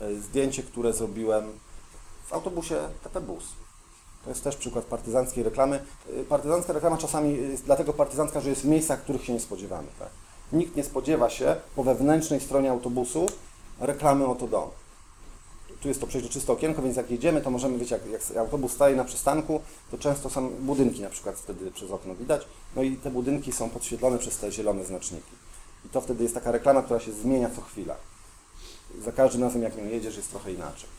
E, 0.00 0.14
zdjęcie, 0.20 0.62
które 0.62 0.92
zrobiłem 0.92 1.58
w 2.26 2.32
autobusie 2.32 2.88
TP 3.02 3.20
Bus. 3.20 3.44
To 4.26 4.30
jest 4.30 4.44
też 4.44 4.56
przykład 4.56 4.84
partyzanckiej 4.84 5.44
reklamy. 5.44 5.80
Y, 6.20 6.24
partyzancka 6.24 6.72
reklama 6.72 6.96
czasami 6.96 7.36
jest 7.36 7.64
dlatego 7.64 7.92
partyzancka, 7.92 8.40
że 8.40 8.50
jest 8.50 8.62
w 8.62 8.64
miejscach, 8.64 9.02
których 9.02 9.24
się 9.24 9.32
nie 9.32 9.40
spodziewamy. 9.40 9.88
Tak? 9.98 10.08
Nikt 10.52 10.76
nie 10.76 10.84
spodziewa 10.84 11.30
się 11.30 11.56
po 11.76 11.84
wewnętrznej 11.84 12.40
stronie 12.40 12.70
autobusu 12.70 13.26
reklamy 13.80 14.26
Oto 14.26 14.48
Dom. 14.48 14.70
Tu 15.80 15.88
jest 15.88 16.00
to 16.00 16.06
przejrzyste 16.06 16.52
okienko, 16.52 16.82
więc 16.82 16.96
jak 16.96 17.10
jedziemy, 17.10 17.40
to 17.40 17.50
możemy 17.50 17.78
wiedzieć, 17.78 17.90
jak, 17.90 18.06
jak 18.10 18.36
autobus 18.36 18.72
staje 18.72 18.96
na 18.96 19.04
przystanku, 19.04 19.60
to 19.90 19.98
często 19.98 20.30
są 20.30 20.48
budynki 20.48 21.02
na 21.02 21.10
przykład 21.10 21.36
wtedy 21.36 21.70
przez 21.70 21.90
okno 21.90 22.14
widać. 22.14 22.42
No 22.76 22.82
i 22.82 22.96
te 22.96 23.10
budynki 23.10 23.52
są 23.52 23.70
podświetlone 23.70 24.18
przez 24.18 24.38
te 24.38 24.52
zielone 24.52 24.84
znaczniki. 24.84 25.32
I 25.84 25.88
to 25.88 26.00
wtedy 26.00 26.22
jest 26.22 26.34
taka 26.34 26.52
reklama, 26.52 26.82
która 26.82 27.00
się 27.00 27.12
zmienia 27.12 27.50
co 27.56 27.60
chwila. 27.60 27.96
za 29.04 29.12
każdym 29.12 29.42
razem 29.42 29.62
jak 29.62 29.76
nią 29.76 29.84
jedziesz 29.84 30.16
jest 30.16 30.30
trochę 30.30 30.52
inaczej. 30.52 30.95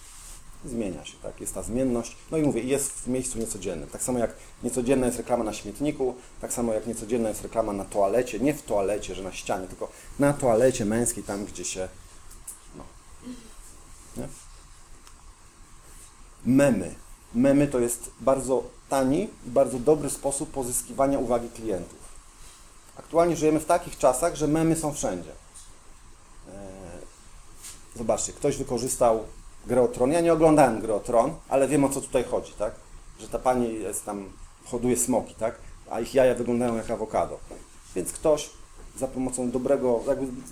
Zmienia 0.65 1.05
się, 1.05 1.17
tak? 1.23 1.41
Jest 1.41 1.53
ta 1.53 1.63
zmienność. 1.63 2.17
No 2.31 2.37
i 2.37 2.41
mówię, 2.41 2.61
jest 2.61 2.91
w 2.91 3.07
miejscu 3.07 3.39
niecodziennym. 3.39 3.89
Tak 3.89 4.03
samo 4.03 4.19
jak 4.19 4.33
niecodzienna 4.63 5.05
jest 5.05 5.17
reklama 5.17 5.43
na 5.43 5.53
śmietniku, 5.53 6.15
tak 6.41 6.53
samo 6.53 6.73
jak 6.73 6.87
niecodzienna 6.87 7.29
jest 7.29 7.41
reklama 7.41 7.73
na 7.73 7.85
toalecie, 7.85 8.39
nie 8.39 8.53
w 8.53 8.61
toalecie, 8.61 9.15
że 9.15 9.23
na 9.23 9.31
ścianie, 9.33 9.67
tylko 9.67 9.89
na 10.19 10.33
toalecie 10.33 10.85
męskiej, 10.85 11.23
tam 11.23 11.45
gdzie 11.45 11.65
się. 11.65 11.89
No. 12.75 12.83
Nie? 14.17 14.27
Memy. 16.45 16.95
Memy 17.33 17.67
to 17.67 17.79
jest 17.79 18.09
bardzo 18.19 18.63
tani 18.89 19.29
i 19.47 19.49
bardzo 19.49 19.79
dobry 19.79 20.09
sposób 20.09 20.51
pozyskiwania 20.51 21.19
uwagi 21.19 21.49
klientów. 21.49 21.99
Aktualnie 22.97 23.35
żyjemy 23.35 23.59
w 23.59 23.65
takich 23.65 23.97
czasach, 23.97 24.35
że 24.35 24.47
memy 24.47 24.75
są 24.75 24.93
wszędzie. 24.93 25.31
Eee, 26.49 26.55
zobaczcie, 27.95 28.33
ktoś 28.33 28.57
wykorzystał 28.57 29.23
grę 29.67 29.81
o 29.81 29.87
Tron. 29.87 30.11
Ja 30.11 30.21
nie 30.21 30.33
oglądałem 30.33 30.81
gry 30.81 30.93
o 30.93 30.99
Tron, 30.99 31.33
ale 31.49 31.67
wiem 31.67 31.83
o 31.83 31.89
co 31.89 32.01
tutaj 32.01 32.23
chodzi, 32.23 32.53
tak? 32.53 32.73
Że 33.19 33.29
ta 33.29 33.39
pani 33.39 33.73
jest 33.73 34.05
tam, 34.05 34.29
hoduje 34.65 34.97
smoki, 34.97 35.35
tak? 35.35 35.55
A 35.89 35.99
ich 35.99 36.13
jaja 36.13 36.35
wyglądają 36.35 36.75
jak 36.75 36.91
awokado. 36.91 37.37
Więc 37.95 38.11
ktoś 38.11 38.49
za 38.97 39.07
pomocą 39.07 39.51
dobrego, 39.51 39.99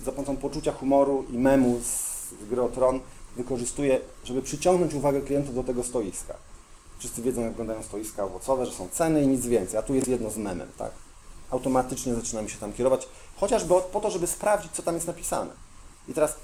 za 0.04 0.12
pomocą 0.12 0.36
poczucia 0.36 0.72
humoru 0.72 1.24
i 1.30 1.38
memu 1.38 1.80
z 1.80 2.48
gry 2.50 2.62
o 2.62 2.68
Tron 2.68 3.00
wykorzystuje, 3.36 4.00
żeby 4.24 4.42
przyciągnąć 4.42 4.94
uwagę 4.94 5.20
klientów 5.20 5.54
do 5.54 5.64
tego 5.64 5.82
stoiska. 5.82 6.34
Wszyscy 6.98 7.22
wiedzą, 7.22 7.40
jak 7.40 7.50
wyglądają 7.50 7.82
stoiska 7.82 8.24
owocowe, 8.24 8.66
że 8.66 8.72
są 8.72 8.88
ceny 8.88 9.22
i 9.22 9.26
nic 9.26 9.46
więcej, 9.46 9.78
a 9.78 9.82
tu 9.82 9.94
jest 9.94 10.08
jedno 10.08 10.30
z 10.30 10.36
memem, 10.36 10.68
tak? 10.78 10.90
Automatycznie 11.50 12.14
zaczynamy 12.14 12.48
się 12.48 12.58
tam 12.58 12.72
kierować, 12.72 13.08
chociażby 13.36 13.74
po 13.92 14.00
to, 14.00 14.10
żeby 14.10 14.26
sprawdzić, 14.26 14.72
co 14.72 14.82
tam 14.82 14.94
jest 14.94 15.06
napisane. 15.06 15.50
I 16.08 16.14
teraz 16.14 16.36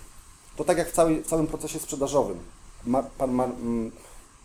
to 0.57 0.64
tak 0.64 0.79
jak 0.79 0.89
w, 0.89 0.97
w 1.25 1.27
całym 1.27 1.47
procesie 1.47 1.79
sprzedażowym. 1.79 2.39
Ma, 2.87 3.03
pan, 3.03 3.33
ma, 3.33 3.45
mm, 3.45 3.93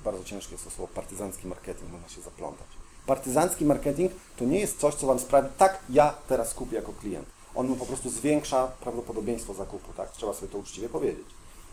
bardzo 0.04 0.24
ciężkie 0.24 0.52
jest 0.52 0.64
to 0.64 0.72
słowo, 0.72 0.94
partyzancki 0.94 1.48
marketing, 1.48 1.92
można 1.92 2.10
się 2.10 2.22
zaplątać. 2.22 2.68
Partyzancki 3.06 3.66
marketing 3.66 4.12
to 4.38 4.46
nie 4.46 4.60
jest 4.60 4.80
coś, 4.80 4.96
co 4.96 5.08
Wam 5.08 5.20
sprawi, 5.20 5.50
tak, 5.58 5.80
ja 5.90 6.14
teraz 6.28 6.54
kupię 6.54 6.76
jako 6.76 6.94
klient. 6.94 7.28
On 7.56 7.68
mu 7.68 7.76
po 7.76 7.86
prostu 7.86 8.10
zwiększa 8.10 8.68
prawdopodobieństwo 8.68 9.54
zakupu, 9.54 9.94
tak? 9.94 10.12
Trzeba 10.12 10.34
sobie 10.34 10.48
to 10.48 10.58
uczciwie 10.58 10.90
powiedzieć. 10.90 11.28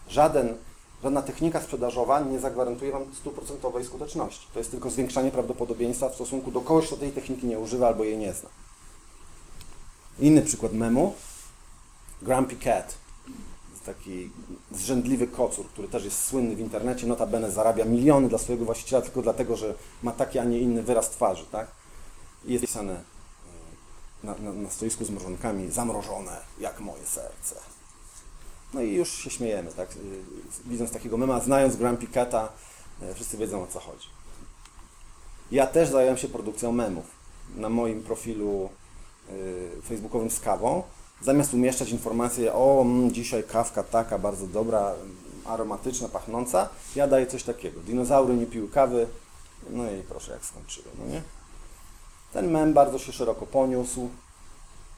Żaden, 0.09 0.55
żadna 1.03 1.23
technika 1.23 1.61
sprzedażowa 1.61 2.21
nie 2.21 2.41
zagwarantuje 2.41 2.93
Wam 2.93 3.15
stuprocentowej 3.15 3.85
skuteczności. 3.85 4.47
To 4.53 4.59
jest 4.59 4.71
tylko 4.71 4.91
zwiększanie 4.91 5.31
prawdopodobieństwa 5.31 6.09
w 6.09 6.15
stosunku 6.15 6.51
do 6.51 6.61
kogoś, 6.61 6.87
kto 6.87 6.97
tej 6.97 7.12
techniki 7.12 7.47
nie 7.47 7.59
używa 7.59 7.87
albo 7.87 8.05
jej 8.05 8.19
nie 8.19 8.33
zna. 8.33 8.49
Inny 10.19 10.43
przykład 10.43 10.73
memu. 10.73 11.15
Grumpy 12.23 12.57
Cat. 12.57 13.04
Taki 13.87 14.30
zrzędliwy 14.72 15.26
kocur, 15.26 15.68
który 15.68 15.89
też 15.89 16.05
jest 16.05 16.24
słynny 16.24 16.57
w 16.57 16.61
internecie, 16.61 17.07
notabene 17.07 17.51
zarabia 17.51 17.85
miliony 17.85 18.28
dla 18.28 18.39
swojego 18.39 18.64
właściciela 18.64 19.03
tylko 19.03 19.22
dlatego, 19.22 19.57
że 19.57 19.74
ma 20.03 20.12
taki, 20.12 20.39
a 20.39 20.45
nie 20.45 20.59
inny 20.59 20.82
wyraz 20.82 21.11
twarzy, 21.11 21.45
tak? 21.53 21.66
I 22.45 22.53
jest 22.53 22.64
pisane 22.64 22.93
e, 22.93 24.26
na, 24.26 24.35
na, 24.39 24.53
na 24.53 24.70
stoisku 24.70 25.05
z 25.05 25.11
mrożonkami, 25.11 25.70
zamrożone 25.70 26.41
jak 26.61 26.80
moje 26.80 27.07
serce. 27.07 27.55
No 28.74 28.82
i 28.82 28.95
już 28.95 29.12
się 29.12 29.30
śmiejemy, 29.30 29.72
tak? 29.72 29.97
Y, 29.97 30.22
widząc 30.66 30.91
takiego 30.91 31.16
mema, 31.16 31.41
znając 31.41 31.76
Grumpy 31.76 32.07
Cata, 32.07 32.53
y, 33.03 33.14
wszyscy 33.14 33.37
wiedzą 33.37 33.62
o 33.62 33.66
co 33.66 33.80
chodzi. 33.80 34.09
Ja 35.51 35.66
też 35.66 35.89
zająłem 35.89 36.16
się 36.16 36.28
produkcją 36.28 36.72
memów. 36.72 37.05
Na 37.57 37.68
moim 37.68 38.03
profilu 38.03 38.68
facebookowym 39.89 40.30
z 40.30 40.41
kawą, 40.41 40.82
zamiast 41.23 41.55
umieszczać 41.55 41.91
informacje 41.91 42.55
o 42.55 42.83
mm, 42.83 43.12
dzisiaj 43.12 43.45
kawka 43.45 43.83
taka 43.83 44.19
bardzo 44.19 44.47
dobra, 44.47 44.95
aromatyczna, 45.45 46.09
pachnąca, 46.09 46.69
ja 46.97 47.09
daję 47.09 47.27
coś 47.27 47.43
takiego. 47.43 47.81
Dinozaury 47.81 48.35
nie 48.35 48.47
piły 48.47 48.69
kawy, 48.69 49.07
no 49.71 49.91
i 49.91 50.03
proszę 50.03 50.33
jak 50.33 50.45
skończyły, 50.45 50.87
no 50.99 51.07
nie? 51.07 51.23
Ten 52.33 52.51
mem 52.51 52.73
bardzo 52.73 52.99
się 52.99 53.12
szeroko 53.12 53.47
poniósł. 53.47 54.09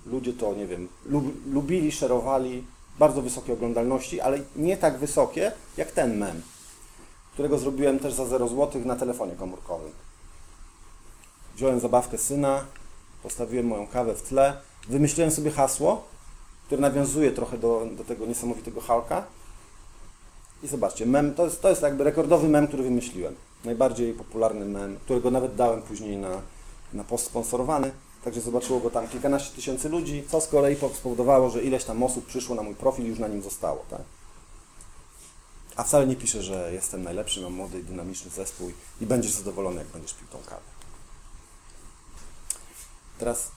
Ludzie 0.06 0.32
to, 0.32 0.54
nie 0.54 0.66
wiem, 0.66 0.88
lubili, 1.46 1.92
szerowali, 1.92 2.64
bardzo 2.98 3.22
wysokiej 3.22 3.54
oglądalności, 3.54 4.20
ale 4.20 4.38
nie 4.56 4.76
tak 4.76 4.98
wysokie 4.98 5.52
jak 5.76 5.92
ten 5.92 6.18
mem, 6.18 6.42
którego 7.32 7.58
zrobiłem 7.58 7.98
też 7.98 8.14
za 8.14 8.26
0 8.26 8.48
zł 8.48 8.82
na 8.84 8.96
telefonie 8.96 9.34
komórkowym. 9.34 9.92
Wziąłem 11.56 11.80
zabawkę 11.80 12.18
syna, 12.18 12.64
postawiłem 13.22 13.66
moją 13.66 13.86
kawę 13.86 14.14
w 14.14 14.22
tle, 14.22 14.56
wymyśliłem 14.88 15.30
sobie 15.30 15.50
hasło, 15.50 16.04
które 16.66 16.80
nawiązuje 16.80 17.32
trochę 17.32 17.58
do, 17.58 17.86
do 17.96 18.04
tego 18.04 18.26
niesamowitego 18.26 18.80
Halka. 18.80 19.24
I 20.62 20.68
zobaczcie, 20.68 21.06
mem, 21.06 21.34
to 21.34 21.44
jest, 21.44 21.62
to 21.62 21.68
jest 21.70 21.82
jakby 21.82 22.04
rekordowy 22.04 22.48
mem, 22.48 22.66
który 22.68 22.82
wymyśliłem. 22.82 23.34
Najbardziej 23.64 24.12
popularny 24.12 24.64
mem, 24.64 24.98
którego 25.04 25.30
nawet 25.30 25.54
dałem 25.54 25.82
później 25.82 26.16
na, 26.16 26.40
na 26.92 27.04
post 27.04 27.26
sponsorowany. 27.26 27.90
Także 28.24 28.40
zobaczyło 28.40 28.80
go 28.80 28.90
tam 28.90 29.08
kilkanaście 29.08 29.56
tysięcy 29.56 29.88
ludzi, 29.88 30.24
co 30.30 30.40
z 30.40 30.48
kolei 30.48 30.76
spowodowało, 30.94 31.50
że 31.50 31.62
ileś 31.62 31.84
tam 31.84 32.02
osób 32.02 32.26
przyszło 32.26 32.56
na 32.56 32.62
mój 32.62 32.74
profil 32.74 33.04
i 33.04 33.08
już 33.08 33.18
na 33.18 33.28
nim 33.28 33.42
zostało. 33.42 33.84
Tak? 33.90 34.02
A 35.76 35.82
wcale 35.82 36.06
nie 36.06 36.16
piszę, 36.16 36.42
że 36.42 36.72
jestem 36.72 37.02
najlepszy, 37.02 37.40
mam 37.40 37.52
młody 37.52 37.82
dynamiczny 37.82 38.30
zespół 38.30 38.70
i 39.00 39.06
będziesz 39.06 39.32
zadowolony, 39.32 39.76
jak 39.76 39.86
będziesz 39.86 40.14
pił 40.14 40.26
tą 40.28 40.38
kawę. 40.38 40.62
Teraz 43.18 43.50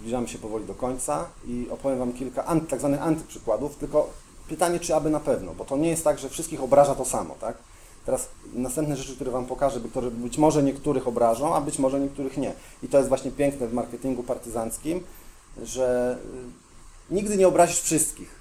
zbliżamy 0.00 0.28
się 0.28 0.38
powoli 0.38 0.64
do 0.66 0.74
końca 0.74 1.28
i 1.46 1.66
opowiem 1.70 1.98
Wam 1.98 2.12
kilka 2.12 2.44
anty, 2.44 2.66
tak 2.66 2.78
zwanych 2.78 3.02
antyprzykładów, 3.02 3.76
tylko 3.76 4.10
pytanie, 4.48 4.80
czy 4.80 4.94
aby 4.94 5.10
na 5.10 5.20
pewno, 5.20 5.54
bo 5.54 5.64
to 5.64 5.76
nie 5.76 5.88
jest 5.88 6.04
tak, 6.04 6.18
że 6.18 6.28
wszystkich 6.28 6.62
obraża 6.62 6.94
to 6.94 7.04
samo, 7.04 7.34
tak? 7.40 7.56
Teraz 8.06 8.28
następne 8.52 8.96
rzeczy, 8.96 9.14
które 9.14 9.30
Wam 9.30 9.46
pokażę, 9.46 9.80
które 9.90 10.10
być 10.10 10.38
może 10.38 10.62
niektórych 10.62 11.08
obrażą, 11.08 11.54
a 11.54 11.60
być 11.60 11.78
może 11.78 12.00
niektórych 12.00 12.36
nie. 12.36 12.52
I 12.82 12.88
to 12.88 12.96
jest 12.96 13.08
właśnie 13.08 13.30
piękne 13.30 13.68
w 13.68 13.72
marketingu 13.72 14.22
partyzanckim, 14.22 15.04
że 15.62 16.18
y, 17.10 17.14
nigdy 17.14 17.36
nie 17.36 17.48
obrazisz 17.48 17.80
wszystkich. 17.80 18.40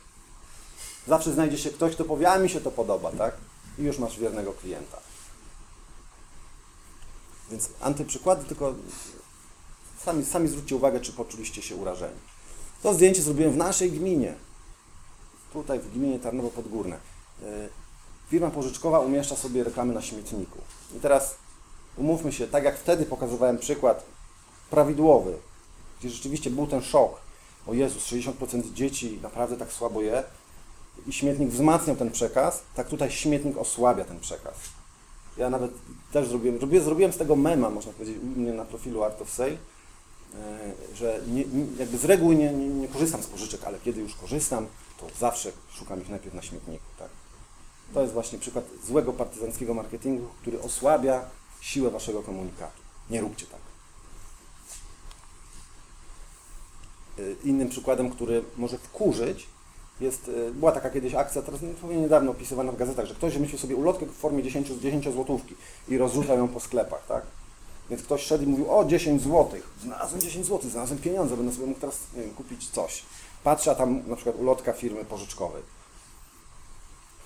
Zawsze 1.08 1.34
znajdzie 1.34 1.58
się 1.58 1.70
ktoś, 1.70 1.94
kto 1.94 2.06
powie, 2.06 2.30
a 2.30 2.40
mi 2.40 2.50
się 2.50 2.62
to 2.62 2.72
podoba, 2.72 3.12
tak? 3.12 3.34
I 3.80 3.84
już 3.84 4.00
masz 4.00 4.20
wiernego 4.20 4.54
klienta. 4.54 4.98
Więc 7.52 7.70
antyprzykłady, 7.82 8.46
tylko 8.46 8.74
sami, 10.06 10.26
sami 10.26 10.48
zwróćcie 10.48 10.76
uwagę, 10.76 11.00
czy 11.00 11.14
poczuliście 11.14 11.62
się 11.62 11.76
urażeni. 11.76 12.20
To 12.84 12.94
zdjęcie 12.94 13.22
zrobiłem 13.22 13.52
w 13.52 13.58
naszej 13.58 13.92
gminie. 13.92 14.34
Tutaj 15.54 15.80
w 15.80 15.94
gminie 15.94 16.20
Tarnowo 16.20 16.50
Podgórne. 16.50 16.96
Y, 16.96 17.70
firma 18.30 18.50
pożyczkowa 18.50 19.00
umieszcza 19.00 19.36
sobie 19.36 19.64
reklamy 19.64 19.94
na 19.94 20.02
śmietniku. 20.02 20.58
I 20.98 21.00
teraz 21.00 21.36
umówmy 21.98 22.32
się, 22.32 22.48
tak 22.48 22.64
jak 22.64 22.78
wtedy 22.80 23.06
pokazywałem 23.06 23.58
przykład 23.58 24.04
prawidłowy, 24.70 25.38
gdzie 26.00 26.10
rzeczywiście 26.10 26.50
był 26.50 26.68
ten 26.68 26.82
szok. 26.82 27.12
O 27.68 27.74
Jezus, 27.74 28.04
60% 28.04 28.74
dzieci 28.74 29.20
naprawdę 29.22 29.58
tak 29.58 29.72
słabo 29.72 30.02
je 30.02 30.24
i 31.08 31.14
śmietnik 31.14 31.50
wzmacniał 31.50 31.96
ten 31.96 32.12
przekaz, 32.12 32.62
tak 32.76 32.88
tutaj 32.88 33.12
śmietnik 33.12 33.58
osłabia 33.58 34.06
ten 34.06 34.20
przekaz. 34.20 34.56
Ja 35.38 35.50
nawet 35.50 35.72
też 36.12 36.28
zrobiłem, 36.28 36.58
zrobiłem, 36.58 36.86
zrobiłem 36.86 37.14
z 37.14 37.18
tego 37.18 37.36
mema, 37.36 37.70
można 37.70 37.94
powiedzieć, 37.94 38.18
u 38.24 38.26
mnie 38.26 38.54
na 38.54 38.66
profilu 38.66 39.04
Art 39.04 39.22
of 39.22 39.30
Sale, 39.30 39.52
e, 39.52 39.58
że 40.96 41.22
nie, 41.28 41.44
jakby 41.80 41.98
z 41.98 42.06
reguły 42.06 42.36
nie, 42.36 42.54
nie, 42.54 42.68
nie 42.68 42.88
korzystam 42.88 43.24
z 43.24 43.28
pożyczek, 43.28 43.62
ale 43.64 43.80
kiedy 43.80 44.02
już 44.02 44.16
korzystam, 44.16 44.68
to 45.00 45.08
zawsze 45.20 45.52
szukam 45.72 46.02
ich 46.02 46.10
najpierw 46.10 46.36
na 46.36 46.42
śmietniku. 46.42 46.84
Tak? 47.00 47.10
To 47.94 48.02
jest 48.02 48.14
właśnie 48.14 48.40
przykład 48.40 48.66
złego 48.86 49.14
partyzanckiego 49.14 49.74
marketingu, 49.74 50.28
który 50.42 50.62
osłabia 50.62 51.26
siłę 51.62 51.90
waszego 51.90 52.24
komunikatu. 52.24 52.82
Nie 53.10 53.22
róbcie 53.22 53.46
tak. 53.46 53.60
Y, 57.20 57.36
innym 57.44 57.70
przykładem, 57.70 58.10
który 58.10 58.44
może 58.58 58.78
wkurzyć, 58.78 59.48
jest, 60.02 60.28
y, 60.28 60.52
była 60.52 60.72
taka 60.72 60.90
kiedyś 60.90 61.14
akcja, 61.14 61.42
teraz 61.42 61.62
niedawno 61.84 62.32
opisywana 62.32 62.72
w 62.72 62.78
gazetach, 62.78 63.06
że 63.06 63.16
ktoś 63.16 63.34
wymyślił 63.34 63.60
sobie 63.60 63.76
ulotkę 63.76 64.06
w 64.06 64.12
formie 64.12 64.44
10, 64.44 64.68
10 64.68 65.14
złotówki 65.14 65.56
i 65.88 65.98
rozrzucał 65.98 66.38
ją 66.38 66.48
po 66.48 66.60
sklepach, 66.60 67.06
tak? 67.08 67.24
Więc 67.90 68.04
ktoś 68.04 68.22
szedł 68.22 68.44
i 68.44 68.48
mówił, 68.48 68.78
o 68.78 68.86
10 68.86 69.22
złotych, 69.22 69.70
znalazłem 69.82 70.22
10 70.22 70.46
złotych, 70.46 70.72
znalazłem 70.72 71.00
pieniądze, 71.00 71.38
będę 71.38 71.54
sobie 71.54 71.68
mógł 71.68 71.80
teraz 71.80 71.98
wiem, 72.16 72.32
kupić 72.32 72.70
coś. 72.70 73.04
Patrzę, 73.44 73.72
a 73.72 73.76
tam 73.76 74.02
na 74.08 74.16
przykład 74.16 74.36
ulotka 74.36 74.74
firmy 74.74 75.06
pożyczkowej 75.06 75.64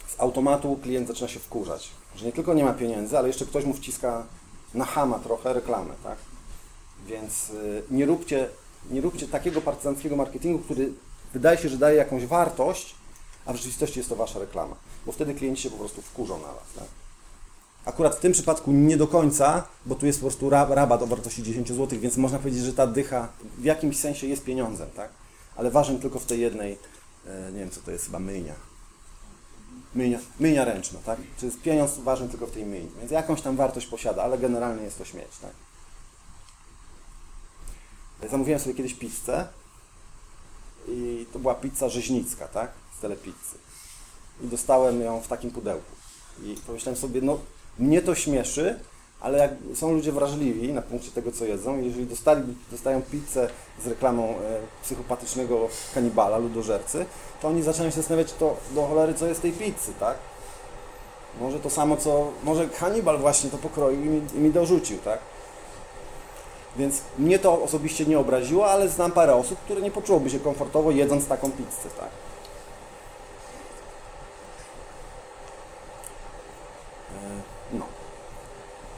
z 0.07 0.20
automatu 0.20 0.80
klient 0.84 1.07
zaczyna 1.07 1.28
się 1.28 1.39
wkurzać, 1.39 1.89
że 2.16 2.26
nie 2.26 2.32
tylko 2.32 2.53
nie 2.53 2.64
ma 2.64 2.74
pieniędzy, 2.74 3.18
ale 3.18 3.28
jeszcze 3.28 3.45
ktoś 3.45 3.66
mu 3.66 3.74
wciska 3.74 4.26
na 4.74 4.86
hama 4.86 5.20
trochę 5.20 5.53
reklamę, 5.53 5.93
tak? 6.03 6.18
Więc 7.07 7.49
y, 7.49 7.84
nie 7.91 8.05
róbcie, 8.05 8.49
nie 8.91 9.01
róbcie 9.01 9.28
takiego 9.28 9.61
partyzanckiego 9.61 10.16
marketingu, 10.16 10.59
który 10.59 10.91
wydaje 11.34 11.57
się, 11.57 11.70
że 11.70 11.78
daje 11.78 11.97
jakąś 11.97 12.26
wartość, 12.26 12.95
a 13.45 13.53
w 13.53 13.55
rzeczywistości 13.55 13.99
jest 13.99 14.09
to 14.09 14.16
wasza 14.16 14.39
reklama, 14.39 14.76
bo 15.05 15.11
wtedy 15.11 15.34
klienci 15.34 15.64
się 15.64 15.70
po 15.70 15.78
prostu 15.78 16.01
wkurzą 16.01 16.38
na 16.39 16.47
was, 16.47 16.74
tak? 16.76 17.03
Akurat 17.86 18.15
w 18.15 18.19
tym 18.19 18.31
przypadku 18.31 18.71
nie 18.71 18.97
do 18.97 19.07
końca, 19.07 19.67
bo 19.86 19.95
tu 19.95 20.05
jest 20.05 20.19
po 20.19 20.25
prostu 20.25 20.49
rabat 20.49 21.01
o 21.01 21.07
wartości 21.07 21.43
10 21.43 21.67
zł, 21.67 21.99
więc 21.99 22.17
można 22.17 22.39
powiedzieć, 22.39 22.63
że 22.63 22.73
ta 22.73 22.88
dycha 22.88 23.27
w 23.57 23.63
jakimś 23.63 23.99
sensie 23.99 24.27
jest 24.27 24.43
pieniądzem, 24.43 24.89
tak? 24.95 25.09
Ale 25.55 25.71
ważnym 25.71 25.99
tylko 25.99 26.19
w 26.19 26.25
tej 26.25 26.39
jednej, 26.39 26.77
e, 27.25 27.51
nie 27.51 27.59
wiem 27.59 27.71
co 27.71 27.81
to 27.81 27.91
jest, 27.91 28.05
chyba 28.05 28.19
myjnia 28.19 28.53
myjnia, 30.39 30.65
ręczna, 30.65 30.99
tak? 31.05 31.19
Czy 31.39 31.45
jest 31.45 31.61
pieniądz 31.61 31.97
ważny 31.97 32.29
tylko 32.29 32.47
w 32.47 32.51
tej 32.51 32.65
myjni, 32.65 32.91
więc 32.99 33.11
jakąś 33.11 33.41
tam 33.41 33.55
wartość 33.55 33.88
posiada, 33.88 34.23
ale 34.23 34.38
generalnie 34.38 34.84
jest 34.84 34.97
to 34.97 35.05
śmieć, 35.05 35.38
tak? 35.41 35.51
Zamówiłem 38.31 38.59
sobie 38.59 38.75
kiedyś 38.75 38.93
pizzę 38.93 39.47
i 40.88 41.25
to 41.34 41.39
była 41.39 41.55
pizza 41.55 41.89
rzeźnicka, 41.89 42.47
tak? 42.47 42.71
Z 42.97 43.01
telepizzy. 43.01 43.57
I 44.41 44.47
dostałem 44.47 45.01
ją 45.01 45.21
w 45.21 45.27
takim 45.27 45.51
pudełku. 45.51 45.91
I 46.43 46.55
pomyślałem 46.67 46.97
sobie, 46.97 47.21
no 47.21 47.39
mnie 47.80 48.01
to 48.01 48.15
śmieszy, 48.15 48.80
ale 49.21 49.38
jak 49.38 49.51
są 49.76 49.91
ludzie 49.93 50.11
wrażliwi 50.11 50.74
na 50.74 50.82
punkcie 50.82 51.11
tego, 51.11 51.32
co 51.32 51.45
jedzą, 51.45 51.82
jeżeli 51.82 52.05
dostali, 52.05 52.41
dostają 52.71 53.01
pizzę 53.01 53.49
z 53.84 53.88
reklamą 53.88 54.24
e, 54.24 54.36
psychopatycznego 54.84 55.69
kanibala, 55.93 56.38
ludożercy, 56.38 57.05
to 57.41 57.47
oni 57.47 57.63
zaczynają 57.63 57.91
się 57.91 57.97
zastanawiać, 57.97 58.34
to 58.34 58.57
do 58.76 58.88
cholery, 58.88 59.13
co 59.13 59.28
jest 59.28 59.41
tej 59.41 59.51
pizzy, 59.51 59.93
tak? 59.99 60.17
Może 61.41 61.59
to 61.59 61.69
samo, 61.69 61.97
co, 61.97 62.32
może 62.43 62.69
kanibal 62.69 63.17
właśnie 63.17 63.49
to 63.49 63.57
pokroił 63.57 64.03
i 64.03 64.05
mi, 64.05 64.21
i 64.36 64.38
mi 64.38 64.51
dorzucił, 64.51 64.97
tak? 64.97 65.19
Więc 66.78 67.01
mnie 67.17 67.39
to 67.39 67.63
osobiście 67.63 68.05
nie 68.05 68.19
obraziło, 68.19 68.71
ale 68.71 68.89
znam 68.89 69.11
parę 69.11 69.36
osób, 69.36 69.59
które 69.59 69.82
nie 69.82 69.91
poczułoby 69.91 70.30
się 70.30 70.39
komfortowo 70.39 70.91
jedząc 70.91 71.28
taką 71.28 71.51
pizzę, 71.51 71.89
tak? 71.99 72.09
E, 77.15 77.78
no. 77.78 77.86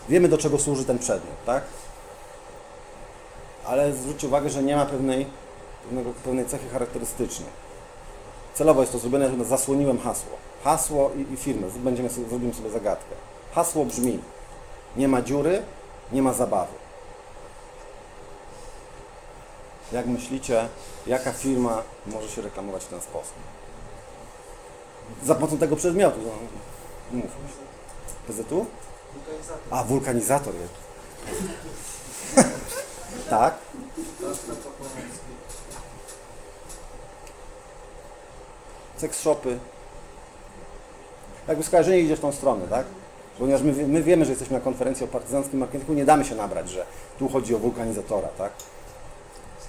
Wiemy 0.10 0.28
do 0.28 0.38
czego 0.38 0.60
służy 0.60 0.86
ten 0.86 1.00
przedmiot, 1.00 1.46
tak? 1.46 1.64
Ale 3.66 3.94
zwróćcie 3.94 4.28
uwagę, 4.28 4.50
że 4.50 4.64
nie 4.64 4.76
ma 4.76 4.86
pewnej, 4.86 5.26
pewnego, 5.84 6.12
pewnej 6.12 6.46
cechy 6.46 6.70
charakterystycznej. 6.70 7.50
Celowo 8.54 8.82
jest 8.82 8.94
to 8.94 9.00
zrobione, 9.00 9.38
że 9.38 9.46
zasłoniłem 9.46 10.00
hasło. 10.00 10.32
Hasło 10.64 11.12
i, 11.18 11.34
i 11.34 11.38
firmę. 11.38 11.68
Będziemy 11.76 12.10
sobie, 12.10 12.30
zrobimy 12.30 12.54
sobie 12.54 12.70
zagadkę. 12.70 13.16
Hasło 13.54 13.86
brzmi: 13.86 14.20
nie 14.98 15.08
ma 15.08 15.22
dziury, 15.22 15.64
nie 16.12 16.22
ma 16.22 16.34
zabawy. 16.34 16.74
Jak 19.92 20.06
myślicie, 20.06 20.68
jaka 21.08 21.32
firma 21.32 21.82
może 22.08 22.30
się 22.30 22.42
reklamować 22.42 22.84
w 22.84 22.88
ten 22.88 23.02
sposób? 23.02 23.36
Za 25.24 25.36
pomocą 25.36 25.58
tego 25.58 25.76
przedmiotu. 25.76 26.20
No, 27.12 27.20
mów. 27.20 27.32
PZU? 28.28 28.66
A, 29.72 29.84
wulkanizator 29.84 30.54
jest. 30.56 30.74
tak. 33.30 33.54
Seks 38.98 39.20
shopy. 39.20 39.60
Jakby 41.48 41.64
skojarzenie 41.64 42.00
idzie 42.00 42.16
w 42.16 42.20
tą 42.20 42.32
stronę, 42.32 42.68
tak? 42.68 42.86
Ponieważ 43.40 43.62
my, 43.62 43.88
my 43.88 44.04
wiemy, 44.04 44.26
że 44.26 44.32
jesteśmy 44.32 44.58
na 44.58 44.64
konferencji 44.64 45.06
o 45.06 45.08
partyzanckim 45.08 45.60
marketingu, 45.60 45.94
nie 45.94 46.06
damy 46.06 46.26
się 46.26 46.36
nabrać, 46.36 46.70
że 46.70 46.86
tu 47.20 47.30
chodzi 47.30 47.56
o 47.56 47.60
wulkanizatora, 47.60 48.28
tak? 48.28 48.52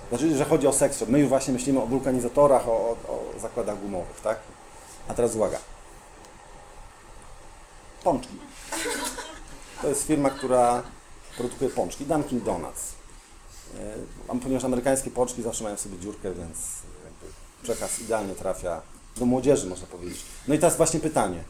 Znaczy, 0.08 0.36
że 0.36 0.44
chodzi 0.44 0.66
o 0.66 0.72
seks 0.72 0.98
shop. 0.98 1.06
My 1.08 1.18
już 1.18 1.28
właśnie 1.28 1.52
myślimy 1.52 1.82
o 1.82 1.86
wulkanizatorach, 1.86 2.68
o, 2.68 2.72
o, 2.72 3.12
o 3.36 3.40
zakładach 3.40 3.80
gumowych, 3.80 4.20
tak? 4.20 4.38
A 5.08 5.14
teraz 5.14 5.34
uwaga. 5.34 5.58
Pączki. 8.04 8.36
To 9.82 9.88
jest 9.88 10.06
firma, 10.06 10.30
która 10.30 10.82
produkuje 11.36 11.70
pączki, 11.70 12.06
Dunkin 12.06 12.40
Donuts. 12.40 12.92
A 14.28 14.34
ponieważ 14.42 14.64
amerykańskie 14.64 15.10
pączki 15.10 15.42
zawsze 15.42 15.64
mają 15.64 15.76
sobie 15.76 15.98
dziurkę, 15.98 16.34
więc 16.34 16.58
przekaz 17.62 18.00
idealnie 18.00 18.34
trafia 18.34 18.82
do 19.16 19.26
młodzieży, 19.26 19.66
można 19.66 19.86
powiedzieć. 19.86 20.22
No 20.48 20.54
i 20.54 20.58
teraz 20.58 20.76
właśnie 20.76 21.00
pytanie. 21.00 21.44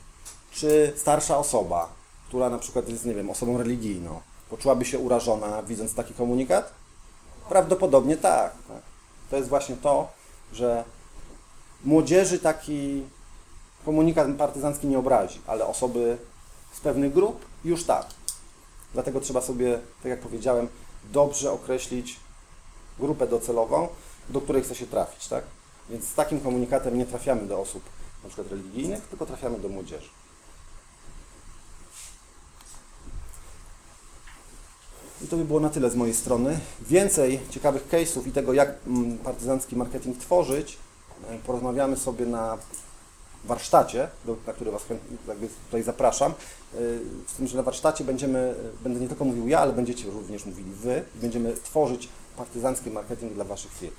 Czy 0.51 0.93
starsza 0.97 1.39
osoba, 1.39 1.89
która 2.29 2.51
na 2.51 2.59
przykład 2.59 2.89
jest, 2.89 3.05
nie 3.05 3.15
wiem, 3.15 3.31
osobą 3.31 3.59
religijną, 3.59 4.21
poczułaby 4.51 4.85
się 4.85 4.99
urażona, 4.99 5.63
widząc 5.63 5.95
taki 5.95 6.15
komunikat? 6.15 6.73
Prawdopodobnie 7.49 8.17
tak. 8.17 8.53
tak. 8.69 8.83
To 9.31 9.37
jest 9.37 9.49
właśnie 9.49 9.77
to, 9.77 10.09
że 10.53 10.85
młodzieży 11.85 12.39
taki 12.39 13.03
komunikat 13.85 14.29
partyzancki 14.39 14.87
nie 14.87 14.99
obrazi, 14.99 15.41
ale 15.47 15.67
osoby 15.67 16.19
z 16.77 16.81
pewnych 16.81 17.13
grup 17.13 17.45
już 17.65 17.85
tak. 17.85 18.07
Dlatego 18.93 19.21
trzeba 19.21 19.41
sobie, 19.41 19.79
tak 20.03 20.11
jak 20.11 20.21
powiedziałem, 20.21 20.69
dobrze 21.13 21.53
określić 21.53 22.17
grupę 22.99 23.27
docelową, 23.27 23.89
do 24.29 24.41
której 24.41 24.63
chce 24.63 24.75
się 24.75 24.87
trafić, 24.87 25.29
tak? 25.29 25.45
Więc 25.91 26.05
z 26.05 26.15
takim 26.15 26.41
komunikatem 26.41 26.99
nie 26.99 27.07
trafiamy 27.07 27.47
do 27.47 27.61
osób 27.61 27.83
na 28.23 28.29
przykład 28.29 28.51
religijnych, 28.51 29.05
tylko 29.05 29.27
trafiamy 29.27 29.59
do 29.59 29.69
młodzieży. 29.69 30.09
I 35.25 35.29
to 35.29 35.37
by 35.37 35.45
było 35.45 35.61
na 35.61 35.71
tyle 35.71 35.91
z 35.91 35.95
mojej 35.95 36.15
strony. 36.15 36.59
Więcej 36.81 37.41
ciekawych 37.51 37.89
case'ów 37.89 38.27
i 38.27 38.33
tego, 38.33 38.53
jak 38.53 38.75
mm, 38.87 39.19
partyzancki 39.19 39.77
marketing 39.77 40.19
tworzyć, 40.19 40.79
e, 41.29 41.39
porozmawiamy 41.39 41.97
sobie 41.97 42.27
na 42.27 42.59
warsztacie, 43.47 44.09
na 44.47 44.53
który 44.53 44.71
Was 44.71 44.83
tutaj 45.67 45.83
zapraszam. 45.83 46.35
Z 47.27 47.33
tym, 47.37 47.47
że 47.47 47.57
na 47.57 47.63
warsztacie 47.63 48.05
będziemy, 48.05 48.55
będę 48.83 49.01
nie 49.01 49.09
tylko 49.09 49.25
mówił 49.25 49.49
ja, 49.49 49.59
ale 49.59 49.73
będziecie 49.73 50.11
również 50.11 50.47
mówili 50.47 50.71
Wy 50.71 51.05
i 51.17 51.19
będziemy 51.19 51.55
tworzyć 51.55 52.09
partyzancki 52.37 52.91
marketing 52.91 53.33
dla 53.35 53.45
Waszych 53.45 53.73
firm. 53.73 53.95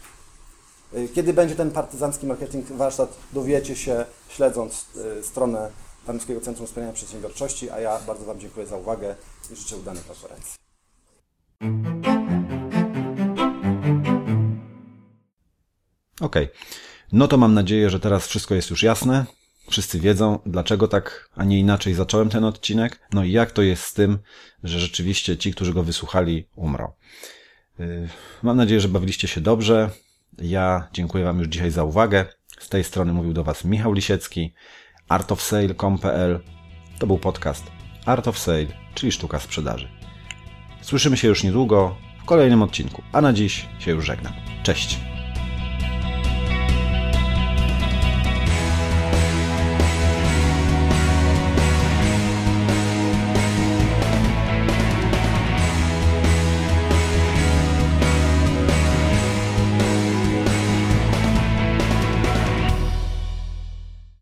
Kiedy 1.13 1.33
będzie 1.33 1.55
ten 1.55 1.71
partyzancki 1.71 2.25
marketing 2.25 2.67
warsztat, 2.71 3.17
dowiecie 3.33 3.75
się 3.75 4.05
śledząc 4.29 4.85
stronę 5.21 5.71
Tarnowskiego 6.05 6.41
Centrum 6.41 6.67
Wspierania 6.67 6.93
Przedsiębiorczości, 6.93 7.69
a 7.69 7.79
ja 7.79 7.99
bardzo 8.07 8.25
Wam 8.25 8.39
dziękuję 8.39 8.67
za 8.67 8.77
uwagę 8.77 9.15
i 9.51 9.55
życzę 9.55 9.77
udanej 9.77 10.03
konferencji. 10.03 10.57
Okej. 16.21 16.49
No 17.11 17.27
to 17.27 17.37
mam 17.37 17.53
nadzieję, 17.53 17.89
że 17.89 17.99
teraz 17.99 18.27
wszystko 18.27 18.55
jest 18.55 18.69
już 18.69 18.83
jasne. 18.83 19.25
Wszyscy 19.69 19.99
wiedzą, 19.99 20.39
dlaczego 20.45 20.87
tak, 20.87 21.29
a 21.35 21.43
nie 21.43 21.59
inaczej 21.59 21.93
zacząłem 21.93 22.29
ten 22.29 22.43
odcinek. 22.43 22.99
No 23.13 23.23
i 23.23 23.31
jak 23.31 23.51
to 23.51 23.61
jest 23.61 23.83
z 23.83 23.93
tym, 23.93 24.19
że 24.63 24.79
rzeczywiście 24.79 25.37
ci, 25.37 25.53
którzy 25.53 25.73
go 25.73 25.83
wysłuchali, 25.83 26.47
umrą. 26.55 26.91
Yy, 27.79 28.09
mam 28.43 28.57
nadzieję, 28.57 28.81
że 28.81 28.87
bawiliście 28.87 29.27
się 29.27 29.41
dobrze. 29.41 29.89
Ja 30.37 30.87
dziękuję 30.93 31.23
Wam 31.23 31.39
już 31.39 31.47
dzisiaj 31.47 31.71
za 31.71 31.83
uwagę. 31.83 32.25
Z 32.59 32.69
tej 32.69 32.83
strony 32.83 33.13
mówił 33.13 33.33
do 33.33 33.43
Was 33.43 33.65
Michał 33.65 33.93
Lisiecki, 33.93 34.53
artofsale.com.pl. 35.09 36.39
To 36.99 37.07
był 37.07 37.17
podcast 37.17 37.63
Art 38.05 38.27
of 38.27 38.39
Sale, 38.39 38.67
czyli 38.93 39.11
sztuka 39.11 39.39
sprzedaży. 39.39 39.89
Słyszymy 40.81 41.17
się 41.17 41.27
już 41.27 41.43
niedługo 41.43 41.95
w 42.21 42.25
kolejnym 42.25 42.61
odcinku, 42.61 43.01
a 43.11 43.21
na 43.21 43.33
dziś 43.33 43.65
się 43.79 43.91
już 43.91 44.05
żegnam. 44.05 44.33
Cześć! 44.63 45.06